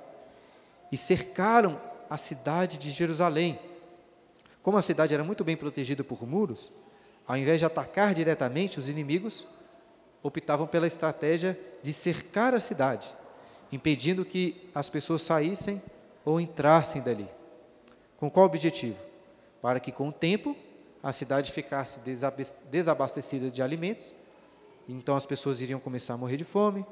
e 0.91 0.97
cercaram 0.97 1.79
a 2.09 2.17
cidade 2.17 2.77
de 2.77 2.89
Jerusalém. 2.89 3.59
Como 4.63 4.77
a 4.77 4.81
cidade 4.81 5.13
era 5.13 5.23
muito 5.23 5.43
bem 5.43 5.55
protegida 5.55 6.03
por 6.03 6.25
muros, 6.27 6.71
ao 7.27 7.37
invés 7.37 7.59
de 7.59 7.65
atacar 7.65 8.13
diretamente, 8.13 8.79
os 8.79 8.89
inimigos 8.89 9.45
optavam 10.23 10.65
pela 10.65 10.87
estratégia 10.87 11.57
de 11.81 11.93
cercar 11.93 12.53
a 12.53 12.59
cidade, 12.59 13.13
impedindo 13.71 14.25
que 14.25 14.69
as 14.73 14.89
pessoas 14.89 15.21
saíssem 15.21 15.81
ou 16.25 16.41
entrassem 16.41 17.01
dali. 17.01 17.29
Com 18.17 18.29
qual 18.29 18.47
objetivo? 18.47 18.97
Para 19.61 19.79
que, 19.79 19.91
com 19.91 20.09
o 20.09 20.13
tempo, 20.13 20.57
a 21.01 21.13
cidade 21.13 21.51
ficasse 21.51 22.01
desabastecida 22.69 23.49
de 23.49 23.61
alimentos, 23.61 24.13
então 24.87 25.15
as 25.15 25.25
pessoas 25.25 25.61
iriam 25.61 25.79
começar 25.79 26.15
a 26.15 26.17
morrer 26.17 26.37
de 26.37 26.43
fome, 26.43 26.85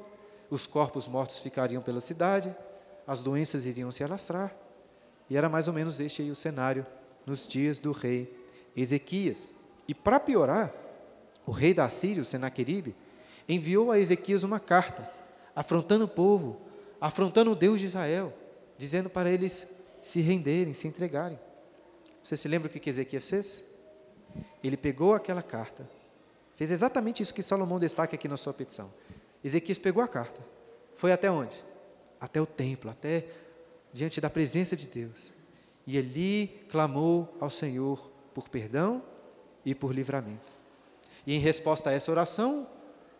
os 0.50 0.66
corpos 0.66 1.08
mortos 1.08 1.40
ficariam 1.40 1.82
pela 1.82 2.00
cidade, 2.00 2.54
as 3.06 3.20
doenças 3.20 3.66
iriam 3.66 3.90
se 3.90 4.02
alastrar, 4.02 4.54
e 5.28 5.36
era 5.36 5.48
mais 5.48 5.68
ou 5.68 5.74
menos 5.74 6.00
este 6.00 6.22
aí 6.22 6.30
o 6.30 6.36
cenário 6.36 6.86
nos 7.26 7.46
dias 7.46 7.78
do 7.78 7.92
rei 7.92 8.34
Ezequias. 8.76 9.52
E 9.86 9.94
para 9.94 10.18
piorar, 10.20 10.72
o 11.44 11.50
rei 11.50 11.74
da 11.74 11.88
Síria, 11.88 12.22
o 12.22 12.26
Senaqueribe, 12.26 12.94
enviou 13.48 13.90
a 13.90 13.98
Ezequias 13.98 14.42
uma 14.42 14.60
carta, 14.60 15.10
afrontando 15.54 16.04
o 16.04 16.08
povo, 16.08 16.60
afrontando 17.00 17.52
o 17.52 17.56
Deus 17.56 17.80
de 17.80 17.86
Israel, 17.86 18.32
dizendo 18.76 19.10
para 19.10 19.30
eles 19.30 19.66
se 20.00 20.20
renderem, 20.20 20.72
se 20.72 20.86
entregarem. 20.86 21.38
Você 22.22 22.36
se 22.36 22.48
lembra 22.48 22.68
o 22.68 22.70
que 22.70 22.88
Ezequias 22.88 23.28
fez? 23.28 23.67
Ele 24.62 24.76
pegou 24.76 25.14
aquela 25.14 25.42
carta, 25.42 25.88
fez 26.56 26.70
exatamente 26.70 27.22
isso 27.22 27.34
que 27.34 27.42
Salomão 27.42 27.78
destaca 27.78 28.14
aqui 28.14 28.28
na 28.28 28.36
sua 28.36 28.52
petição. 28.52 28.92
Ezequias 29.42 29.78
pegou 29.78 30.02
a 30.02 30.08
carta, 30.08 30.40
foi 30.96 31.12
até 31.12 31.30
onde? 31.30 31.56
Até 32.20 32.40
o 32.40 32.46
templo, 32.46 32.90
até 32.90 33.26
diante 33.92 34.20
da 34.20 34.28
presença 34.28 34.76
de 34.76 34.88
Deus. 34.88 35.32
E 35.86 35.96
ali 35.96 36.66
clamou 36.70 37.34
ao 37.40 37.48
Senhor 37.48 38.10
por 38.34 38.48
perdão 38.48 39.02
e 39.64 39.74
por 39.74 39.92
livramento. 39.92 40.50
E 41.26 41.34
em 41.34 41.38
resposta 41.38 41.90
a 41.90 41.92
essa 41.92 42.10
oração, 42.10 42.66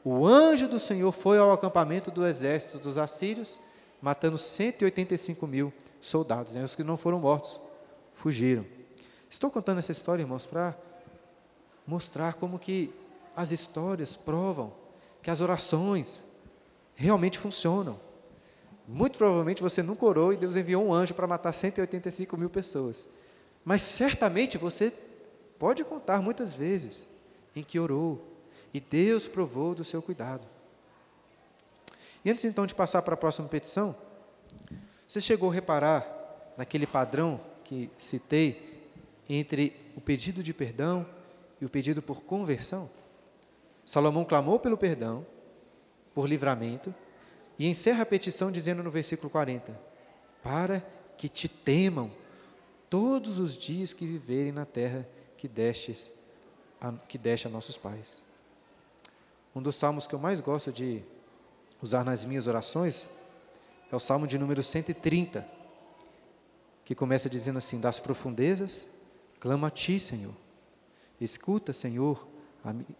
o 0.05 0.27
anjo 0.27 0.69
do 0.69 0.79
Senhor 0.79 1.13
foi 1.13 1.39
ao 1.39 1.53
acampamento 1.53 2.11
do 2.11 2.27
exército 2.27 2.79
dos 2.79 2.99
assírios, 2.99 3.61
matando 4.01 4.39
185 4.39 5.47
mil 5.47 5.73
soldados. 6.01 6.55
Né? 6.55 6.65
Os 6.65 6.75
que 6.75 6.85
não 6.85 6.97
foram 6.97 7.19
mortos 7.19 7.61
fugiram. 8.15 8.65
Estou 9.29 9.51
contando 9.51 9.79
essa 9.79 9.93
história, 9.93 10.23
irmãos, 10.23 10.47
para 10.47 10.77
mostrar 11.89 12.35
como 12.35 12.59
que 12.59 12.95
as 13.35 13.51
histórias 13.51 14.15
provam 14.15 14.73
que 15.23 15.31
as 15.31 15.41
orações 15.41 16.23
realmente 16.95 17.39
funcionam. 17.39 17.99
Muito 18.87 19.17
provavelmente 19.17 19.63
você 19.63 19.83
nunca 19.83 20.05
orou 20.05 20.33
e 20.33 20.37
Deus 20.37 20.55
enviou 20.55 20.85
um 20.85 20.93
anjo 20.93 21.15
para 21.15 21.27
matar 21.27 21.53
185 21.53 22.37
mil 22.37 22.51
pessoas. 22.51 23.09
Mas 23.65 23.81
certamente 23.83 24.59
você 24.59 24.93
pode 25.59 25.83
contar 25.83 26.21
muitas 26.21 26.55
vezes 26.55 27.07
em 27.57 27.63
que 27.63 27.81
orou, 27.81 28.23
e 28.73 28.81
Deus 28.81 29.27
provou 29.27 29.75
do 29.75 29.85
seu 29.85 30.03
cuidado. 30.03 30.47
E 32.25 32.31
antes 32.31 32.45
então 32.45 32.67
de 32.67 32.75
passar 32.75 33.01
para 33.03 33.15
a 33.15 33.17
próxima 33.17 33.49
petição, 33.49 33.97
você 35.07 35.21
chegou 35.21 35.51
a 35.51 35.55
reparar 35.55 36.07
naquele 36.57 36.87
padrão 36.87 37.41
que 37.65 37.91
citei 37.97 38.85
entre 39.29 39.75
o 39.97 40.01
pedido 40.01 40.43
de 40.43 40.53
perdão 40.53 41.07
e 41.61 41.65
o 41.65 41.69
pedido 41.69 42.03
por 42.03 42.23
conversão? 42.23 42.91
Salomão 43.85 44.25
clamou 44.25 44.59
pelo 44.59 44.77
perdão, 44.77 45.27
por 46.15 46.29
livramento, 46.29 46.95
e 47.59 47.67
encerra 47.67 48.03
a 48.03 48.07
petição 48.07 48.53
dizendo 48.53 48.83
no 48.83 48.91
versículo 48.91 49.31
40: 49.31 49.79
Para 50.43 50.81
que 51.17 51.29
te 51.29 51.49
temam 51.49 52.11
todos 52.89 53.39
os 53.39 53.57
dias 53.57 53.93
que 53.93 54.07
viverem 54.07 54.53
na 54.53 54.65
terra 54.65 55.07
que 55.37 55.49
destes 55.49 56.11
a, 56.81 56.93
que 56.93 57.19
deste 57.19 57.47
a 57.47 57.51
nossos 57.51 57.77
pais. 57.77 58.23
Um 59.55 59.63
dos 59.63 59.77
salmos 59.77 60.07
que 60.07 60.15
eu 60.15 60.19
mais 60.19 60.41
gosto 60.41 60.73
de 60.73 61.03
usar 61.83 62.05
nas 62.05 62.25
minhas 62.25 62.47
orações 62.47 63.09
é 63.91 63.97
o 63.97 63.99
salmo 63.99 64.27
de 64.27 64.39
número 64.39 64.63
130, 64.63 65.47
que 66.85 66.95
começa 66.95 67.29
dizendo 67.29 67.59
assim: 67.59 67.81
Das 67.81 67.99
profundezas 67.99 68.87
clama 69.41 69.69
a 69.69 69.71
ti, 69.71 69.99
Senhor. 69.99 70.35
Escuta, 71.21 71.73
Senhor, 71.73 72.27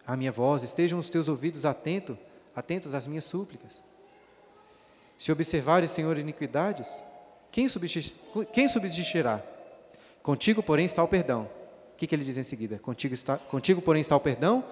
a, 0.07 0.17
minha 0.17 0.33
voz, 0.33 0.63
estejam 0.63 0.99
os 0.99 1.11
teus 1.11 1.29
ouvidos 1.29 1.65
atentos, 1.65 2.17
atentos 2.55 2.95
às 2.95 3.07
minhas 3.07 3.25
súplicas. 3.25 3.81
Se 5.17 5.31
observares, 5.33 5.91
Senhor, 5.91 6.17
iniquidades, 6.19 7.03
quem, 7.51 7.67
quem 8.53 8.69
subsistirá? 8.69 9.43
Contigo, 10.23 10.63
porém, 10.63 10.87
está 10.87 11.03
o 11.03 11.09
perdão. 11.09 11.49
O 11.93 11.97
que, 11.97 12.07
que 12.07 12.15
ele 12.15 12.25
diz 12.25 12.39
em 12.39 12.43
seguida? 12.43 12.79
Contigo, 12.79 13.15
está, 13.15 13.37
contigo, 13.37 13.83
porém, 13.83 14.01
está 14.01 14.15
o 14.15 14.21
perdão 14.21 14.65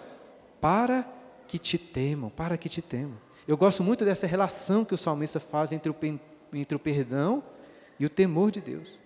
para 0.61 1.07
que 1.49 1.59
te 1.59 1.78
temam, 1.78 2.30
para 2.30 2.57
que 2.57 2.68
te 2.68 2.80
temam. 2.80 3.18
Eu 3.47 3.57
gosto 3.57 3.82
muito 3.82 4.05
dessa 4.05 4.26
relação 4.26 4.84
que 4.84 4.94
o 4.94 4.99
salmista 4.99 5.38
faz 5.38 5.72
entre 5.72 5.90
o, 5.90 5.97
entre 6.53 6.76
o 6.76 6.78
perdão 6.78 7.42
e 7.99 8.07
o 8.07 8.11
temor 8.11 8.51
de 8.51 8.61
Deus. 8.61 8.99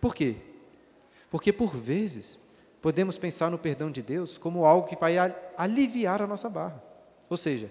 Por 0.00 0.14
quê? 0.14 0.36
Porque, 1.30 1.52
por 1.52 1.76
vezes, 1.76 2.38
podemos 2.80 3.18
pensar 3.18 3.50
no 3.50 3.58
perdão 3.58 3.90
de 3.90 4.02
Deus 4.02 4.38
como 4.38 4.64
algo 4.64 4.86
que 4.86 4.96
vai 4.96 5.16
aliviar 5.56 6.22
a 6.22 6.26
nossa 6.26 6.48
barra. 6.48 6.82
Ou 7.28 7.36
seja, 7.36 7.70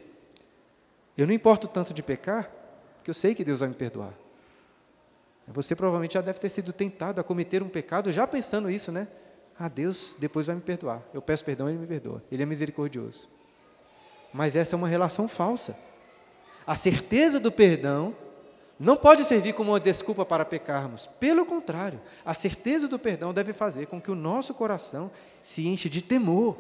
eu 1.17 1.25
não 1.25 1.33
importo 1.33 1.67
tanto 1.67 1.93
de 1.93 2.03
pecar, 2.03 2.51
porque 2.95 3.09
eu 3.09 3.13
sei 3.13 3.33
que 3.33 3.43
Deus 3.43 3.59
vai 3.59 3.69
me 3.69 3.75
perdoar. 3.75 4.13
Você 5.47 5.75
provavelmente 5.75 6.15
já 6.15 6.21
deve 6.21 6.39
ter 6.39 6.49
sido 6.49 6.73
tentado 6.73 7.21
a 7.21 7.23
cometer 7.23 7.63
um 7.63 7.69
pecado 7.69 8.11
já 8.11 8.27
pensando 8.27 8.69
isso, 8.69 8.91
né? 8.91 9.07
Ah, 9.57 9.69
Deus 9.69 10.15
depois 10.19 10.45
vai 10.45 10.55
me 10.55 10.61
perdoar. 10.61 11.01
Eu 11.13 11.21
peço 11.21 11.43
perdão, 11.43 11.69
Ele 11.69 11.77
me 11.79 11.87
perdoa. 11.87 12.21
Ele 12.31 12.43
é 12.43 12.45
misericordioso. 12.45 13.27
Mas 14.31 14.55
essa 14.55 14.75
é 14.75 14.77
uma 14.77 14.87
relação 14.87 15.27
falsa. 15.27 15.77
A 16.65 16.75
certeza 16.75 17.39
do 17.39 17.51
perdão 17.51 18.13
não 18.79 18.95
pode 18.95 19.23
servir 19.23 19.53
como 19.53 19.71
uma 19.71 19.79
desculpa 19.79 20.23
para 20.23 20.45
pecarmos. 20.45 21.07
Pelo 21.19 21.45
contrário, 21.45 21.99
a 22.23 22.33
certeza 22.33 22.87
do 22.87 22.99
perdão 22.99 23.33
deve 23.33 23.51
fazer 23.51 23.87
com 23.87 23.99
que 23.99 24.11
o 24.11 24.15
nosso 24.15 24.53
coração 24.53 25.09
se 25.41 25.67
enche 25.67 25.89
de 25.89 26.01
temor. 26.01 26.55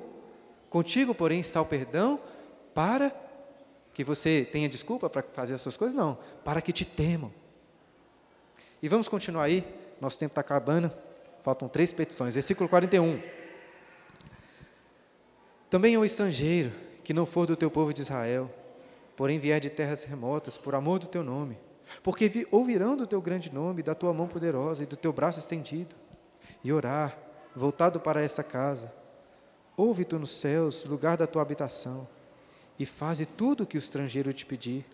Contigo, 0.69 1.13
porém, 1.13 1.39
está 1.39 1.61
o 1.61 1.65
perdão 1.65 2.19
para 2.73 3.15
que 3.93 4.03
você 4.03 4.47
tenha 4.51 4.67
desculpa 4.67 5.09
para 5.09 5.21
fazer 5.21 5.53
essas 5.53 5.77
coisas? 5.77 5.95
Não, 5.95 6.17
para 6.43 6.61
que 6.61 6.73
te 6.73 6.85
temam. 6.85 7.31
E 8.81 8.87
vamos 8.87 9.07
continuar 9.07 9.43
aí, 9.43 9.63
nosso 10.01 10.17
tempo 10.17 10.31
está 10.31 10.41
acabando, 10.41 10.91
faltam 11.43 11.67
três 11.67 11.93
petições. 11.93 12.33
Versículo 12.33 12.67
41. 12.67 13.21
Também 15.69 15.95
ao 15.95 16.05
estrangeiro 16.05 16.71
que 17.03 17.13
não 17.13 17.25
for 17.25 17.45
do 17.45 17.55
teu 17.55 17.69
povo 17.69 17.93
de 17.93 18.01
Israel, 18.01 18.51
porém 19.15 19.39
vier 19.39 19.59
de 19.59 19.69
terras 19.69 20.03
remotas, 20.03 20.57
por 20.57 20.75
amor 20.75 20.99
do 20.99 21.07
teu 21.07 21.23
nome, 21.23 21.57
porque 22.03 22.47
ouvirão 22.51 22.95
do 22.95 23.07
teu 23.07 23.21
grande 23.21 23.53
nome, 23.53 23.83
da 23.83 23.95
tua 23.95 24.13
mão 24.13 24.27
poderosa 24.27 24.83
e 24.83 24.85
do 24.85 24.95
teu 24.95 25.11
braço 25.13 25.39
estendido, 25.39 25.95
e 26.63 26.71
orar, 26.71 27.17
voltado 27.55 27.99
para 27.99 28.21
esta 28.23 28.43
casa, 28.43 28.91
ouve 29.75 30.05
tu 30.05 30.19
nos 30.19 30.31
céus, 30.31 30.85
lugar 30.85 31.17
da 31.17 31.27
tua 31.27 31.41
habitação, 31.41 32.07
e 32.79 32.85
faze 32.85 33.25
tudo 33.25 33.63
o 33.63 33.65
que 33.65 33.77
o 33.77 33.79
estrangeiro 33.79 34.33
te 34.33 34.45
pedir, 34.45 34.85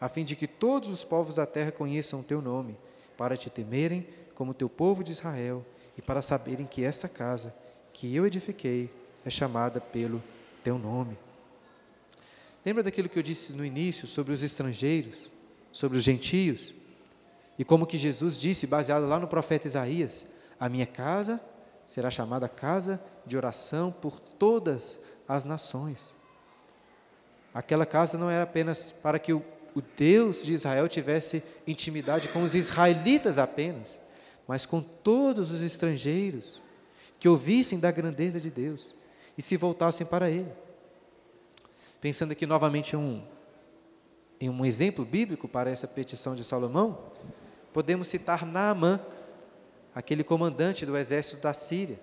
a 0.00 0.08
fim 0.08 0.24
de 0.24 0.34
que 0.36 0.46
todos 0.46 0.88
os 0.88 1.04
povos 1.04 1.36
da 1.36 1.46
terra 1.46 1.70
conheçam 1.70 2.20
o 2.20 2.24
teu 2.24 2.42
nome, 2.42 2.76
para 3.16 3.36
te 3.36 3.48
temerem 3.48 4.06
como 4.34 4.54
teu 4.54 4.68
povo 4.68 5.04
de 5.04 5.12
Israel, 5.12 5.64
e 5.96 6.02
para 6.02 6.22
saberem 6.22 6.66
que 6.66 6.84
esta 6.84 7.08
casa 7.08 7.54
que 7.92 8.14
eu 8.14 8.26
edifiquei 8.26 8.90
é 9.24 9.30
chamada 9.30 9.80
pelo 9.80 10.22
teu 10.64 10.78
nome. 10.78 11.16
Lembra 12.64 12.82
daquilo 12.82 13.08
que 13.08 13.18
eu 13.18 13.22
disse 13.22 13.52
no 13.52 13.64
início 13.64 14.06
sobre 14.06 14.32
os 14.32 14.42
estrangeiros, 14.42 15.30
sobre 15.72 15.98
os 15.98 16.04
gentios? 16.04 16.74
E 17.58 17.64
como 17.64 17.86
que 17.86 17.98
Jesus 17.98 18.38
disse, 18.38 18.66
baseado 18.66 19.06
lá 19.06 19.18
no 19.18 19.26
profeta 19.26 19.66
Isaías: 19.66 20.26
A 20.58 20.68
minha 20.68 20.86
casa 20.86 21.40
será 21.86 22.10
chamada 22.10 22.48
casa 22.48 23.00
de 23.26 23.36
oração 23.36 23.92
por 23.92 24.18
todas 24.18 24.98
as 25.28 25.44
nações. 25.44 26.12
Aquela 27.54 27.84
casa 27.84 28.16
não 28.16 28.30
era 28.30 28.44
apenas 28.44 28.90
para 28.90 29.18
que 29.18 29.32
o, 29.32 29.42
o 29.74 29.82
Deus 29.96 30.42
de 30.42 30.54
Israel 30.54 30.88
tivesse 30.88 31.42
intimidade 31.66 32.28
com 32.28 32.42
os 32.42 32.54
israelitas 32.54 33.38
apenas, 33.38 34.00
mas 34.46 34.64
com 34.64 34.80
todos 34.80 35.50
os 35.50 35.60
estrangeiros 35.60 36.60
que 37.18 37.28
ouvissem 37.28 37.78
da 37.78 37.90
grandeza 37.90 38.40
de 38.40 38.50
Deus 38.50 38.94
e 39.36 39.42
se 39.42 39.56
voltassem 39.56 40.06
para 40.06 40.30
Ele. 40.30 40.50
Pensando 42.00 42.32
aqui 42.32 42.46
novamente 42.46 42.96
em 42.96 42.98
um, 42.98 43.22
em 44.42 44.50
um 44.50 44.64
exemplo 44.64 45.04
bíblico 45.04 45.46
para 45.46 45.70
essa 45.70 45.86
petição 45.86 46.34
de 46.34 46.42
Salomão, 46.42 46.98
podemos 47.72 48.08
citar 48.08 48.44
Naamã, 48.44 48.98
aquele 49.94 50.24
comandante 50.24 50.84
do 50.84 50.96
exército 50.96 51.40
da 51.40 51.52
Síria. 51.52 51.96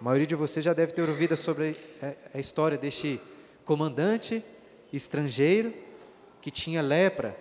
A 0.00 0.02
maioria 0.02 0.26
de 0.26 0.34
vocês 0.34 0.64
já 0.64 0.72
deve 0.72 0.90
ter 0.90 1.08
ouvido 1.08 1.36
sobre 1.36 1.76
a 2.34 2.40
história 2.40 2.76
deste 2.76 3.20
comandante 3.64 4.44
estrangeiro 4.92 5.72
que 6.40 6.50
tinha 6.50 6.82
lepra, 6.82 7.38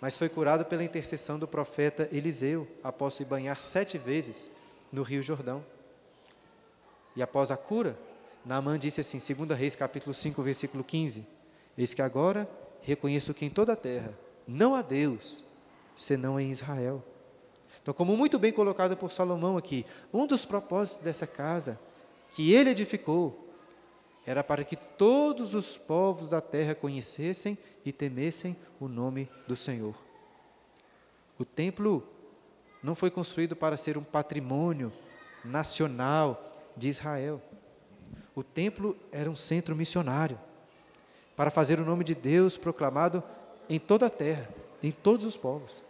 mas 0.00 0.16
foi 0.16 0.28
curado 0.28 0.64
pela 0.64 0.84
intercessão 0.84 1.40
do 1.40 1.48
profeta 1.48 2.08
Eliseu, 2.12 2.68
após 2.84 3.14
se 3.14 3.24
banhar 3.24 3.56
sete 3.64 3.98
vezes 3.98 4.48
no 4.92 5.02
Rio 5.02 5.22
Jordão. 5.24 5.66
E 7.16 7.22
após 7.22 7.50
a 7.50 7.56
cura, 7.56 7.98
Naamã 8.46 8.78
disse 8.78 9.00
assim, 9.00 9.18
2 9.18 9.58
Reis 9.58 9.74
capítulo 9.74 10.14
5, 10.14 10.40
versículo 10.40 10.84
15, 10.84 11.26
Eis 11.76 11.94
que 11.94 12.02
agora 12.02 12.48
reconheço 12.82 13.34
que 13.34 13.44
em 13.44 13.50
toda 13.50 13.72
a 13.72 13.76
terra 13.76 14.12
não 14.46 14.74
há 14.74 14.82
Deus, 14.82 15.44
senão 15.94 16.38
em 16.38 16.50
Israel. 16.50 17.02
Então, 17.80 17.94
como 17.94 18.16
muito 18.16 18.38
bem 18.38 18.52
colocado 18.52 18.96
por 18.96 19.10
Salomão 19.10 19.56
aqui, 19.56 19.86
um 20.12 20.26
dos 20.26 20.44
propósitos 20.44 21.04
dessa 21.04 21.26
casa 21.26 21.78
que 22.32 22.52
ele 22.52 22.70
edificou 22.70 23.48
era 24.24 24.44
para 24.44 24.64
que 24.64 24.76
todos 24.76 25.54
os 25.54 25.76
povos 25.76 26.30
da 26.30 26.40
terra 26.40 26.74
conhecessem 26.74 27.58
e 27.84 27.92
temessem 27.92 28.56
o 28.78 28.86
nome 28.86 29.28
do 29.48 29.56
Senhor. 29.56 29.94
O 31.38 31.44
templo 31.44 32.06
não 32.82 32.94
foi 32.94 33.10
construído 33.10 33.56
para 33.56 33.76
ser 33.76 33.98
um 33.98 34.04
patrimônio 34.04 34.92
nacional 35.44 36.52
de 36.76 36.88
Israel. 36.88 37.42
O 38.34 38.42
templo 38.44 38.96
era 39.10 39.28
um 39.28 39.36
centro 39.36 39.74
missionário 39.74 40.38
para 41.36 41.50
fazer 41.50 41.80
o 41.80 41.84
nome 41.84 42.04
de 42.04 42.14
Deus 42.14 42.56
proclamado 42.56 43.22
em 43.68 43.78
toda 43.78 44.06
a 44.06 44.10
terra, 44.10 44.48
em 44.82 44.90
todos 44.90 45.24
os 45.24 45.36
povos. 45.36 45.82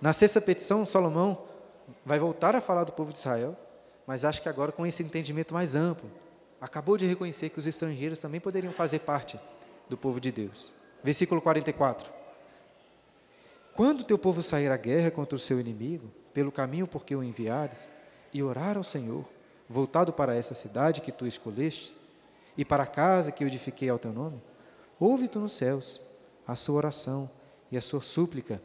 Na 0.00 0.12
sexta 0.12 0.40
petição, 0.40 0.86
Salomão 0.86 1.38
vai 2.04 2.18
voltar 2.18 2.54
a 2.54 2.60
falar 2.60 2.84
do 2.84 2.92
povo 2.92 3.12
de 3.12 3.18
Israel, 3.18 3.56
mas 4.06 4.24
acho 4.24 4.40
que 4.40 4.48
agora 4.48 4.72
com 4.72 4.86
esse 4.86 5.02
entendimento 5.02 5.52
mais 5.52 5.74
amplo. 5.74 6.10
Acabou 6.60 6.96
de 6.96 7.06
reconhecer 7.06 7.50
que 7.50 7.58
os 7.58 7.66
estrangeiros 7.66 8.18
também 8.18 8.40
poderiam 8.40 8.72
fazer 8.72 9.00
parte 9.00 9.38
do 9.88 9.96
povo 9.96 10.20
de 10.20 10.30
Deus. 10.32 10.72
Versículo 11.02 11.40
44. 11.40 12.10
Quando 13.74 14.04
teu 14.04 14.18
povo 14.18 14.42
sair 14.42 14.70
à 14.70 14.76
guerra 14.76 15.10
contra 15.10 15.36
o 15.36 15.38
seu 15.38 15.60
inimigo, 15.60 16.10
pelo 16.34 16.50
caminho 16.50 16.86
por 16.86 17.04
que 17.04 17.14
o 17.14 17.22
enviares, 17.22 17.86
e 18.32 18.42
orar 18.42 18.76
ao 18.76 18.84
Senhor, 18.84 19.24
voltado 19.68 20.12
para 20.12 20.34
essa 20.34 20.54
cidade 20.54 21.00
que 21.00 21.12
tu 21.12 21.26
escolheste, 21.26 21.94
e 22.58 22.64
para 22.64 22.82
a 22.82 22.86
casa 22.86 23.30
que 23.30 23.44
eu 23.44 23.48
edifiquei 23.48 23.88
ao 23.88 24.00
teu 24.00 24.12
nome, 24.12 24.42
ouve 24.98 25.28
tu 25.28 25.38
nos 25.38 25.52
céus 25.52 26.00
a 26.44 26.56
sua 26.56 26.74
oração 26.74 27.30
e 27.70 27.76
a 27.76 27.80
sua 27.80 28.02
súplica, 28.02 28.60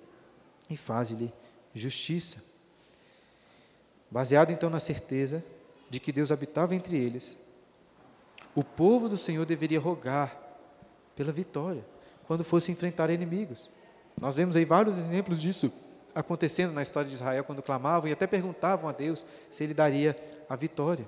e 0.67 0.75
faze-lhe 0.75 1.31
justiça. 1.75 2.43
Baseado 4.09 4.51
então 4.51 4.69
na 4.69 4.79
certeza 4.79 5.43
de 5.91 5.99
que 5.99 6.11
Deus 6.11 6.31
habitava 6.31 6.73
entre 6.73 6.97
eles, 6.97 7.37
o 8.55 8.63
povo 8.63 9.07
do 9.07 9.17
Senhor 9.17 9.45
deveria 9.45 9.79
rogar 9.79 10.41
pela 11.15 11.31
vitória 11.31 11.85
quando 12.25 12.43
fosse 12.43 12.71
enfrentar 12.71 13.11
inimigos. 13.11 13.69
Nós 14.19 14.35
vemos 14.35 14.55
aí 14.55 14.65
vários 14.65 14.97
exemplos 14.97 15.39
disso 15.39 15.71
acontecendo 16.15 16.73
na 16.73 16.81
história 16.81 17.09
de 17.09 17.15
Israel 17.15 17.43
quando 17.43 17.61
clamavam 17.61 18.09
e 18.09 18.13
até 18.13 18.25
perguntavam 18.25 18.89
a 18.89 18.91
Deus 18.91 19.23
se 19.51 19.63
ele 19.63 19.73
daria 19.73 20.15
a 20.49 20.55
vitória. 20.55 21.07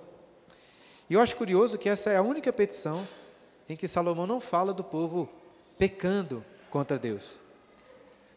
E 1.10 1.14
eu 1.14 1.22
acho 1.22 1.36
curioso 1.36 1.78
que 1.78 1.90
essa 1.90 2.10
é 2.10 2.18
a 2.18 2.22
única 2.22 2.52
petição 2.52 3.08
em 3.70 3.76
que 3.76 3.88
Salomão 3.88 4.26
não 4.26 4.40
fala 4.40 4.74
do 4.74 4.84
povo 4.84 5.30
pecando 5.78 6.44
contra 6.70 6.98
Deus. 6.98 7.38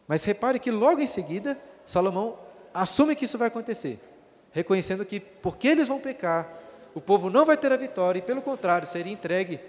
Mas 0.07 0.23
repare 0.23 0.59
que 0.59 0.71
logo 0.71 1.01
em 1.01 1.07
seguida, 1.07 1.59
Salomão 1.85 2.37
assume 2.73 3.15
que 3.15 3.25
isso 3.25 3.37
vai 3.37 3.47
acontecer, 3.47 3.99
reconhecendo 4.51 5.05
que 5.05 5.19
porque 5.19 5.67
eles 5.67 5.87
vão 5.87 5.99
pecar, 5.99 6.51
o 6.93 7.01
povo 7.01 7.29
não 7.29 7.45
vai 7.45 7.55
ter 7.55 7.71
a 7.71 7.77
vitória 7.77 8.19
e, 8.19 8.21
pelo 8.21 8.41
contrário, 8.41 8.87
seria 8.87 9.13
entregue 9.13 9.59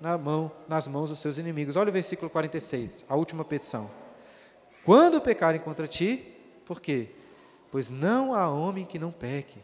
na 0.00 0.16
mão, 0.16 0.50
nas 0.66 0.88
mãos 0.88 1.10
dos 1.10 1.18
seus 1.18 1.36
inimigos. 1.36 1.76
Olha 1.76 1.90
o 1.90 1.92
versículo 1.92 2.30
46, 2.30 3.04
a 3.08 3.14
última 3.14 3.44
petição. 3.44 3.90
Quando 4.84 5.20
pecarem 5.20 5.60
contra 5.60 5.86
ti, 5.86 6.34
por 6.64 6.80
quê? 6.80 7.10
Pois 7.70 7.90
não 7.90 8.34
há 8.34 8.48
homem 8.48 8.86
que 8.86 8.98
não 8.98 9.12
peque. 9.12 9.58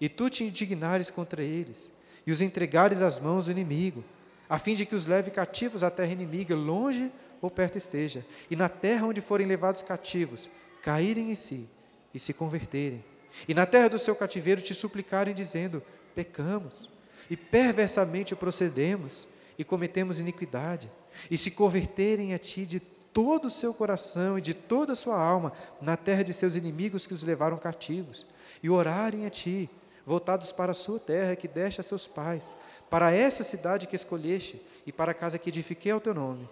E 0.00 0.08
tu 0.08 0.30
te 0.30 0.44
indignares 0.44 1.10
contra 1.10 1.42
eles, 1.42 1.90
e 2.26 2.32
os 2.32 2.40
entregares 2.40 3.02
às 3.02 3.18
mãos 3.18 3.46
do 3.46 3.52
inimigo, 3.52 4.04
a 4.48 4.58
fim 4.58 4.74
de 4.74 4.84
que 4.84 4.94
os 4.94 5.06
leve 5.06 5.30
cativos 5.30 5.82
à 5.82 5.90
terra 5.90 6.12
inimiga, 6.12 6.54
longe 6.54 7.10
ou 7.40 7.50
perto 7.50 7.78
esteja, 7.78 8.24
e 8.50 8.56
na 8.56 8.68
terra 8.68 9.06
onde 9.06 9.20
forem 9.20 9.46
levados 9.46 9.82
cativos, 9.82 10.50
caírem 10.82 11.30
em 11.30 11.34
si 11.34 11.68
e 12.12 12.18
se 12.18 12.34
converterem. 12.34 13.04
E 13.46 13.54
na 13.54 13.64
terra 13.64 13.88
do 13.88 13.98
seu 13.98 14.14
cativeiro 14.14 14.60
te 14.60 14.74
suplicarem, 14.74 15.34
dizendo: 15.34 15.82
pecamos, 16.14 16.88
e 17.28 17.36
perversamente 17.36 18.34
procedemos, 18.34 19.26
e 19.56 19.64
cometemos 19.64 20.18
iniquidade, 20.18 20.90
e 21.30 21.36
se 21.36 21.50
converterem 21.50 22.34
a 22.34 22.38
ti 22.38 22.66
de 22.66 22.80
todo 22.80 23.46
o 23.46 23.50
seu 23.50 23.74
coração 23.74 24.38
e 24.38 24.42
de 24.42 24.54
toda 24.54 24.92
a 24.92 24.96
sua 24.96 25.20
alma 25.20 25.52
na 25.80 25.96
terra 25.96 26.22
de 26.22 26.32
seus 26.32 26.54
inimigos 26.54 27.06
que 27.06 27.14
os 27.14 27.22
levaram 27.22 27.56
cativos, 27.56 28.26
e 28.62 28.68
orarem 28.68 29.26
a 29.26 29.30
ti, 29.30 29.70
voltados 30.06 30.52
para 30.52 30.72
a 30.72 30.74
sua 30.74 30.98
terra 30.98 31.36
que 31.36 31.48
deste 31.48 31.80
a 31.80 31.84
seus 31.84 32.06
pais, 32.06 32.54
para 32.88 33.12
essa 33.12 33.42
cidade 33.42 33.86
que 33.86 33.96
escolheste 33.96 34.60
e 34.86 34.92
para 34.92 35.12
a 35.12 35.14
casa 35.14 35.38
que 35.38 35.48
edifiquei 35.48 35.92
ao 35.92 36.00
teu 36.00 36.14
nome. 36.14 36.48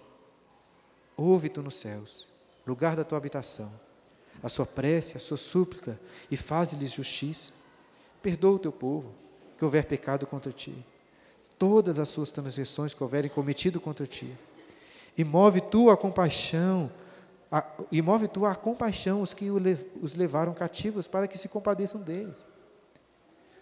Ouve 1.17 1.49
tu 1.49 1.63
nos 1.63 1.75
céus, 1.75 2.27
lugar 2.67 2.95
da 2.95 3.05
tua 3.05 3.19
habitação, 3.19 3.71
a 4.43 4.49
sua 4.49 4.67
prece, 4.67 5.17
a 5.17 5.21
sua 5.21 5.37
súplica, 5.37 5.99
e 6.31 6.37
faze-lhes 6.37 6.93
justiça. 6.93 7.53
Perdoa 8.23 8.53
o 8.53 8.59
teu 8.59 8.73
povo, 8.73 9.13
que 9.57 9.65
houver 9.65 9.85
pecado 9.87 10.27
contra 10.27 10.53
ti, 10.53 10.75
todas 11.59 11.99
as 11.99 12.09
suas 12.09 12.31
transgressões 12.31 12.95
que 12.95 13.03
houverem 13.03 13.31
cometido 13.31 13.81
contra 13.81 14.07
ti 14.07 14.37
e 15.19 15.25
move 15.25 15.61
tu 15.61 15.91
a 15.91 15.97
compaixão, 15.97 16.89
a, 17.51 17.67
e 17.91 18.01
move 18.01 18.29
tu 18.29 18.47
a 18.47 18.55
compaixão 18.55 19.21
os 19.21 19.35
que 19.35 19.51
os 19.51 20.15
levaram 20.15 20.55
cativos, 20.55 21.09
para 21.09 21.27
que 21.27 21.37
se 21.37 21.49
compadeçam 21.49 22.01
deles. 22.01 22.45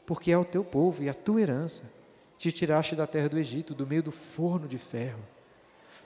Porque 0.07 0.31
é 0.31 0.39
o 0.39 0.45
teu 0.45 0.65
povo 0.65 1.03
e 1.03 1.09
a 1.09 1.15
tua 1.15 1.41
herança. 1.41 1.83
Te 2.39 2.53
tiraste 2.53 2.95
da 2.95 3.07
terra 3.07 3.29
do 3.29 3.39
Egito, 3.39 3.75
do 3.75 3.87
meio 3.87 4.03
do 4.03 4.13
forno 4.13 4.69
de 4.69 4.79
ferro, 4.79 5.21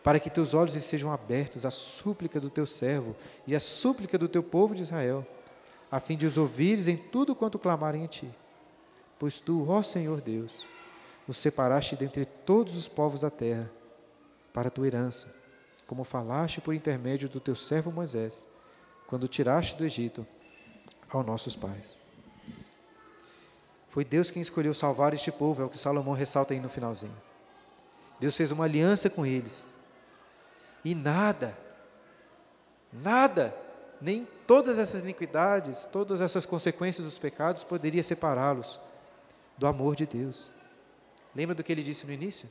para 0.02 0.18
que 0.18 0.30
teus 0.30 0.54
olhos 0.54 0.74
sejam 0.74 1.12
abertos 1.12 1.66
à 1.66 1.70
súplica 1.70 2.40
do 2.40 2.48
teu 2.48 2.64
servo 2.64 3.16
e 3.46 3.54
à 3.54 3.60
súplica 3.60 4.16
do 4.16 4.28
teu 4.28 4.42
povo 4.42 4.74
de 4.74 4.82
Israel, 4.82 5.26
a 5.90 5.98
fim 5.98 6.16
de 6.16 6.26
os 6.26 6.38
ouvires 6.38 6.86
em 6.86 6.96
tudo 6.96 7.34
quanto 7.34 7.58
clamarem 7.58 8.04
a 8.04 8.08
ti. 8.08 8.28
Pois 9.18 9.40
tu, 9.40 9.68
ó 9.68 9.82
Senhor 9.82 10.20
Deus, 10.20 10.64
nos 11.26 11.36
separaste 11.36 11.96
dentre 11.96 12.24
todos 12.24 12.76
os 12.76 12.86
povos 12.86 13.22
da 13.22 13.30
terra, 13.30 13.70
para 14.52 14.68
a 14.68 14.70
tua 14.70 14.86
herança 14.86 15.40
como 15.90 16.04
falaste 16.04 16.60
por 16.60 16.72
intermédio 16.72 17.28
do 17.28 17.40
teu 17.40 17.56
servo 17.56 17.90
Moisés, 17.90 18.46
quando 19.08 19.26
tiraste 19.26 19.74
do 19.74 19.84
Egito 19.84 20.24
aos 21.08 21.26
nossos 21.26 21.56
pais. 21.56 21.99
Foi 23.90 24.04
Deus 24.04 24.30
quem 24.30 24.40
escolheu 24.40 24.72
salvar 24.72 25.12
este 25.12 25.32
povo, 25.32 25.62
é 25.62 25.64
o 25.64 25.68
que 25.68 25.76
Salomão 25.76 26.14
ressalta 26.14 26.54
aí 26.54 26.60
no 26.60 26.68
finalzinho. 26.68 27.16
Deus 28.20 28.36
fez 28.36 28.52
uma 28.52 28.64
aliança 28.64 29.10
com 29.10 29.26
eles. 29.26 29.68
E 30.84 30.94
nada, 30.94 31.58
nada, 32.92 33.54
nem 34.00 34.26
todas 34.46 34.78
essas 34.78 35.02
iniquidades, 35.02 35.84
todas 35.84 36.20
essas 36.20 36.46
consequências 36.46 37.04
dos 37.04 37.18
pecados 37.18 37.64
poderia 37.64 38.02
separá-los 38.02 38.80
do 39.58 39.66
amor 39.66 39.96
de 39.96 40.06
Deus. 40.06 40.50
Lembra 41.34 41.54
do 41.54 41.64
que 41.64 41.72
ele 41.72 41.82
disse 41.82 42.06
no 42.06 42.12
início? 42.12 42.48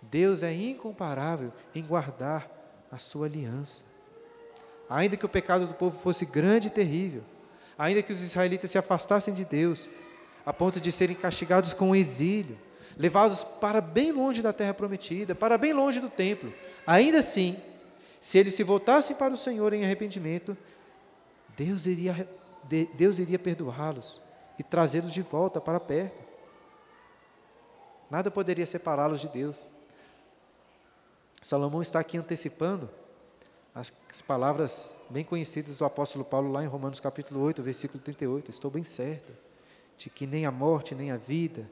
Deus 0.00 0.42
é 0.42 0.52
incomparável 0.52 1.52
em 1.74 1.82
guardar 1.82 2.48
a 2.90 2.98
sua 2.98 3.26
aliança. 3.26 3.84
Ainda 4.88 5.16
que 5.16 5.26
o 5.26 5.28
pecado 5.28 5.66
do 5.66 5.74
povo 5.74 5.98
fosse 5.98 6.24
grande 6.24 6.68
e 6.68 6.70
terrível, 6.70 7.22
ainda 7.78 8.02
que 8.02 8.12
os 8.12 8.22
israelitas 8.22 8.70
se 8.70 8.78
afastassem 8.78 9.32
de 9.32 9.44
Deus, 9.44 9.88
a 10.44 10.52
ponto 10.52 10.80
de 10.80 10.92
serem 10.92 11.16
castigados 11.16 11.72
com 11.72 11.90
o 11.90 11.96
exílio, 11.96 12.58
levados 12.96 13.44
para 13.44 13.80
bem 13.80 14.12
longe 14.12 14.42
da 14.42 14.52
terra 14.52 14.74
prometida, 14.74 15.34
para 15.34 15.56
bem 15.56 15.72
longe 15.72 16.00
do 16.00 16.08
templo, 16.08 16.52
ainda 16.86 17.18
assim, 17.18 17.56
se 18.20 18.38
eles 18.38 18.54
se 18.54 18.62
voltassem 18.62 19.16
para 19.16 19.34
o 19.34 19.36
Senhor 19.36 19.72
em 19.72 19.84
arrependimento, 19.84 20.56
Deus 21.56 21.86
iria, 21.86 22.28
Deus 22.94 23.18
iria 23.18 23.38
perdoá-los 23.38 24.20
e 24.58 24.62
trazê-los 24.62 25.12
de 25.12 25.22
volta 25.22 25.60
para 25.60 25.80
perto. 25.80 26.22
Nada 28.10 28.30
poderia 28.30 28.66
separá-los 28.66 29.20
de 29.20 29.28
Deus. 29.28 29.58
Salomão 31.42 31.82
está 31.82 32.00
aqui 32.00 32.16
antecipando 32.16 32.88
as, 33.74 33.92
as 34.10 34.22
palavras 34.22 34.94
bem 35.10 35.24
conhecidas 35.24 35.78
do 35.78 35.84
apóstolo 35.84 36.24
Paulo 36.24 36.50
lá 36.50 36.62
em 36.62 36.66
Romanos 36.66 37.00
capítulo 37.00 37.40
8, 37.40 37.62
versículo 37.62 38.02
38. 38.02 38.50
Estou 38.50 38.70
bem 38.70 38.84
certo 38.84 39.43
de 39.96 40.10
que 40.10 40.26
nem 40.26 40.46
a 40.46 40.50
morte, 40.50 40.94
nem 40.94 41.10
a 41.10 41.16
vida, 41.16 41.68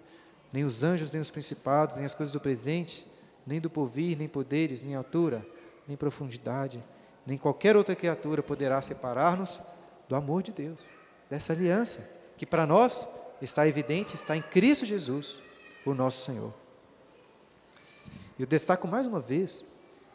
nem 0.52 0.64
os 0.64 0.82
anjos, 0.82 1.12
nem 1.12 1.20
os 1.20 1.30
principados, 1.30 1.96
nem 1.96 2.04
as 2.04 2.14
coisas 2.14 2.32
do 2.32 2.40
presente, 2.40 3.06
nem 3.46 3.60
do 3.60 3.70
porvir, 3.70 4.16
nem 4.16 4.28
poderes, 4.28 4.82
nem 4.82 4.94
altura, 4.94 5.46
nem 5.86 5.96
profundidade, 5.96 6.82
nem 7.26 7.38
qualquer 7.38 7.76
outra 7.76 7.96
criatura 7.96 8.42
poderá 8.42 8.80
separar-nos 8.82 9.60
do 10.08 10.14
amor 10.14 10.42
de 10.42 10.52
Deus, 10.52 10.78
dessa 11.30 11.52
aliança, 11.52 12.08
que 12.36 12.44
para 12.44 12.66
nós 12.66 13.06
está 13.40 13.66
evidente, 13.66 14.14
está 14.14 14.36
em 14.36 14.42
Cristo 14.42 14.84
Jesus, 14.84 15.40
o 15.84 15.94
nosso 15.94 16.24
Senhor. 16.24 16.52
Eu 18.38 18.46
destaco 18.46 18.86
mais 18.86 19.06
uma 19.06 19.20
vez 19.20 19.64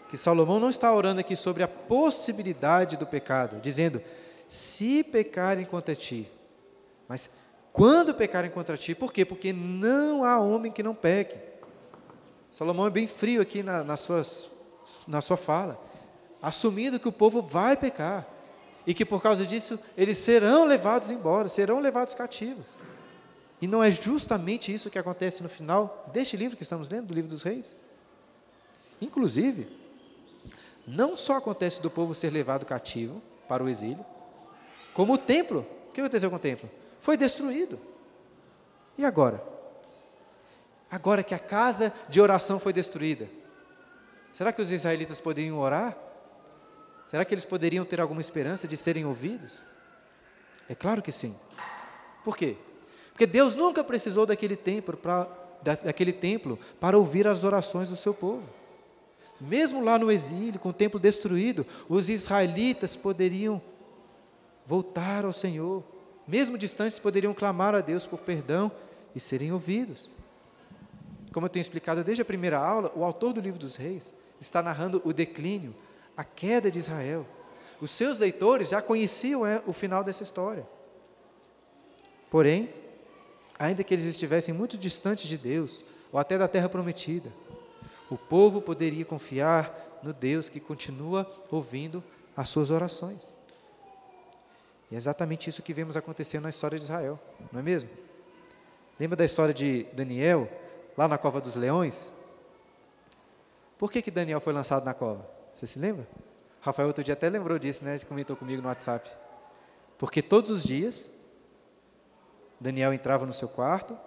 que 0.10 0.18
Salomão 0.18 0.60
não 0.60 0.70
está 0.70 0.94
orando 0.94 1.20
aqui 1.20 1.36
sobre 1.36 1.64
a 1.64 1.68
possibilidade 1.68 2.96
do 2.98 3.06
pecado, 3.06 3.60
dizendo, 3.62 4.02
se 4.48 5.04
pecarem 5.04 5.66
contra 5.66 5.96
ti, 5.96 6.30
mas 7.08 7.30
quando 7.78 8.12
pecarem 8.12 8.50
contra 8.50 8.76
ti, 8.76 8.96
por 8.96 9.14
quê? 9.14 9.24
Porque 9.24 9.54
não 9.54 10.24
há 10.24 10.40
homem 10.40 10.72
que 10.72 10.82
não 10.82 10.96
peque. 10.96 11.38
Salomão 12.52 12.88
é 12.88 12.90
bem 12.90 13.06
frio 13.06 13.40
aqui 13.40 13.62
na, 13.62 13.84
nas 13.84 14.00
suas, 14.00 14.50
na 15.08 15.22
sua 15.22 15.38
fala, 15.38 15.80
assumindo 16.42 17.00
que 17.00 17.08
o 17.08 17.12
povo 17.12 17.40
vai 17.40 17.78
pecar 17.78 18.28
e 18.84 18.96
que 18.96 19.06
por 19.06 19.22
causa 19.22 19.46
disso 19.46 19.80
eles 19.96 20.18
serão 20.18 20.66
levados 20.66 21.12
embora, 21.12 21.48
serão 21.48 21.80
levados 21.80 22.16
cativos. 22.16 22.66
E 23.62 23.68
não 23.68 23.84
é 23.84 23.92
justamente 23.92 24.74
isso 24.74 24.90
que 24.90 24.98
acontece 24.98 25.44
no 25.44 25.50
final 25.50 26.10
deste 26.12 26.36
livro 26.36 26.58
que 26.58 26.64
estamos 26.64 26.90
lendo, 26.90 27.06
do 27.06 27.14
livro 27.14 27.30
dos 27.30 27.44
reis? 27.44 27.76
Inclusive, 29.00 29.68
não 30.88 31.16
só 31.16 31.38
acontece 31.38 31.80
do 31.80 31.92
povo 31.92 32.16
ser 32.16 32.34
levado 32.34 32.66
cativo 32.66 33.22
para 33.48 33.64
o 33.64 33.70
exílio, 33.70 34.04
como 34.96 35.14
o 35.14 35.18
templo. 35.20 35.64
O 35.90 35.94
que 35.94 36.02
aconteceu 36.02 36.32
com 36.32 36.38
o 36.38 36.40
templo? 36.40 36.68
Foi 37.00 37.18
destruído. 37.18 37.80
E 38.98 39.06
agora? 39.06 39.44
Agora 40.90 41.24
que 41.24 41.36
a 41.36 41.40
casa 41.40 41.94
de 42.10 42.22
oração 42.22 42.60
foi 42.60 42.72
destruída, 42.72 43.28
será 44.34 44.52
que 44.52 44.62
os 44.62 44.72
israelitas 44.72 45.20
poderiam 45.20 45.60
orar? 45.60 45.98
Será 47.10 47.24
que 47.24 47.34
eles 47.34 47.46
poderiam 47.46 47.86
ter 47.86 48.02
alguma 48.02 48.22
esperança 48.22 48.68
de 48.68 48.76
serem 48.76 49.06
ouvidos? 49.06 49.62
É 50.68 50.76
claro 50.76 51.02
que 51.02 51.12
sim. 51.12 51.36
Por 52.24 52.36
quê? 52.36 52.58
Porque 53.12 53.26
Deus 53.26 53.56
nunca 53.56 53.84
precisou 53.84 54.26
daquele 54.26 54.56
templo 54.56 54.98
para, 54.98 55.28
daquele 55.62 56.14
templo 56.14 56.60
para 56.80 56.98
ouvir 56.98 57.28
as 57.28 57.44
orações 57.44 57.90
do 57.90 57.96
seu 57.96 58.14
povo. 58.14 58.44
Mesmo 59.40 59.84
lá 59.84 59.98
no 59.98 60.12
exílio, 60.12 60.60
com 60.60 60.70
o 60.70 60.74
templo 60.74 61.00
destruído, 61.00 61.66
os 61.88 62.10
israelitas 62.10 62.96
poderiam 62.96 63.62
voltar 64.66 65.24
ao 65.24 65.32
Senhor, 65.32 65.84
mesmo 66.28 66.58
distantes, 66.58 67.00
poderiam 67.00 67.34
clamar 67.34 67.74
a 67.74 67.82
Deus 67.82 68.06
por 68.06 68.20
perdão 68.20 68.72
e 69.16 69.20
serem 69.20 69.52
ouvidos. 69.52 70.10
Como 71.32 71.46
eu 71.46 71.50
tenho 71.50 71.62
explicado 71.62 72.04
desde 72.04 72.22
a 72.22 72.26
primeira 72.26 72.60
aula, 72.60 72.92
o 72.96 73.04
autor 73.04 73.34
do 73.34 73.40
livro 73.40 73.60
dos 73.60 73.76
Reis 73.76 74.14
está 74.40 74.62
narrando 74.62 75.02
o 75.06 75.14
declínio, 75.14 75.74
a 76.16 76.24
queda 76.24 76.70
de 76.70 76.80
Israel. 76.80 77.26
Os 77.80 77.92
seus 77.92 78.18
leitores 78.18 78.70
já 78.70 78.82
conheciam 78.82 79.46
é, 79.46 79.62
o 79.66 79.72
final 79.72 80.04
dessa 80.04 80.24
história. 80.24 80.68
Porém, 82.30 82.74
ainda 83.58 83.84
que 83.84 83.94
eles 83.94 84.06
estivessem 84.06 84.54
muito 84.54 84.78
distantes 84.78 85.28
de 85.28 85.38
Deus, 85.38 85.84
ou 86.12 86.20
até 86.20 86.38
da 86.38 86.48
terra 86.48 86.68
prometida, 86.68 87.32
o 88.10 88.18
povo 88.18 88.62
poderia 88.62 89.06
confiar 89.06 90.00
no 90.04 90.14
Deus 90.14 90.50
que 90.50 90.60
continua 90.60 91.30
ouvindo 91.52 92.04
as 92.36 92.50
suas 92.50 92.70
orações. 92.70 93.37
E 94.90 94.96
é 94.96 94.98
exatamente 94.98 95.50
isso 95.50 95.62
que 95.62 95.74
vemos 95.74 95.98
acontecendo 95.98 96.44
na 96.44 96.50
história 96.50 96.78
de 96.78 96.84
Israel, 96.84 97.20
não 97.52 97.60
é 97.60 97.64
mesmo? 97.64 97.90
Lembra 99.00 99.16
da 99.16 99.26
história 99.26 99.54
de 99.54 99.84
Daniel, 99.94 100.50
lá 100.98 101.08
na 101.08 101.18
cova 101.18 101.40
dos 101.40 101.56
leões? 101.56 102.12
Por 103.78 103.92
que, 103.92 104.02
que 104.02 104.10
Daniel 104.10 104.40
foi 104.40 104.54
lançado 104.54 104.84
na 104.86 104.94
cova? 104.94 105.30
Você 105.56 105.68
se 105.68 105.78
lembra? 105.78 106.08
Rafael 106.62 106.88
outro 106.88 107.04
dia 107.04 107.14
até 107.14 107.30
lembrou 107.30 107.60
disso, 107.60 107.84
né? 107.84 108.00
Comentou 108.00 108.36
comigo 108.36 108.62
no 108.62 108.68
WhatsApp. 108.68 109.10
Porque 109.98 110.22
todos 110.22 110.50
os 110.50 110.64
dias, 110.64 111.08
Daniel 112.60 112.94
entrava 112.94 113.26
no 113.26 113.34
seu 113.34 113.48
quarto, 113.48 113.98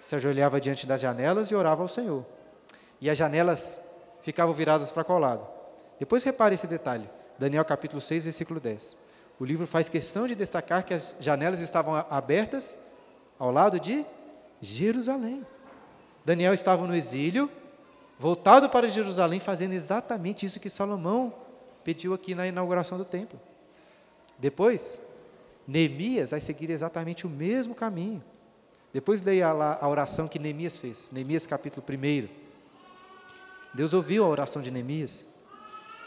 se 0.00 0.14
ajoelhava 0.14 0.60
diante 0.60 0.86
das 0.86 1.00
janelas 1.00 1.50
e 1.50 1.54
orava 1.54 1.82
ao 1.82 1.88
Senhor. 1.88 2.24
E 3.00 3.08
as 3.08 3.16
janelas 3.16 3.80
ficavam 4.20 4.54
viradas 4.54 4.92
para 4.92 5.04
qual 5.04 5.18
lado? 5.18 5.46
Depois 5.98 6.22
repare 6.22 6.54
esse 6.54 6.66
detalhe. 6.66 7.08
Daniel 7.38 7.64
capítulo 7.64 8.00
6, 8.00 8.24
versículo 8.24 8.60
10. 8.60 8.96
O 9.38 9.44
livro 9.44 9.66
faz 9.66 9.88
questão 9.88 10.26
de 10.26 10.34
destacar 10.34 10.84
que 10.84 10.92
as 10.92 11.16
janelas 11.20 11.60
estavam 11.60 11.94
abertas 12.10 12.76
ao 13.38 13.52
lado 13.52 13.78
de 13.78 14.04
Jerusalém. 14.60 15.46
Daniel 16.24 16.52
estava 16.52 16.86
no 16.86 16.94
exílio, 16.94 17.48
voltado 18.18 18.68
para 18.68 18.88
Jerusalém, 18.88 19.38
fazendo 19.38 19.74
exatamente 19.74 20.44
isso 20.44 20.58
que 20.58 20.68
Salomão 20.68 21.32
pediu 21.84 22.12
aqui 22.12 22.34
na 22.34 22.46
inauguração 22.46 22.98
do 22.98 23.04
templo. 23.04 23.40
Depois, 24.38 25.00
Neemias 25.66 26.32
vai 26.32 26.40
seguir 26.40 26.70
exatamente 26.70 27.26
o 27.26 27.30
mesmo 27.30 27.74
caminho. 27.74 28.22
Depois 28.92 29.22
leia 29.22 29.52
lá 29.52 29.78
a 29.80 29.88
oração 29.88 30.26
que 30.26 30.38
Neemias 30.38 30.76
fez, 30.76 31.10
Neemias 31.12 31.46
capítulo 31.46 31.84
1. 31.88 32.28
Deus 33.72 33.94
ouviu 33.94 34.24
a 34.24 34.28
oração 34.28 34.60
de 34.60 34.70
Neemias, 34.70 35.26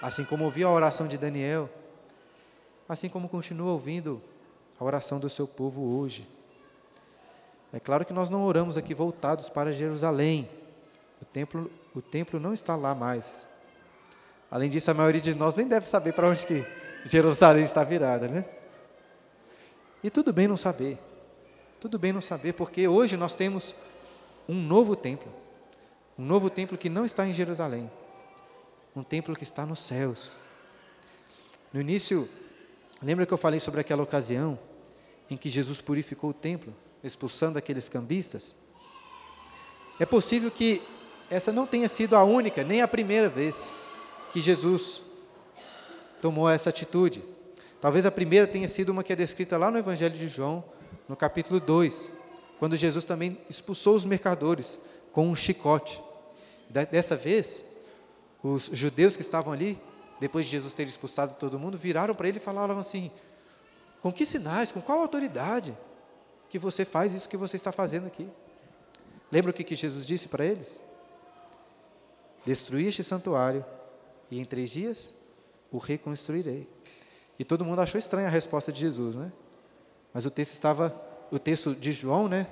assim 0.01 0.25
como 0.25 0.43
ouviu 0.43 0.67
a 0.67 0.71
oração 0.71 1.07
de 1.07 1.17
Daniel, 1.17 1.69
assim 2.91 3.07
como 3.07 3.29
continua 3.29 3.71
ouvindo 3.71 4.21
a 4.77 4.83
oração 4.83 5.17
do 5.17 5.29
seu 5.29 5.47
povo 5.47 5.97
hoje. 5.97 6.27
É 7.71 7.79
claro 7.79 8.03
que 8.03 8.11
nós 8.11 8.29
não 8.29 8.43
oramos 8.43 8.75
aqui 8.75 8.93
voltados 8.93 9.47
para 9.47 9.71
Jerusalém. 9.71 10.49
O 11.21 11.25
templo, 11.25 11.71
o 11.95 12.01
templo 12.01 12.37
não 12.37 12.51
está 12.51 12.75
lá 12.75 12.93
mais. 12.93 13.47
Além 14.49 14.69
disso, 14.69 14.91
a 14.91 14.93
maioria 14.93 15.21
de 15.21 15.33
nós 15.33 15.55
nem 15.55 15.65
deve 15.65 15.87
saber 15.87 16.11
para 16.11 16.27
onde 16.27 16.45
que 16.45 16.65
Jerusalém 17.05 17.63
está 17.63 17.81
virada, 17.81 18.27
né? 18.27 18.43
E 20.03 20.09
tudo 20.09 20.33
bem 20.33 20.45
não 20.45 20.57
saber. 20.57 20.99
Tudo 21.79 21.97
bem 21.97 22.11
não 22.11 22.19
saber, 22.19 22.53
porque 22.53 22.89
hoje 22.89 23.15
nós 23.15 23.33
temos 23.33 23.73
um 24.49 24.53
novo 24.53 24.97
templo. 24.97 25.31
Um 26.19 26.25
novo 26.25 26.49
templo 26.49 26.77
que 26.77 26.89
não 26.89 27.05
está 27.05 27.25
em 27.25 27.31
Jerusalém. 27.31 27.89
Um 28.93 29.01
templo 29.01 29.33
que 29.33 29.43
está 29.43 29.65
nos 29.65 29.79
céus. 29.79 30.35
No 31.71 31.79
início 31.79 32.27
Lembra 33.01 33.25
que 33.25 33.33
eu 33.33 33.37
falei 33.37 33.59
sobre 33.59 33.81
aquela 33.81 34.03
ocasião 34.03 34.59
em 35.29 35.35
que 35.35 35.49
Jesus 35.49 35.81
purificou 35.81 36.29
o 36.29 36.33
templo, 36.33 36.73
expulsando 37.03 37.57
aqueles 37.57 37.89
cambistas? 37.89 38.55
É 39.99 40.05
possível 40.05 40.51
que 40.51 40.83
essa 41.29 41.51
não 41.51 41.65
tenha 41.65 41.87
sido 41.87 42.15
a 42.15 42.23
única, 42.23 42.63
nem 42.63 42.81
a 42.81 42.87
primeira 42.87 43.27
vez 43.27 43.73
que 44.31 44.39
Jesus 44.39 45.01
tomou 46.21 46.47
essa 46.47 46.69
atitude. 46.69 47.23
Talvez 47.79 48.05
a 48.05 48.11
primeira 48.11 48.45
tenha 48.45 48.67
sido 48.67 48.89
uma 48.89 49.03
que 49.03 49.11
é 49.11 49.15
descrita 49.15 49.57
lá 49.57 49.71
no 49.71 49.79
Evangelho 49.79 50.15
de 50.15 50.27
João, 50.27 50.63
no 51.09 51.15
capítulo 51.15 51.59
2, 51.59 52.11
quando 52.59 52.75
Jesus 52.75 53.03
também 53.03 53.39
expulsou 53.49 53.95
os 53.95 54.05
mercadores 54.05 54.77
com 55.11 55.27
um 55.27 55.35
chicote. 55.35 56.01
Dessa 56.69 57.15
vez, 57.15 57.63
os 58.43 58.69
judeus 58.71 59.15
que 59.15 59.23
estavam 59.23 59.51
ali 59.51 59.81
depois 60.21 60.45
de 60.45 60.51
Jesus 60.51 60.71
ter 60.75 60.87
expulsado 60.87 61.33
todo 61.33 61.57
mundo, 61.57 61.79
viraram 61.79 62.13
para 62.13 62.27
ele 62.27 62.37
e 62.37 62.39
falaram 62.39 62.77
assim: 62.77 63.09
Com 64.03 64.13
que 64.13 64.23
sinais, 64.23 64.71
com 64.71 64.79
qual 64.79 64.99
autoridade 64.99 65.75
que 66.47 66.59
você 66.59 66.85
faz 66.85 67.11
isso 67.15 67.27
que 67.27 67.35
você 67.35 67.55
está 67.55 67.71
fazendo 67.71 68.05
aqui? 68.05 68.29
Lembra 69.31 69.49
o 69.49 69.53
que, 69.53 69.75
Jesus 69.75 70.05
disse 70.05 70.27
para 70.27 70.45
eles? 70.45 70.79
Destruí 72.45 72.85
este 72.85 73.03
santuário 73.03 73.65
e 74.29 74.39
em 74.39 74.45
três 74.45 74.69
dias 74.69 75.11
o 75.71 75.79
reconstruirei. 75.79 76.69
E 77.39 77.43
todo 77.43 77.65
mundo 77.65 77.81
achou 77.81 77.97
estranha 77.97 78.27
a 78.27 78.31
resposta 78.31 78.71
de 78.71 78.79
Jesus, 78.79 79.15
né? 79.15 79.31
Mas 80.13 80.23
o 80.23 80.29
texto 80.29 80.53
estava, 80.53 80.95
o 81.31 81.39
texto 81.39 81.73
de 81.73 81.91
João, 81.91 82.27
né, 82.27 82.45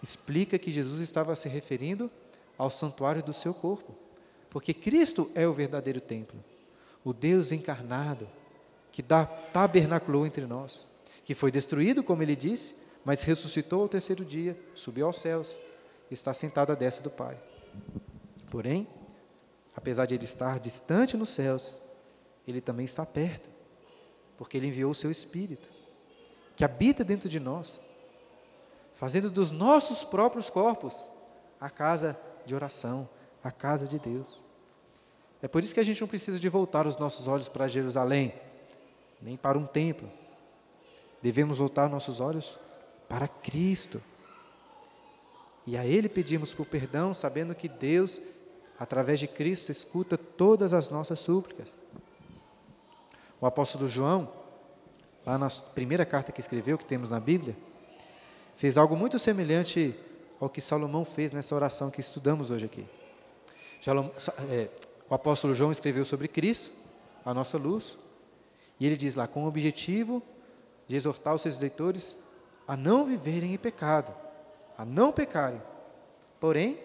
explica 0.00 0.56
que 0.58 0.70
Jesus 0.70 1.00
estava 1.00 1.34
se 1.34 1.48
referindo 1.48 2.08
ao 2.56 2.70
santuário 2.70 3.20
do 3.22 3.32
seu 3.32 3.52
corpo, 3.52 3.96
porque 4.48 4.72
Cristo 4.72 5.28
é 5.34 5.48
o 5.48 5.52
verdadeiro 5.52 6.00
templo, 6.00 6.38
o 7.04 7.12
Deus 7.12 7.52
encarnado 7.52 8.28
que 8.90 9.02
tabernaculou 9.52 10.26
entre 10.26 10.44
nós, 10.46 10.86
que 11.24 11.34
foi 11.34 11.50
destruído, 11.50 12.02
como 12.02 12.22
ele 12.22 12.34
disse, 12.34 12.74
mas 13.04 13.22
ressuscitou 13.22 13.82
ao 13.82 13.88
terceiro 13.88 14.24
dia, 14.24 14.58
subiu 14.74 15.06
aos 15.06 15.20
céus, 15.20 15.58
está 16.10 16.34
sentado 16.34 16.72
à 16.72 16.74
destra 16.74 17.02
do 17.02 17.10
Pai. 17.10 17.38
Porém, 18.50 18.88
apesar 19.74 20.06
de 20.06 20.14
ele 20.14 20.24
estar 20.24 20.58
distante 20.58 21.16
nos 21.16 21.28
céus, 21.28 21.78
ele 22.46 22.60
também 22.60 22.84
está 22.84 23.06
perto, 23.06 23.48
porque 24.36 24.56
ele 24.56 24.66
enviou 24.66 24.90
o 24.90 24.94
seu 24.94 25.10
Espírito, 25.10 25.70
que 26.56 26.64
habita 26.64 27.04
dentro 27.04 27.28
de 27.28 27.38
nós, 27.38 27.78
fazendo 28.94 29.30
dos 29.30 29.50
nossos 29.50 30.02
próprios 30.02 30.50
corpos 30.50 31.08
a 31.60 31.70
casa 31.70 32.18
de 32.44 32.54
oração, 32.54 33.08
a 33.44 33.52
casa 33.52 33.86
de 33.86 33.98
Deus. 33.98 34.40
É 35.42 35.48
por 35.48 35.62
isso 35.62 35.74
que 35.74 35.80
a 35.80 35.84
gente 35.84 36.00
não 36.00 36.08
precisa 36.08 36.38
de 36.38 36.48
voltar 36.48 36.86
os 36.86 36.96
nossos 36.96 37.28
olhos 37.28 37.48
para 37.48 37.68
Jerusalém, 37.68 38.34
nem 39.22 39.36
para 39.36 39.56
um 39.56 39.66
templo. 39.66 40.10
Devemos 41.22 41.58
voltar 41.58 41.88
nossos 41.88 42.20
olhos 42.20 42.58
para 43.08 43.28
Cristo. 43.28 44.02
E 45.66 45.76
a 45.76 45.86
Ele 45.86 46.08
pedimos 46.08 46.52
por 46.52 46.66
perdão, 46.66 47.14
sabendo 47.14 47.54
que 47.54 47.68
Deus, 47.68 48.20
através 48.78 49.20
de 49.20 49.28
Cristo, 49.28 49.70
escuta 49.70 50.16
todas 50.16 50.72
as 50.72 50.90
nossas 50.90 51.20
súplicas. 51.20 51.72
O 53.40 53.46
apóstolo 53.46 53.86
João, 53.86 54.32
lá 55.24 55.38
na 55.38 55.48
primeira 55.48 56.04
carta 56.04 56.32
que 56.32 56.40
escreveu, 56.40 56.76
que 56.76 56.84
temos 56.84 57.10
na 57.10 57.20
Bíblia, 57.20 57.56
fez 58.56 58.76
algo 58.76 58.96
muito 58.96 59.18
semelhante 59.18 59.94
ao 60.40 60.48
que 60.48 60.60
Salomão 60.60 61.04
fez 61.04 61.32
nessa 61.32 61.54
oração 61.54 61.90
que 61.90 62.00
estudamos 62.00 62.50
hoje 62.50 62.66
aqui. 62.66 62.86
O 65.08 65.14
apóstolo 65.14 65.54
João 65.54 65.72
escreveu 65.72 66.04
sobre 66.04 66.28
Cristo, 66.28 66.70
a 67.24 67.32
nossa 67.32 67.56
luz, 67.58 67.96
e 68.78 68.86
ele 68.86 68.96
diz 68.96 69.14
lá, 69.14 69.26
com 69.26 69.44
o 69.44 69.48
objetivo 69.48 70.22
de 70.86 70.96
exortar 70.96 71.34
os 71.34 71.42
seus 71.42 71.58
leitores 71.58 72.16
a 72.66 72.76
não 72.76 73.04
viverem 73.04 73.54
em 73.54 73.58
pecado 73.58 74.14
a 74.78 74.84
não 74.84 75.10
pecarem. 75.10 75.60
Porém, 76.38 76.78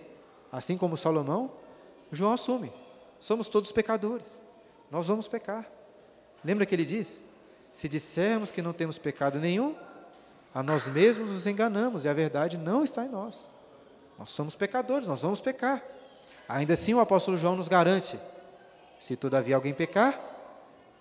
assim 0.51 0.75
como 0.75 0.97
Salomão, 0.97 1.51
João 2.11 2.33
assume: 2.33 2.73
somos 3.19 3.47
todos 3.47 3.71
pecadores, 3.71 4.41
nós 4.89 5.07
vamos 5.07 5.27
pecar. 5.27 5.71
Lembra 6.43 6.65
que 6.65 6.73
ele 6.73 6.83
diz? 6.83 7.21
Se 7.71 7.87
dissermos 7.87 8.51
que 8.51 8.61
não 8.61 8.73
temos 8.73 8.97
pecado 8.97 9.39
nenhum, 9.39 9.75
a 10.53 10.61
nós 10.63 10.87
mesmos 10.87 11.29
nos 11.29 11.47
enganamos 11.47 12.05
e 12.05 12.09
a 12.09 12.13
verdade 12.13 12.57
não 12.57 12.83
está 12.83 13.05
em 13.05 13.09
nós. 13.09 13.45
Nós 14.17 14.31
somos 14.31 14.55
pecadores, 14.55 15.07
nós 15.07 15.21
vamos 15.21 15.39
pecar. 15.39 15.83
Ainda 16.47 16.73
assim, 16.73 16.93
o 16.93 16.99
apóstolo 16.99 17.37
João 17.37 17.55
nos 17.55 17.67
garante: 17.67 18.19
se 18.99 19.15
todavia 19.15 19.55
alguém 19.55 19.73
pecar, 19.73 20.19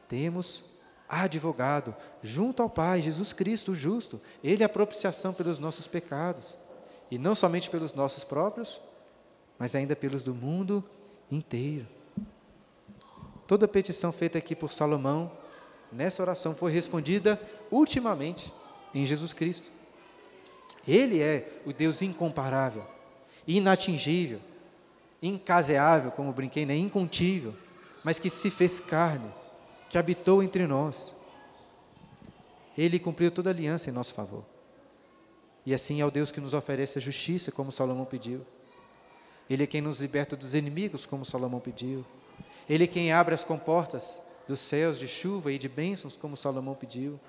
temos 0.08 0.64
advogado 1.08 1.94
junto 2.22 2.62
ao 2.62 2.70
Pai, 2.70 3.02
Jesus 3.02 3.32
Cristo, 3.32 3.72
o 3.72 3.74
justo. 3.74 4.20
Ele 4.42 4.62
é 4.62 4.66
a 4.66 4.68
propiciação 4.68 5.32
pelos 5.32 5.58
nossos 5.58 5.86
pecados 5.86 6.56
e 7.10 7.18
não 7.18 7.34
somente 7.34 7.68
pelos 7.68 7.92
nossos 7.92 8.24
próprios, 8.24 8.80
mas 9.58 9.74
ainda 9.74 9.94
pelos 9.94 10.24
do 10.24 10.34
mundo 10.34 10.82
inteiro. 11.30 11.86
Toda 13.46 13.68
petição 13.68 14.10
feita 14.10 14.38
aqui 14.38 14.56
por 14.56 14.72
Salomão, 14.72 15.30
nessa 15.92 16.22
oração, 16.22 16.54
foi 16.54 16.72
respondida 16.72 17.38
ultimamente 17.70 18.52
em 18.94 19.04
Jesus 19.04 19.32
Cristo. 19.34 19.70
Ele 20.88 21.20
é 21.20 21.60
o 21.66 21.72
Deus 21.72 22.00
incomparável, 22.00 22.84
inatingível, 23.46 24.40
incaseável, 25.22 26.10
como 26.10 26.32
brinquei, 26.32 26.66
né? 26.66 26.76
incontível, 26.76 27.54
mas 28.02 28.18
que 28.18 28.28
se 28.28 28.50
fez 28.50 28.80
carne, 28.80 29.30
que 29.88 29.96
habitou 29.96 30.42
entre 30.42 30.66
nós. 30.66 31.14
Ele 32.76 32.98
cumpriu 32.98 33.30
toda 33.30 33.50
a 33.50 33.52
aliança 33.52 33.88
em 33.88 33.92
nosso 33.92 34.12
favor. 34.14 34.44
E 35.64 35.72
assim 35.72 36.00
é 36.00 36.06
o 36.06 36.10
Deus 36.10 36.32
que 36.32 36.40
nos 36.40 36.54
oferece 36.54 36.98
a 36.98 37.00
justiça, 37.00 37.52
como 37.52 37.70
Salomão 37.70 38.04
pediu. 38.04 38.44
Ele 39.48 39.62
é 39.62 39.66
quem 39.66 39.80
nos 39.80 40.00
liberta 40.00 40.34
dos 40.36 40.54
inimigos, 40.54 41.06
como 41.06 41.24
Salomão 41.24 41.60
pediu. 41.60 42.04
Ele 42.68 42.84
é 42.84 42.86
quem 42.86 43.12
abre 43.12 43.34
as 43.34 43.44
comportas 43.44 44.20
dos 44.48 44.58
céus 44.58 44.98
de 44.98 45.06
chuva 45.06 45.52
e 45.52 45.58
de 45.58 45.68
bênçãos, 45.68 46.16
como 46.16 46.36
Salomão 46.36 46.74
pediu. 46.74 47.20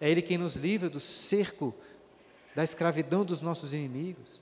É 0.00 0.10
Ele 0.10 0.20
quem 0.20 0.36
nos 0.36 0.56
livra 0.56 0.90
do 0.90 1.00
cerco 1.00 1.74
da 2.54 2.62
escravidão 2.62 3.24
dos 3.24 3.40
nossos 3.40 3.72
inimigos. 3.72 4.40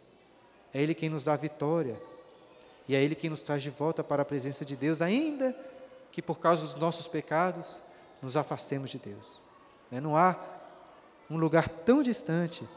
É 0.72 0.82
Ele 0.82 0.94
quem 0.94 1.08
nos 1.08 1.24
dá 1.24 1.36
vitória. 1.36 2.00
E 2.92 2.94
é 2.94 3.02
Ele 3.02 3.14
quem 3.14 3.30
nos 3.30 3.40
traz 3.40 3.62
de 3.62 3.70
volta 3.70 4.04
para 4.04 4.20
a 4.20 4.24
presença 4.24 4.66
de 4.66 4.76
Deus, 4.76 5.00
ainda 5.00 5.56
que 6.10 6.20
por 6.20 6.38
causa 6.38 6.60
dos 6.60 6.74
nossos 6.74 7.08
pecados 7.08 7.74
nos 8.20 8.36
afastemos 8.36 8.90
de 8.90 8.98
Deus. 8.98 9.40
Né? 9.90 9.98
Não 9.98 10.14
há 10.14 10.36
um 11.30 11.38
lugar 11.38 11.70
tão 11.70 12.02
distante 12.02 12.68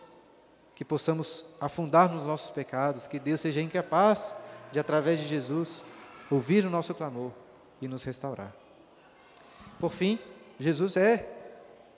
que 0.74 0.86
possamos 0.86 1.44
afundar 1.60 2.10
nos 2.10 2.24
nossos 2.24 2.50
pecados, 2.50 3.08
que 3.08 3.20
Deus 3.20 3.42
seja 3.42 3.60
incapaz 3.60 4.34
de, 4.72 4.80
através 4.80 5.20
de 5.20 5.28
Jesus, 5.28 5.84
ouvir 6.32 6.66
o 6.66 6.70
nosso 6.70 6.96
clamor 6.96 7.34
e 7.82 7.88
nos 7.90 8.06
restaurar. 8.06 8.56
Por 9.82 9.92
fim, 9.92 10.18
Jesus 10.58 10.96
é 10.96 11.30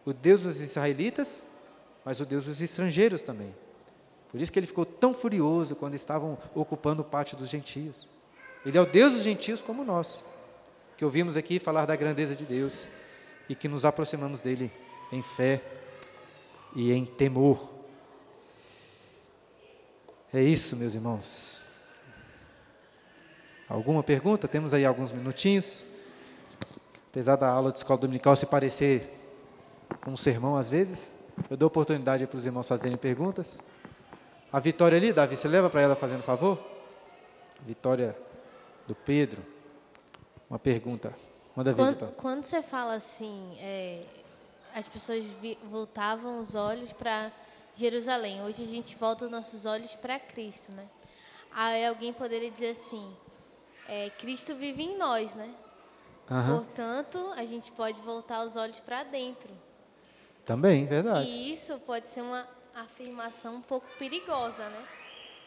o 0.03 0.11
Deus 0.11 0.41
dos 0.41 0.59
israelitas, 0.59 1.45
mas 2.03 2.19
o 2.19 2.25
Deus 2.25 2.45
dos 2.45 2.61
estrangeiros 2.61 3.21
também. 3.21 3.53
Por 4.31 4.41
isso 4.41 4.51
que 4.51 4.59
ele 4.59 4.67
ficou 4.67 4.85
tão 4.85 5.13
furioso 5.13 5.75
quando 5.75 5.95
estavam 5.95 6.37
ocupando 6.53 7.01
o 7.01 7.05
pátio 7.05 7.37
dos 7.37 7.49
gentios. 7.49 8.07
Ele 8.65 8.77
é 8.77 8.81
o 8.81 8.85
Deus 8.85 9.13
dos 9.13 9.23
gentios 9.23 9.61
como 9.61 9.83
nós, 9.83 10.23
que 10.97 11.05
ouvimos 11.05 11.37
aqui 11.37 11.59
falar 11.59 11.85
da 11.85 11.95
grandeza 11.95 12.35
de 12.35 12.45
Deus 12.45 12.87
e 13.47 13.55
que 13.55 13.67
nos 13.67 13.85
aproximamos 13.85 14.41
dele 14.41 14.71
em 15.11 15.21
fé 15.21 15.61
e 16.75 16.91
em 16.91 17.05
temor. 17.05 17.71
É 20.33 20.41
isso, 20.41 20.75
meus 20.75 20.93
irmãos. 20.93 21.63
Alguma 23.69 24.03
pergunta? 24.03 24.47
Temos 24.47 24.73
aí 24.73 24.85
alguns 24.85 25.11
minutinhos. 25.11 25.87
Apesar 27.09 27.35
da 27.35 27.49
aula 27.49 27.71
de 27.71 27.77
escola 27.77 27.99
dominical 27.99 28.35
se 28.35 28.45
parecer 28.45 29.13
com 30.01 30.11
um 30.11 30.17
sermão 30.17 30.55
às 30.55 30.69
vezes, 30.69 31.13
eu 31.49 31.57
dou 31.57 31.67
oportunidade 31.67 32.27
para 32.27 32.37
os 32.37 32.45
irmãos 32.45 32.67
fazerem 32.67 32.97
perguntas. 32.97 33.59
A 34.51 34.59
Vitória 34.59 34.97
ali, 34.97 35.11
Davi, 35.11 35.35
você 35.35 35.47
leva 35.47 35.69
para 35.69 35.81
ela 35.81 35.95
fazendo 35.95 36.23
favor? 36.23 36.57
Vitória 37.65 38.17
do 38.87 38.95
Pedro. 38.95 39.45
Uma 40.49 40.57
pergunta. 40.57 41.13
Manda 41.53 41.73
ver, 41.73 41.81
quando, 41.81 42.11
quando 42.13 42.43
você 42.43 42.61
fala 42.61 42.93
assim, 42.93 43.57
é, 43.59 44.03
as 44.73 44.87
pessoas 44.87 45.25
vi, 45.41 45.57
voltavam 45.69 46.39
os 46.39 46.55
olhos 46.55 46.93
para 46.93 47.31
Jerusalém. 47.75 48.41
Hoje 48.41 48.63
a 48.63 48.67
gente 48.67 48.95
volta 48.95 49.25
os 49.25 49.31
nossos 49.31 49.65
olhos 49.65 49.93
para 49.95 50.17
Cristo, 50.17 50.71
né? 50.71 50.87
Aí 51.51 51.85
alguém 51.85 52.13
poderia 52.13 52.49
dizer 52.49 52.69
assim: 52.69 53.11
é, 53.89 54.09
Cristo 54.11 54.55
vive 54.55 54.83
em 54.83 54.97
nós, 54.97 55.33
né? 55.33 55.53
Uhum. 56.29 56.57
Portanto, 56.57 57.33
a 57.35 57.43
gente 57.43 57.71
pode 57.71 58.01
voltar 58.01 58.45
os 58.45 58.55
olhos 58.55 58.79
para 58.79 59.03
dentro. 59.03 59.49
Também, 60.45 60.85
verdade. 60.85 61.29
E 61.29 61.51
isso 61.51 61.77
pode 61.79 62.07
ser 62.07 62.21
uma 62.21 62.47
afirmação 62.81 63.55
um 63.55 63.61
pouco 63.61 63.87
perigosa, 63.97 64.69
né? 64.69 64.85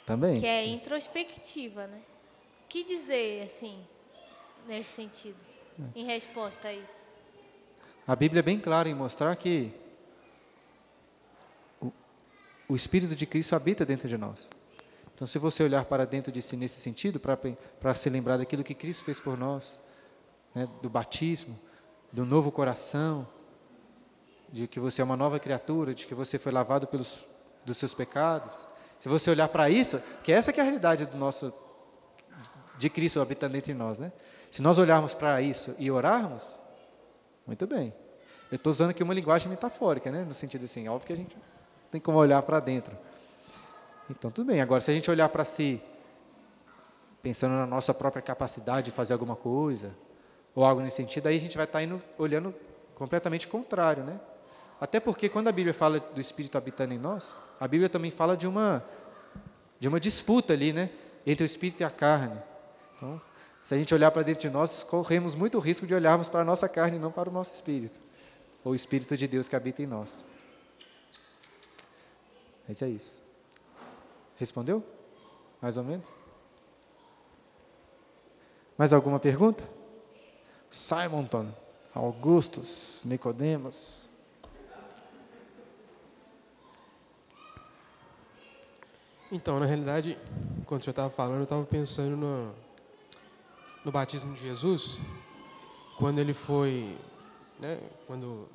Também. 0.07 0.41
Que 0.41 0.47
é 0.47 0.67
introspectiva, 0.67 1.87
né? 1.87 2.01
O 2.65 2.69
que 2.69 2.85
dizer, 2.85 3.43
assim, 3.45 3.85
nesse 4.67 4.91
sentido, 4.91 5.39
em 5.95 6.05
resposta 6.05 6.69
a 6.69 6.73
isso? 6.73 7.09
A 8.07 8.17
Bíblia 8.17 8.41
é 8.41 8.43
bem 8.43 8.59
clara 8.59 8.89
em 8.89 8.95
mostrar 8.95 9.35
que 9.37 9.73
o 12.69 12.77
Espírito 12.77 13.17
de 13.17 13.27
Cristo 13.27 13.55
habita 13.55 13.85
dentro 13.85 14.09
de 14.09 14.17
nós. 14.17 14.49
Então, 15.15 15.27
se 15.27 15.39
você 15.39 15.63
olhar 15.63 15.85
para 15.85 16.07
dentro 16.07 16.33
de 16.33 16.41
si 16.41 16.57
nesse 16.57 16.81
sentido, 16.81 17.21
para 17.21 17.95
se 17.95 18.09
lembrar 18.09 18.39
daquilo 18.39 18.65
que 18.65 18.75
Cristo 18.75 19.05
fez 19.05 19.21
por 19.21 19.37
nós, 19.37 19.79
né, 20.55 20.69
do 20.81 20.89
batismo, 20.89 21.59
do 22.13 22.25
novo 22.25 22.51
coração, 22.51 23.29
de 24.53 24.67
que 24.67 24.81
você 24.81 25.01
é 25.01 25.05
uma 25.05 25.17
nova 25.17 25.39
criatura, 25.39 25.95
de 25.95 26.07
que 26.07 26.15
você 26.15 26.39
foi 26.39 26.53
lavado 26.53 26.87
pelos 26.87 27.19
dos 27.65 27.77
seus 27.77 27.95
pecados. 27.95 28.67
Se 28.99 29.09
você 29.09 29.31
olhar 29.31 29.49
para 29.49 29.71
isso, 29.71 30.03
que 30.23 30.33
essa 30.33 30.53
que 30.53 30.61
é 30.61 30.63
a 30.63 30.65
realidade 30.65 31.07
do 31.07 31.17
nosso 31.17 31.53
de 32.77 32.89
Cristo 32.89 33.21
habitando 33.21 33.57
entre 33.57 33.75
nós, 33.75 33.99
né? 33.99 34.13
Se 34.51 34.63
nós 34.63 34.79
olharmos 34.79 35.15
para 35.15 35.41
isso 35.41 35.75
e 35.79 35.91
orarmos, 35.91 36.59
muito 37.47 37.67
bem. 37.67 37.93
Eu 38.51 38.57
estou 38.57 38.71
usando 38.71 38.91
aqui 38.91 39.03
uma 39.03 39.15
linguagem 39.15 39.49
metafórica, 39.49 40.11
né? 40.11 40.25
No 40.25 40.33
sentido 40.33 40.65
assim, 40.65 40.89
óbvio 40.89 41.07
que 41.07 41.13
a 41.13 41.17
gente 41.17 41.37
tem 41.91 42.01
como 42.01 42.19
olhar 42.19 42.43
para 42.43 42.59
dentro. 42.59 42.97
Então, 44.09 44.31
tudo 44.31 44.47
bem. 44.47 44.61
Agora, 44.61 44.81
se 44.81 44.91
a 44.91 44.95
gente 44.95 45.11
olhar 45.11 45.29
para 45.29 45.45
si 45.45 45.81
pensando 47.23 47.53
na 47.53 47.67
nossa 47.67 47.93
própria 47.93 48.23
capacidade 48.23 48.87
de 48.87 48.91
fazer 48.91 49.13
alguma 49.13 49.37
coisa, 49.37 49.95
ou 50.55 50.65
algo 50.65 50.81
nesse 50.81 50.97
sentido, 50.97 51.27
aí 51.27 51.37
a 51.37 51.41
gente 51.41 51.57
vai 51.57 51.67
estar 51.67 51.83
indo, 51.83 52.03
olhando 52.19 52.55
completamente 52.95 53.47
contrário, 53.47 54.03
né? 54.03 54.19
Até 54.81 54.99
porque 54.99 55.29
quando 55.29 55.49
a 55.49 55.53
Bíblia 55.53 55.75
fala 55.75 56.01
do 56.01 56.21
Espírito 56.21 56.57
habitando 56.57 56.95
em 56.95 56.99
nós, 56.99 57.37
a 57.61 57.69
Bíblia 57.69 57.89
também 57.89 58.11
fala 58.11 58.35
de 58.37 58.47
uma, 58.47 58.83
de 59.79 59.89
uma 59.89 60.01
disputa 60.01 60.55
ali, 60.55 60.73
né? 60.73 60.89
Entre 61.27 61.45
o 61.45 61.47
Espírito 61.47 61.81
e 61.81 61.85
a 61.85 61.91
carne. 61.91 62.41
Então, 62.97 63.21
se 63.63 63.75
a 63.75 63.77
gente 63.77 63.95
olhar 63.95 64.11
para 64.11 64.23
dentro 64.23 64.41
de 64.41 64.51
nós, 64.51 64.83
corremos 64.83 65.35
muito 65.35 65.59
risco 65.59 65.87
de 65.87 65.95
olharmos 65.95 66.31
para 66.31 66.41
a 66.41 66.45
nossa 66.45 66.67
carne 66.67 66.97
e 66.97 67.01
não 67.01 67.13
para 67.13 67.29
o 67.29 67.33
nosso 67.33 67.53
Espírito. 67.53 67.99
Ou 68.65 68.73
o 68.73 68.75
Espírito 68.75 69.17
de 69.17 69.29
Deus 69.29 69.49
que 69.49 69.57
habita 69.57 69.83
em 69.83 69.87
nós. 69.87 70.25
Mas 72.67 72.81
é 72.81 72.89
isso. 72.89 73.21
Respondeu? 74.37 74.83
Mais 75.61 75.77
ou 75.77 75.85
menos? 75.85 76.09
Mais 78.79 78.95
alguma 78.95 79.21
pergunta? 79.21 79.63
Simonton, 80.71 81.53
Augustus, 81.95 83.03
Nicodemos. 83.05 84.09
Então, 89.33 89.61
na 89.61 89.67
realidade, 89.67 90.19
quando 90.67 90.81
o 90.81 90.85
senhor 90.85 90.91
estava 90.91 91.09
falando, 91.09 91.39
eu 91.39 91.45
estava 91.45 91.65
pensando 91.65 92.17
no, 92.17 92.53
no 93.85 93.93
batismo 93.93 94.35
de 94.35 94.41
Jesus, 94.41 94.99
quando 95.97 96.19
ele 96.19 96.35
foi, 96.35 96.99
né, 97.61 97.79
quando 98.09 98.49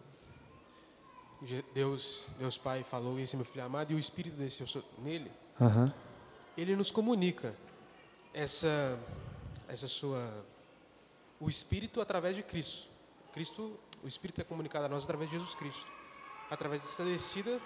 Deus, 1.74 2.28
Deus 2.38 2.58
Pai 2.58 2.84
falou, 2.84 3.18
esse 3.18 3.36
é 3.36 3.38
meu 3.38 3.46
filho 3.46 3.64
amado, 3.64 3.94
e 3.94 3.96
o 3.96 4.00
Espírito 4.00 4.36
desceu 4.36 4.84
nele, 4.98 5.32
uhum. 5.62 5.90
ele 6.58 6.76
nos 6.76 6.92
comunica 6.92 7.56
essa, 8.34 9.00
essa 9.70 9.88
sua, 9.88 10.30
o 11.40 11.48
Espírito 11.48 12.02
através 12.02 12.36
de 12.36 12.44
Cristo. 12.44 12.90
Cristo, 13.32 13.80
o 14.04 14.08
Espírito 14.10 14.42
é 14.42 14.44
comunicado 14.44 14.88
a 14.88 14.90
nós 14.90 15.04
através 15.04 15.30
de 15.30 15.38
Jesus 15.38 15.56
Cristo, 15.56 15.88
através 16.52 16.82
dessa 16.82 17.06
descida 17.06 17.62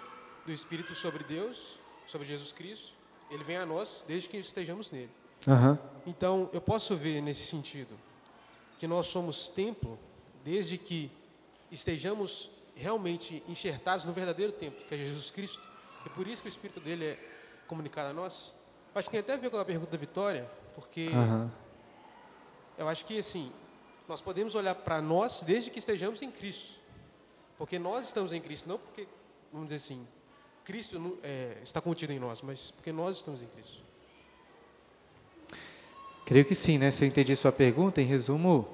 do 0.46 0.52
Espírito 0.52 0.94
sobre 0.94 1.24
Deus, 1.24 1.76
sobre 2.06 2.24
Jesus 2.24 2.52
Cristo, 2.52 2.99
ele 3.30 3.44
vem 3.44 3.56
a 3.56 3.64
nós 3.64 4.04
desde 4.06 4.28
que 4.28 4.36
estejamos 4.36 4.90
nele. 4.90 5.10
Uhum. 5.46 5.78
Então, 6.06 6.50
eu 6.52 6.60
posso 6.60 6.96
ver 6.96 7.20
nesse 7.20 7.46
sentido 7.46 7.96
que 8.78 8.86
nós 8.86 9.06
somos 9.06 9.48
templo 9.48 9.98
desde 10.44 10.76
que 10.76 11.10
estejamos 11.70 12.50
realmente 12.74 13.42
enxertados 13.46 14.04
no 14.04 14.12
verdadeiro 14.12 14.52
templo, 14.52 14.84
que 14.86 14.94
é 14.94 14.98
Jesus 14.98 15.30
Cristo. 15.30 15.62
E 16.04 16.08
por 16.10 16.26
isso 16.26 16.42
que 16.42 16.48
o 16.48 16.50
Espírito 16.50 16.80
dele 16.80 17.04
é 17.04 17.18
comunicado 17.66 18.10
a 18.10 18.12
nós. 18.12 18.54
Acho 18.94 19.08
que 19.08 19.12
tem 19.12 19.20
até 19.20 19.34
a 19.34 19.36
ver 19.36 19.50
com 19.50 19.58
a 19.58 19.64
pergunta 19.64 19.90
da 19.90 19.98
Vitória, 19.98 20.50
porque 20.74 21.08
uhum. 21.08 21.50
eu 22.78 22.88
acho 22.88 23.04
que 23.04 23.18
assim, 23.18 23.52
nós 24.08 24.20
podemos 24.20 24.54
olhar 24.54 24.74
para 24.74 25.00
nós 25.00 25.42
desde 25.42 25.70
que 25.70 25.78
estejamos 25.78 26.20
em 26.22 26.30
Cristo. 26.30 26.80
Porque 27.56 27.78
nós 27.78 28.06
estamos 28.06 28.32
em 28.32 28.40
Cristo, 28.40 28.68
não 28.68 28.78
porque, 28.78 29.06
vamos 29.52 29.66
dizer 29.66 29.76
assim, 29.76 30.08
Cristo 30.70 31.18
é, 31.24 31.56
está 31.64 31.80
contido 31.80 32.12
em 32.12 32.20
nós, 32.20 32.42
mas 32.42 32.70
porque 32.70 32.92
nós 32.92 33.16
estamos 33.16 33.42
em 33.42 33.46
Cristo. 33.48 33.82
Creio 36.24 36.44
que 36.44 36.54
sim, 36.54 36.78
né? 36.78 36.92
Se 36.92 37.04
eu 37.04 37.08
entendi 37.08 37.34
sua 37.34 37.50
pergunta, 37.50 38.00
em 38.00 38.04
resumo, 38.04 38.68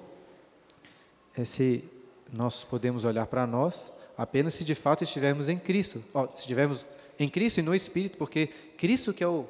é 1.35 1.43
se 1.43 1.83
nós 2.31 2.63
podemos 2.63 3.07
olhar 3.07 3.27
para 3.27 3.47
nós 3.47 3.91
apenas 4.15 4.53
se 4.53 4.63
de 4.63 4.75
fato 4.75 5.05
estivermos 5.05 5.49
em 5.49 5.59
Cristo, 5.59 6.05
se 6.35 6.41
estivermos 6.41 6.85
em 7.19 7.31
Cristo 7.31 7.61
e 7.61 7.63
no 7.63 7.75
Espírito, 7.75 8.19
porque 8.19 8.49
Cristo 8.77 9.15
que 9.15 9.25
é 9.25 9.29
o 9.29 9.47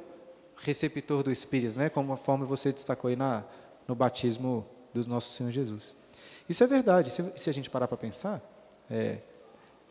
receptor 0.57 1.25
do 1.25 1.33
Espírito, 1.33 1.77
né? 1.77 1.89
Como 1.89 2.13
a 2.13 2.17
forma 2.17 2.47
você 2.47 2.71
destacou 2.73 3.09
aí 3.09 3.17
na, 3.17 3.43
no 3.89 3.97
batismo 3.97 4.65
do 4.95 5.05
nosso 5.09 5.33
Senhor 5.33 5.51
Jesus. 5.51 5.97
Isso 6.49 6.63
é 6.63 6.67
verdade. 6.69 7.11
Se, 7.11 7.25
se 7.35 7.51
a 7.51 7.53
gente 7.53 7.69
parar 7.69 7.89
para 7.89 7.97
pensar, 7.97 8.41
é, 8.89 9.19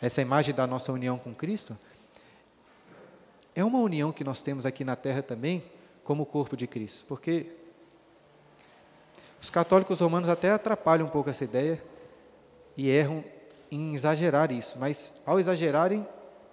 essa 0.01 0.22
imagem 0.22 0.56
da 0.56 0.66
nossa 0.66 0.93
união 0.93 1.18
com 1.18 1.36
Cristo 1.36 1.78
é 3.56 3.64
uma 3.64 3.80
união 3.80 4.12
que 4.12 4.24
nós 4.24 4.41
temos 4.41 4.66
aqui 4.66 4.84
na 4.84 4.95
Terra 4.95 5.24
também, 5.24 5.64
como 6.03 6.24
o 6.24 6.26
corpo 6.26 6.58
de 6.58 6.68
Cristo, 6.68 7.06
porque 7.08 7.47
os 9.41 9.49
católicos 9.49 10.01
romanos 10.01 10.28
até 10.28 10.51
atrapalham 10.51 11.08
um 11.08 11.10
pouco 11.10 11.30
essa 11.30 11.43
ideia 11.43 11.82
e 12.76 12.89
erram 12.89 13.24
em 13.72 13.95
exagerar 13.95 14.51
isso, 14.51 14.78
mas 14.78 15.14
ao 15.26 15.39
exagerarem, 15.39 16.06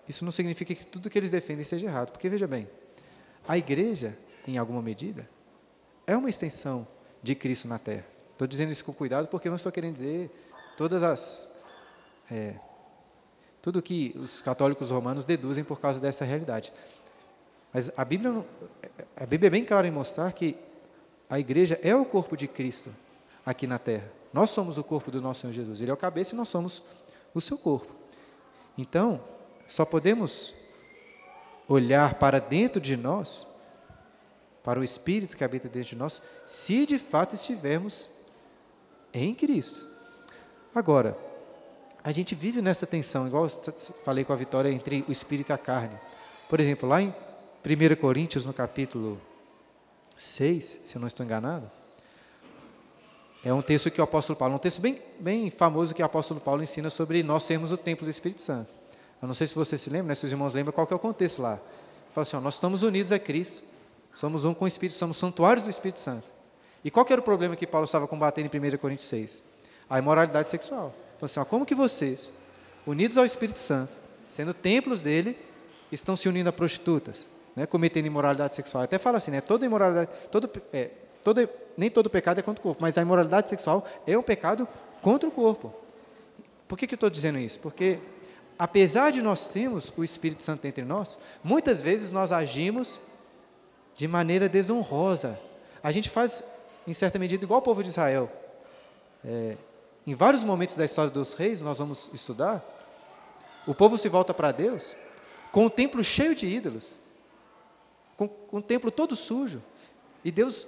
isso 0.08 0.24
não 0.24 0.32
significa 0.32 0.74
que 0.74 0.86
tudo 0.86 1.10
que 1.10 1.18
eles 1.18 1.30
defendem 1.30 1.64
seja 1.64 1.86
errado, 1.86 2.12
porque 2.12 2.28
veja 2.28 2.46
bem, 2.46 2.68
a 3.46 3.58
igreja, 3.58 4.16
em 4.46 4.56
alguma 4.56 4.80
medida, 4.80 5.28
é 6.06 6.16
uma 6.16 6.30
extensão 6.30 6.86
de 7.22 7.34
Cristo 7.34 7.68
na 7.68 7.78
Terra. 7.78 8.06
Estou 8.32 8.46
dizendo 8.46 8.72
isso 8.72 8.84
com 8.84 8.92
cuidado 8.92 9.28
porque 9.28 9.48
não 9.48 9.56
estou 9.56 9.70
querendo 9.70 9.94
dizer 9.94 10.30
todas 10.76 11.02
as 11.02 11.48
é, 12.30 12.54
tudo 13.62 13.80
que 13.80 14.12
os 14.16 14.40
católicos 14.40 14.90
romanos 14.90 15.24
deduzem 15.24 15.62
por 15.62 15.80
causa 15.80 16.00
dessa 16.00 16.24
realidade. 16.24 16.72
Mas 17.72 17.90
a 17.96 18.04
Bíblia, 18.04 18.44
a 19.16 19.24
Bíblia 19.24 19.46
é 19.46 19.50
bem 19.50 19.64
clara 19.64 19.86
em 19.86 19.90
mostrar 19.90 20.32
que 20.32 20.56
a 21.30 21.38
igreja 21.38 21.78
é 21.80 21.94
o 21.94 22.04
corpo 22.04 22.36
de 22.36 22.48
Cristo 22.48 22.90
aqui 23.46 23.66
na 23.66 23.78
terra. 23.78 24.10
Nós 24.32 24.50
somos 24.50 24.78
o 24.78 24.84
corpo 24.84 25.10
do 25.12 25.20
nosso 25.20 25.42
Senhor 25.42 25.52
Jesus. 25.52 25.80
Ele 25.80 25.90
é 25.90 25.94
o 25.94 25.96
cabeça 25.96 26.34
e 26.34 26.36
nós 26.36 26.48
somos 26.48 26.82
o 27.32 27.40
seu 27.40 27.56
corpo. 27.56 27.92
Então, 28.76 29.22
só 29.68 29.84
podemos 29.84 30.52
olhar 31.68 32.14
para 32.14 32.40
dentro 32.40 32.80
de 32.80 32.96
nós, 32.96 33.46
para 34.64 34.80
o 34.80 34.84
Espírito 34.84 35.36
que 35.36 35.44
habita 35.44 35.68
dentro 35.68 35.90
de 35.90 35.96
nós, 35.96 36.20
se 36.44 36.84
de 36.84 36.98
fato 36.98 37.34
estivermos 37.34 38.08
em 39.12 39.34
Cristo. 39.34 39.86
Agora, 40.74 41.16
a 42.04 42.10
gente 42.10 42.34
vive 42.34 42.60
nessa 42.60 42.86
tensão, 42.86 43.26
igual 43.26 43.48
falei 44.04 44.24
com 44.24 44.32
a 44.32 44.36
Vitória, 44.36 44.68
entre 44.70 45.04
o 45.08 45.12
espírito 45.12 45.50
e 45.50 45.52
a 45.52 45.58
carne. 45.58 45.96
Por 46.48 46.58
exemplo, 46.58 46.88
lá 46.88 47.00
em 47.00 47.14
1 47.64 47.96
Coríntios, 48.00 48.44
no 48.44 48.52
capítulo 48.52 49.20
6, 50.16 50.80
se 50.84 50.96
eu 50.96 51.00
não 51.00 51.06
estou 51.06 51.24
enganado, 51.24 51.70
é 53.44 53.52
um 53.52 53.62
texto 53.62 53.90
que 53.90 54.00
o 54.00 54.04
apóstolo 54.04 54.36
Paulo, 54.36 54.54
um 54.54 54.58
texto 54.58 54.80
bem, 54.80 54.98
bem 55.18 55.50
famoso 55.50 55.94
que 55.94 56.02
o 56.02 56.04
apóstolo 56.04 56.40
Paulo 56.40 56.62
ensina 56.62 56.90
sobre 56.90 57.22
nós 57.22 57.42
sermos 57.44 57.72
o 57.72 57.76
templo 57.76 58.04
do 58.04 58.10
Espírito 58.10 58.40
Santo. 58.40 58.68
Eu 59.20 59.26
não 59.26 59.34
sei 59.34 59.46
se 59.46 59.54
você 59.54 59.78
se 59.78 59.88
lembra, 59.90 60.08
né, 60.08 60.14
se 60.14 60.26
os 60.26 60.32
irmãos 60.32 60.54
lembram 60.54 60.72
qual 60.72 60.86
que 60.86 60.92
é 60.92 60.96
o 60.96 60.98
contexto 60.98 61.40
lá. 61.40 61.54
Ele 61.54 61.60
fala 62.12 62.22
assim, 62.22 62.36
ó, 62.36 62.40
nós 62.40 62.54
estamos 62.54 62.82
unidos 62.82 63.12
a 63.12 63.18
Cristo, 63.18 63.64
somos 64.14 64.44
um 64.44 64.52
com 64.52 64.64
o 64.64 64.68
Espírito, 64.68 64.96
somos 64.96 65.16
santuários 65.16 65.64
do 65.64 65.70
Espírito 65.70 66.00
Santo. 66.00 66.26
E 66.84 66.90
qual 66.90 67.04
que 67.04 67.12
era 67.12 67.20
o 67.20 67.24
problema 67.24 67.54
que 67.54 67.66
Paulo 67.66 67.84
estava 67.84 68.08
combatendo 68.08 68.50
em 68.52 68.74
1 68.74 68.76
Coríntios 68.78 69.08
6? 69.08 69.42
A 69.88 69.98
imoralidade 69.98 70.50
sexual. 70.50 70.92
Falou 71.22 71.30
assim, 71.30 71.38
ó, 71.38 71.44
como 71.44 71.64
que 71.64 71.72
vocês, 71.72 72.32
unidos 72.84 73.16
ao 73.16 73.24
Espírito 73.24 73.60
Santo, 73.60 73.94
sendo 74.26 74.52
templos 74.52 75.00
dele, 75.00 75.38
estão 75.92 76.16
se 76.16 76.28
unindo 76.28 76.48
a 76.48 76.52
prostitutas, 76.52 77.24
né, 77.54 77.64
cometendo 77.64 78.06
imoralidade 78.06 78.56
sexual? 78.56 78.82
Até 78.82 78.98
fala 78.98 79.18
assim, 79.18 79.30
né, 79.30 79.40
toda 79.40 79.64
imoralidade, 79.64 80.10
todo, 80.32 80.50
é, 80.72 80.90
todo, 81.22 81.48
nem 81.76 81.88
todo 81.88 82.10
pecado 82.10 82.40
é 82.40 82.42
contra 82.42 82.60
o 82.60 82.62
corpo, 82.64 82.82
mas 82.82 82.98
a 82.98 83.02
imoralidade 83.02 83.48
sexual 83.48 83.86
é 84.04 84.18
um 84.18 84.22
pecado 84.22 84.66
contra 85.00 85.28
o 85.28 85.30
corpo. 85.30 85.72
Por 86.66 86.76
que, 86.76 86.88
que 86.88 86.94
eu 86.94 86.96
estou 86.96 87.08
dizendo 87.08 87.38
isso? 87.38 87.60
Porque, 87.60 88.00
apesar 88.58 89.12
de 89.12 89.22
nós 89.22 89.46
termos 89.46 89.92
o 89.96 90.02
Espírito 90.02 90.42
Santo 90.42 90.66
entre 90.66 90.84
nós, 90.84 91.20
muitas 91.44 91.80
vezes 91.80 92.10
nós 92.10 92.32
agimos 92.32 93.00
de 93.94 94.08
maneira 94.08 94.48
desonrosa. 94.48 95.38
A 95.84 95.92
gente 95.92 96.10
faz, 96.10 96.42
em 96.84 96.92
certa 96.92 97.16
medida, 97.16 97.44
igual 97.44 97.60
o 97.60 97.62
povo 97.62 97.80
de 97.80 97.90
Israel. 97.90 98.28
É, 99.24 99.56
em 100.06 100.14
vários 100.14 100.44
momentos 100.44 100.76
da 100.76 100.84
história 100.84 101.10
dos 101.10 101.34
reis, 101.34 101.60
nós 101.60 101.78
vamos 101.78 102.10
estudar, 102.12 102.62
o 103.66 103.74
povo 103.74 103.96
se 103.96 104.08
volta 104.08 104.34
para 104.34 104.50
Deus 104.50 104.96
com 105.52 105.66
o 105.66 105.70
templo 105.70 106.02
cheio 106.02 106.34
de 106.34 106.46
ídolos, 106.46 106.94
com, 108.16 108.26
com 108.26 108.56
o 108.56 108.62
templo 108.62 108.90
todo 108.90 109.14
sujo, 109.14 109.62
e 110.24 110.30
Deus, 110.30 110.66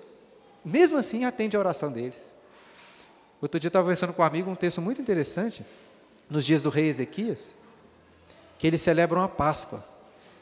mesmo 0.64 0.98
assim, 0.98 1.24
atende 1.24 1.56
a 1.56 1.60
oração 1.60 1.90
deles. 1.90 2.34
Outro 3.40 3.58
dia 3.58 3.66
eu 3.66 3.70
estava 3.70 3.84
conversando 3.84 4.12
com 4.12 4.22
um 4.22 4.24
amigo 4.24 4.50
um 4.50 4.54
texto 4.54 4.80
muito 4.80 5.00
interessante, 5.00 5.64
nos 6.28 6.44
dias 6.44 6.62
do 6.62 6.70
rei 6.70 6.88
Ezequias, 6.88 7.52
que 8.58 8.66
eles 8.66 8.82
celebram 8.82 9.22
a 9.22 9.28
Páscoa. 9.28 9.84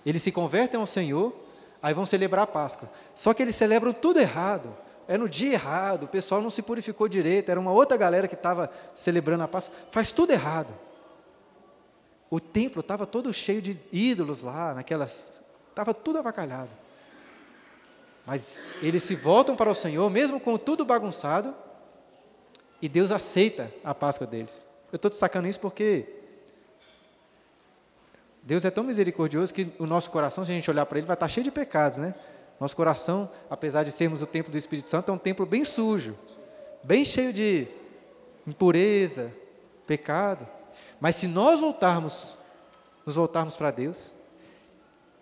Eles 0.04 0.22
se 0.22 0.32
convertem 0.32 0.78
ao 0.78 0.86
Senhor, 0.86 1.34
aí 1.82 1.94
vão 1.94 2.06
celebrar 2.06 2.44
a 2.44 2.46
Páscoa. 2.46 2.90
Só 3.14 3.32
que 3.34 3.42
eles 3.42 3.54
celebram 3.54 3.92
tudo 3.92 4.20
errado 4.20 4.72
é 5.08 5.18
no 5.18 5.28
dia 5.28 5.54
errado, 5.54 6.04
o 6.04 6.08
pessoal 6.08 6.40
não 6.40 6.50
se 6.50 6.62
purificou 6.62 7.08
direito, 7.08 7.50
era 7.50 7.58
uma 7.58 7.72
outra 7.72 7.96
galera 7.96 8.28
que 8.28 8.34
estava 8.34 8.70
celebrando 8.94 9.42
a 9.42 9.48
Páscoa, 9.48 9.74
faz 9.90 10.12
tudo 10.12 10.32
errado. 10.32 10.72
O 12.30 12.40
templo 12.40 12.80
estava 12.80 13.06
todo 13.06 13.32
cheio 13.32 13.60
de 13.60 13.78
ídolos 13.92 14.42
lá, 14.42 14.74
naquelas, 14.74 15.42
estava 15.68 15.92
tudo 15.92 16.18
avacalhado. 16.18 16.70
Mas 18.24 18.58
eles 18.80 19.02
se 19.02 19.14
voltam 19.14 19.56
para 19.56 19.68
o 19.68 19.74
Senhor, 19.74 20.08
mesmo 20.08 20.40
com 20.40 20.56
tudo 20.56 20.84
bagunçado, 20.84 21.54
e 22.80 22.88
Deus 22.88 23.10
aceita 23.10 23.72
a 23.84 23.94
Páscoa 23.94 24.26
deles. 24.26 24.62
Eu 24.90 24.96
estou 24.96 25.10
destacando 25.10 25.46
isso 25.46 25.60
porque 25.60 26.06
Deus 28.42 28.64
é 28.64 28.70
tão 28.70 28.82
misericordioso 28.82 29.54
que 29.54 29.72
o 29.78 29.86
nosso 29.86 30.10
coração, 30.10 30.44
se 30.44 30.50
a 30.50 30.54
gente 30.54 30.70
olhar 30.70 30.84
para 30.86 30.98
ele, 30.98 31.06
vai 31.06 31.14
estar 31.14 31.28
cheio 31.28 31.44
de 31.44 31.50
pecados, 31.50 31.98
né? 31.98 32.14
Nosso 32.62 32.76
coração, 32.76 33.28
apesar 33.50 33.82
de 33.82 33.90
sermos 33.90 34.22
o 34.22 34.26
templo 34.26 34.52
do 34.52 34.56
Espírito 34.56 34.88
Santo, 34.88 35.10
é 35.10 35.12
um 35.12 35.18
templo 35.18 35.44
bem 35.44 35.64
sujo, 35.64 36.16
bem 36.80 37.04
cheio 37.04 37.32
de 37.32 37.66
impureza, 38.46 39.32
pecado. 39.84 40.46
Mas 41.00 41.16
se 41.16 41.26
nós 41.26 41.58
voltarmos, 41.58 42.36
nos 43.04 43.16
voltarmos 43.16 43.56
para 43.56 43.72
Deus, 43.72 44.12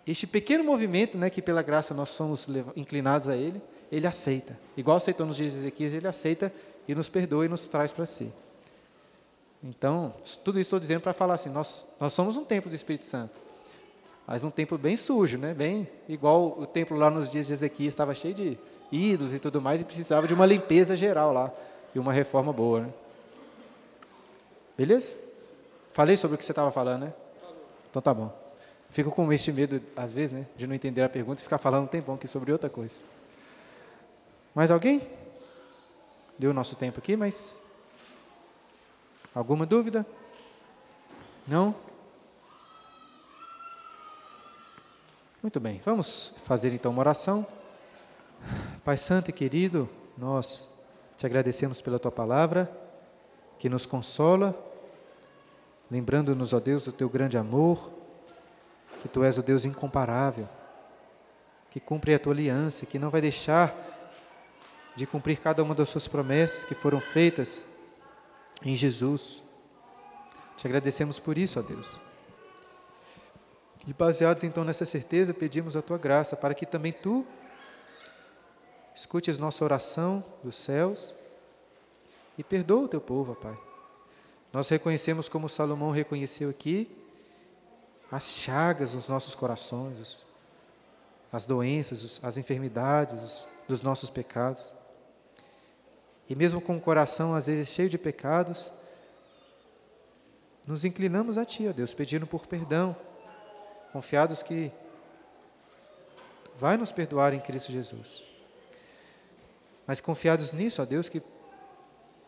este 0.05 0.27
pequeno 0.27 0.63
movimento, 0.63 1.17
né, 1.17 1.31
que 1.31 1.41
pela 1.41 1.63
graça 1.63 1.95
nós 1.95 2.09
somos 2.09 2.47
inclinados 2.75 3.27
a 3.27 3.35
Ele, 3.35 3.59
Ele 3.91 4.05
aceita. 4.05 4.55
Igual 4.77 4.97
aceitou 4.97 5.25
nos 5.25 5.37
dias 5.37 5.53
de 5.53 5.57
Ezequias, 5.57 5.95
Ele 5.95 6.07
aceita 6.07 6.53
e 6.87 6.93
nos 6.93 7.09
perdoa 7.09 7.43
e 7.47 7.49
nos 7.49 7.67
traz 7.67 7.91
para 7.91 8.05
si. 8.05 8.31
Então, 9.63 10.13
tudo 10.43 10.59
isso 10.59 10.67
estou 10.67 10.79
dizendo 10.79 11.01
para 11.01 11.11
falar 11.11 11.33
assim, 11.33 11.49
nós, 11.49 11.87
nós 11.99 12.13
somos 12.13 12.37
um 12.37 12.45
templo 12.45 12.69
do 12.69 12.75
Espírito 12.75 13.05
Santo. 13.05 13.39
Mas 14.31 14.45
um 14.45 14.49
templo 14.49 14.77
bem 14.77 14.95
sujo, 14.95 15.37
né? 15.37 15.53
Bem 15.53 15.85
igual 16.07 16.57
o 16.57 16.65
templo 16.65 16.95
lá 16.95 17.09
nos 17.09 17.29
dias 17.29 17.47
de 17.47 17.53
Ezequias 17.53 17.91
estava 17.91 18.13
cheio 18.13 18.33
de 18.33 18.57
ídolos 18.89 19.33
e 19.33 19.39
tudo 19.39 19.59
mais 19.59 19.81
e 19.81 19.83
precisava 19.83 20.25
de 20.25 20.33
uma 20.33 20.45
limpeza 20.45 20.95
geral 20.95 21.33
lá 21.33 21.51
e 21.93 21.99
uma 21.99 22.13
reforma 22.13 22.53
boa, 22.53 22.79
né? 22.79 22.93
Beleza? 24.77 25.17
Falei 25.91 26.15
sobre 26.15 26.35
o 26.35 26.37
que 26.37 26.45
você 26.45 26.53
estava 26.53 26.71
falando, 26.71 27.01
né? 27.01 27.13
Então 27.89 28.01
tá 28.01 28.13
bom. 28.13 28.33
Fico 28.89 29.11
com 29.11 29.33
este 29.33 29.51
medo, 29.51 29.81
às 29.97 30.13
vezes, 30.13 30.31
né, 30.31 30.45
de 30.55 30.65
não 30.65 30.73
entender 30.73 31.01
a 31.01 31.09
pergunta 31.09 31.41
e 31.41 31.43
ficar 31.43 31.57
falando 31.57 31.83
um 31.83 31.87
tempão 31.87 32.15
aqui 32.15 32.25
sobre 32.25 32.53
outra 32.53 32.69
coisa. 32.69 33.01
Mais 34.55 34.71
alguém? 34.71 35.01
Deu 36.39 36.51
o 36.51 36.53
nosso 36.53 36.77
tempo 36.77 36.99
aqui, 36.99 37.17
mas. 37.17 37.59
Alguma 39.35 39.65
dúvida? 39.65 40.05
Não? 41.45 41.75
Muito 45.41 45.59
bem, 45.59 45.81
vamos 45.83 46.35
fazer 46.43 46.71
então 46.71 46.91
uma 46.91 46.99
oração. 46.99 47.47
Pai 48.85 48.95
Santo 48.95 49.31
e 49.31 49.33
querido, 49.33 49.89
nós 50.15 50.69
te 51.17 51.25
agradecemos 51.25 51.81
pela 51.81 51.97
tua 51.97 52.11
palavra, 52.11 52.71
que 53.57 53.67
nos 53.67 53.83
consola, 53.83 54.55
lembrando-nos, 55.89 56.53
ó 56.53 56.59
Deus, 56.59 56.83
do 56.83 56.91
teu 56.91 57.09
grande 57.09 57.39
amor, 57.39 57.89
que 59.01 59.09
tu 59.09 59.23
és 59.23 59.35
o 59.39 59.41
Deus 59.41 59.65
incomparável, 59.65 60.47
que 61.71 61.79
cumpre 61.79 62.13
a 62.13 62.19
tua 62.19 62.33
aliança, 62.33 62.85
que 62.85 62.99
não 62.99 63.09
vai 63.09 63.21
deixar 63.21 63.75
de 64.95 65.07
cumprir 65.07 65.39
cada 65.39 65.63
uma 65.63 65.73
das 65.73 65.89
suas 65.89 66.07
promessas 66.07 66.63
que 66.63 66.75
foram 66.75 66.99
feitas 66.99 67.65
em 68.63 68.75
Jesus. 68.75 69.41
Te 70.55 70.67
agradecemos 70.67 71.17
por 71.17 71.35
isso, 71.35 71.59
ó 71.59 71.63
Deus. 71.63 72.10
E 73.87 73.93
baseados 73.93 74.43
então 74.43 74.63
nessa 74.63 74.85
certeza, 74.85 75.33
pedimos 75.33 75.75
a 75.75 75.81
tua 75.81 75.97
graça 75.97 76.35
para 76.35 76.53
que 76.53 76.65
também 76.65 76.93
tu 76.93 77.25
escutes 78.95 79.37
nossa 79.37 79.63
oração 79.63 80.23
dos 80.43 80.55
céus 80.55 81.15
e 82.37 82.43
perdoa 82.43 82.83
o 82.83 82.87
teu 82.87 83.01
povo, 83.01 83.35
Pai. 83.35 83.57
Nós 84.53 84.69
reconhecemos 84.69 85.27
como 85.27 85.49
Salomão 85.49 85.91
reconheceu 85.91 86.49
aqui 86.49 86.89
as 88.11 88.25
chagas 88.25 88.93
nos 88.93 89.07
nossos 89.07 89.33
corações, 89.33 90.23
as 91.31 91.45
doenças, 91.45 92.19
as 92.21 92.37
enfermidades 92.37 93.45
dos 93.67 93.81
nossos 93.81 94.09
pecados. 94.09 94.71
E 96.29 96.35
mesmo 96.35 96.61
com 96.61 96.77
o 96.77 96.81
coração 96.81 97.33
às 97.33 97.47
vezes 97.47 97.69
cheio 97.69 97.89
de 97.89 97.97
pecados, 97.97 98.71
nos 100.67 100.85
inclinamos 100.85 101.37
a 101.37 101.45
Ti, 101.45 101.67
ó 101.69 101.71
Deus, 101.71 101.93
pedindo 101.93 102.27
por 102.27 102.45
perdão, 102.45 102.95
confiados 103.91 104.41
que 104.41 104.71
vai 106.55 106.77
nos 106.77 106.91
perdoar 106.91 107.33
em 107.33 107.39
Cristo 107.39 107.71
Jesus. 107.71 108.23
Mas 109.85 109.99
confiados 109.99 110.53
nisso, 110.53 110.81
ó 110.81 110.85
Deus, 110.85 111.09
que 111.09 111.21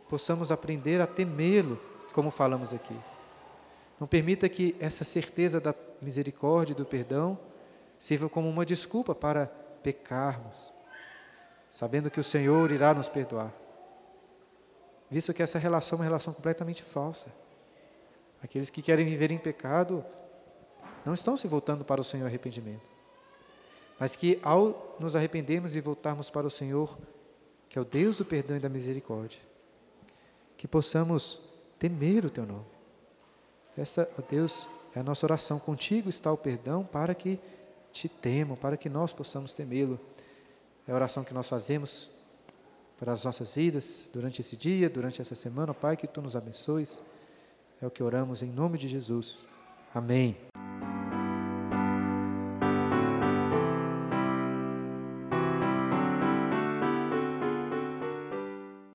possamos 0.10 0.52
aprender 0.52 1.02
a 1.02 1.08
temê-lo, 1.08 1.80
como 2.12 2.30
falamos 2.30 2.74
aqui. 2.74 2.96
Não 4.00 4.08
permita 4.08 4.50
que 4.50 4.76
essa 4.80 5.04
certeza 5.04 5.62
da 5.62 5.74
misericórdia 6.02 6.74
e 6.74 6.76
do 6.76 6.86
perdão 6.86 7.40
sirva 7.98 8.28
como 8.28 8.50
uma 8.50 8.66
desculpa 8.66 9.16
para 9.16 9.48
pecarmos, 9.82 10.74
sabendo 11.70 12.12
que 12.12 12.20
o 12.20 12.24
Senhor 12.24 12.72
irá 12.72 12.94
nos 12.94 13.08
perdoar. 13.08 13.52
Visto 15.10 15.34
que 15.34 15.44
essa 15.44 15.60
relação 15.60 15.98
é 15.98 16.00
uma 16.00 16.06
relação 16.06 16.34
completamente 16.34 16.84
falsa. 16.84 17.30
Aqueles 18.42 18.70
que 18.70 18.82
querem 18.82 19.06
viver 19.06 19.32
em 19.32 19.38
pecado 19.38 20.04
não 21.06 21.14
estão 21.14 21.36
se 21.36 21.48
voltando 21.48 21.84
para 21.84 22.02
o 22.02 22.04
Senhor 22.04 22.26
arrependimento. 22.26 22.92
Mas 24.00 24.16
que 24.16 24.40
ao 24.42 24.96
nos 25.00 25.16
arrependermos 25.16 25.76
e 25.76 25.82
voltarmos 25.82 26.30
para 26.30 26.48
o 26.48 26.52
Senhor, 26.52 26.98
que 27.70 27.78
é 27.78 27.82
o 27.82 27.86
Deus 27.86 28.18
do 28.18 28.26
perdão 28.26 28.58
e 28.58 28.60
da 28.60 28.70
misericórdia, 28.70 29.40
que 30.58 30.68
possamos 30.68 31.40
temer 31.78 32.26
o 32.26 32.30
teu 32.30 32.46
nome 32.46 32.74
essa, 33.78 34.10
ó 34.18 34.22
Deus, 34.28 34.68
é 34.96 35.00
a 35.00 35.04
nossa 35.04 35.26
oração. 35.26 35.60
Contigo 35.60 36.10
está 36.10 36.32
o 36.32 36.38
perdão 36.38 36.84
para 36.84 37.14
que 37.16 37.40
te 37.92 38.08
temam, 38.08 38.56
para 38.56 38.78
que 38.78 38.90
nós 38.90 39.14
possamos 39.14 39.54
temê-lo. 39.54 40.00
É 40.88 40.92
a 40.92 40.96
oração 40.96 41.24
que 41.24 41.34
nós 41.34 41.48
fazemos 41.48 42.10
para 43.00 43.14
as 43.14 43.24
nossas 43.24 43.54
vidas 43.54 44.08
durante 44.14 44.42
esse 44.42 44.56
dia, 44.56 44.90
durante 44.90 45.20
essa 45.22 45.36
semana, 45.36 45.74
Pai, 45.74 45.98
que 45.98 46.08
tu 46.08 46.22
nos 46.22 46.36
abençoes. 46.36 47.02
É 47.82 47.88
o 47.88 47.92
que 47.92 48.04
oramos 48.04 48.42
em 48.42 48.50
nome 48.50 48.78
de 48.78 48.88
Jesus. 48.88 49.46
Amém. 49.94 50.53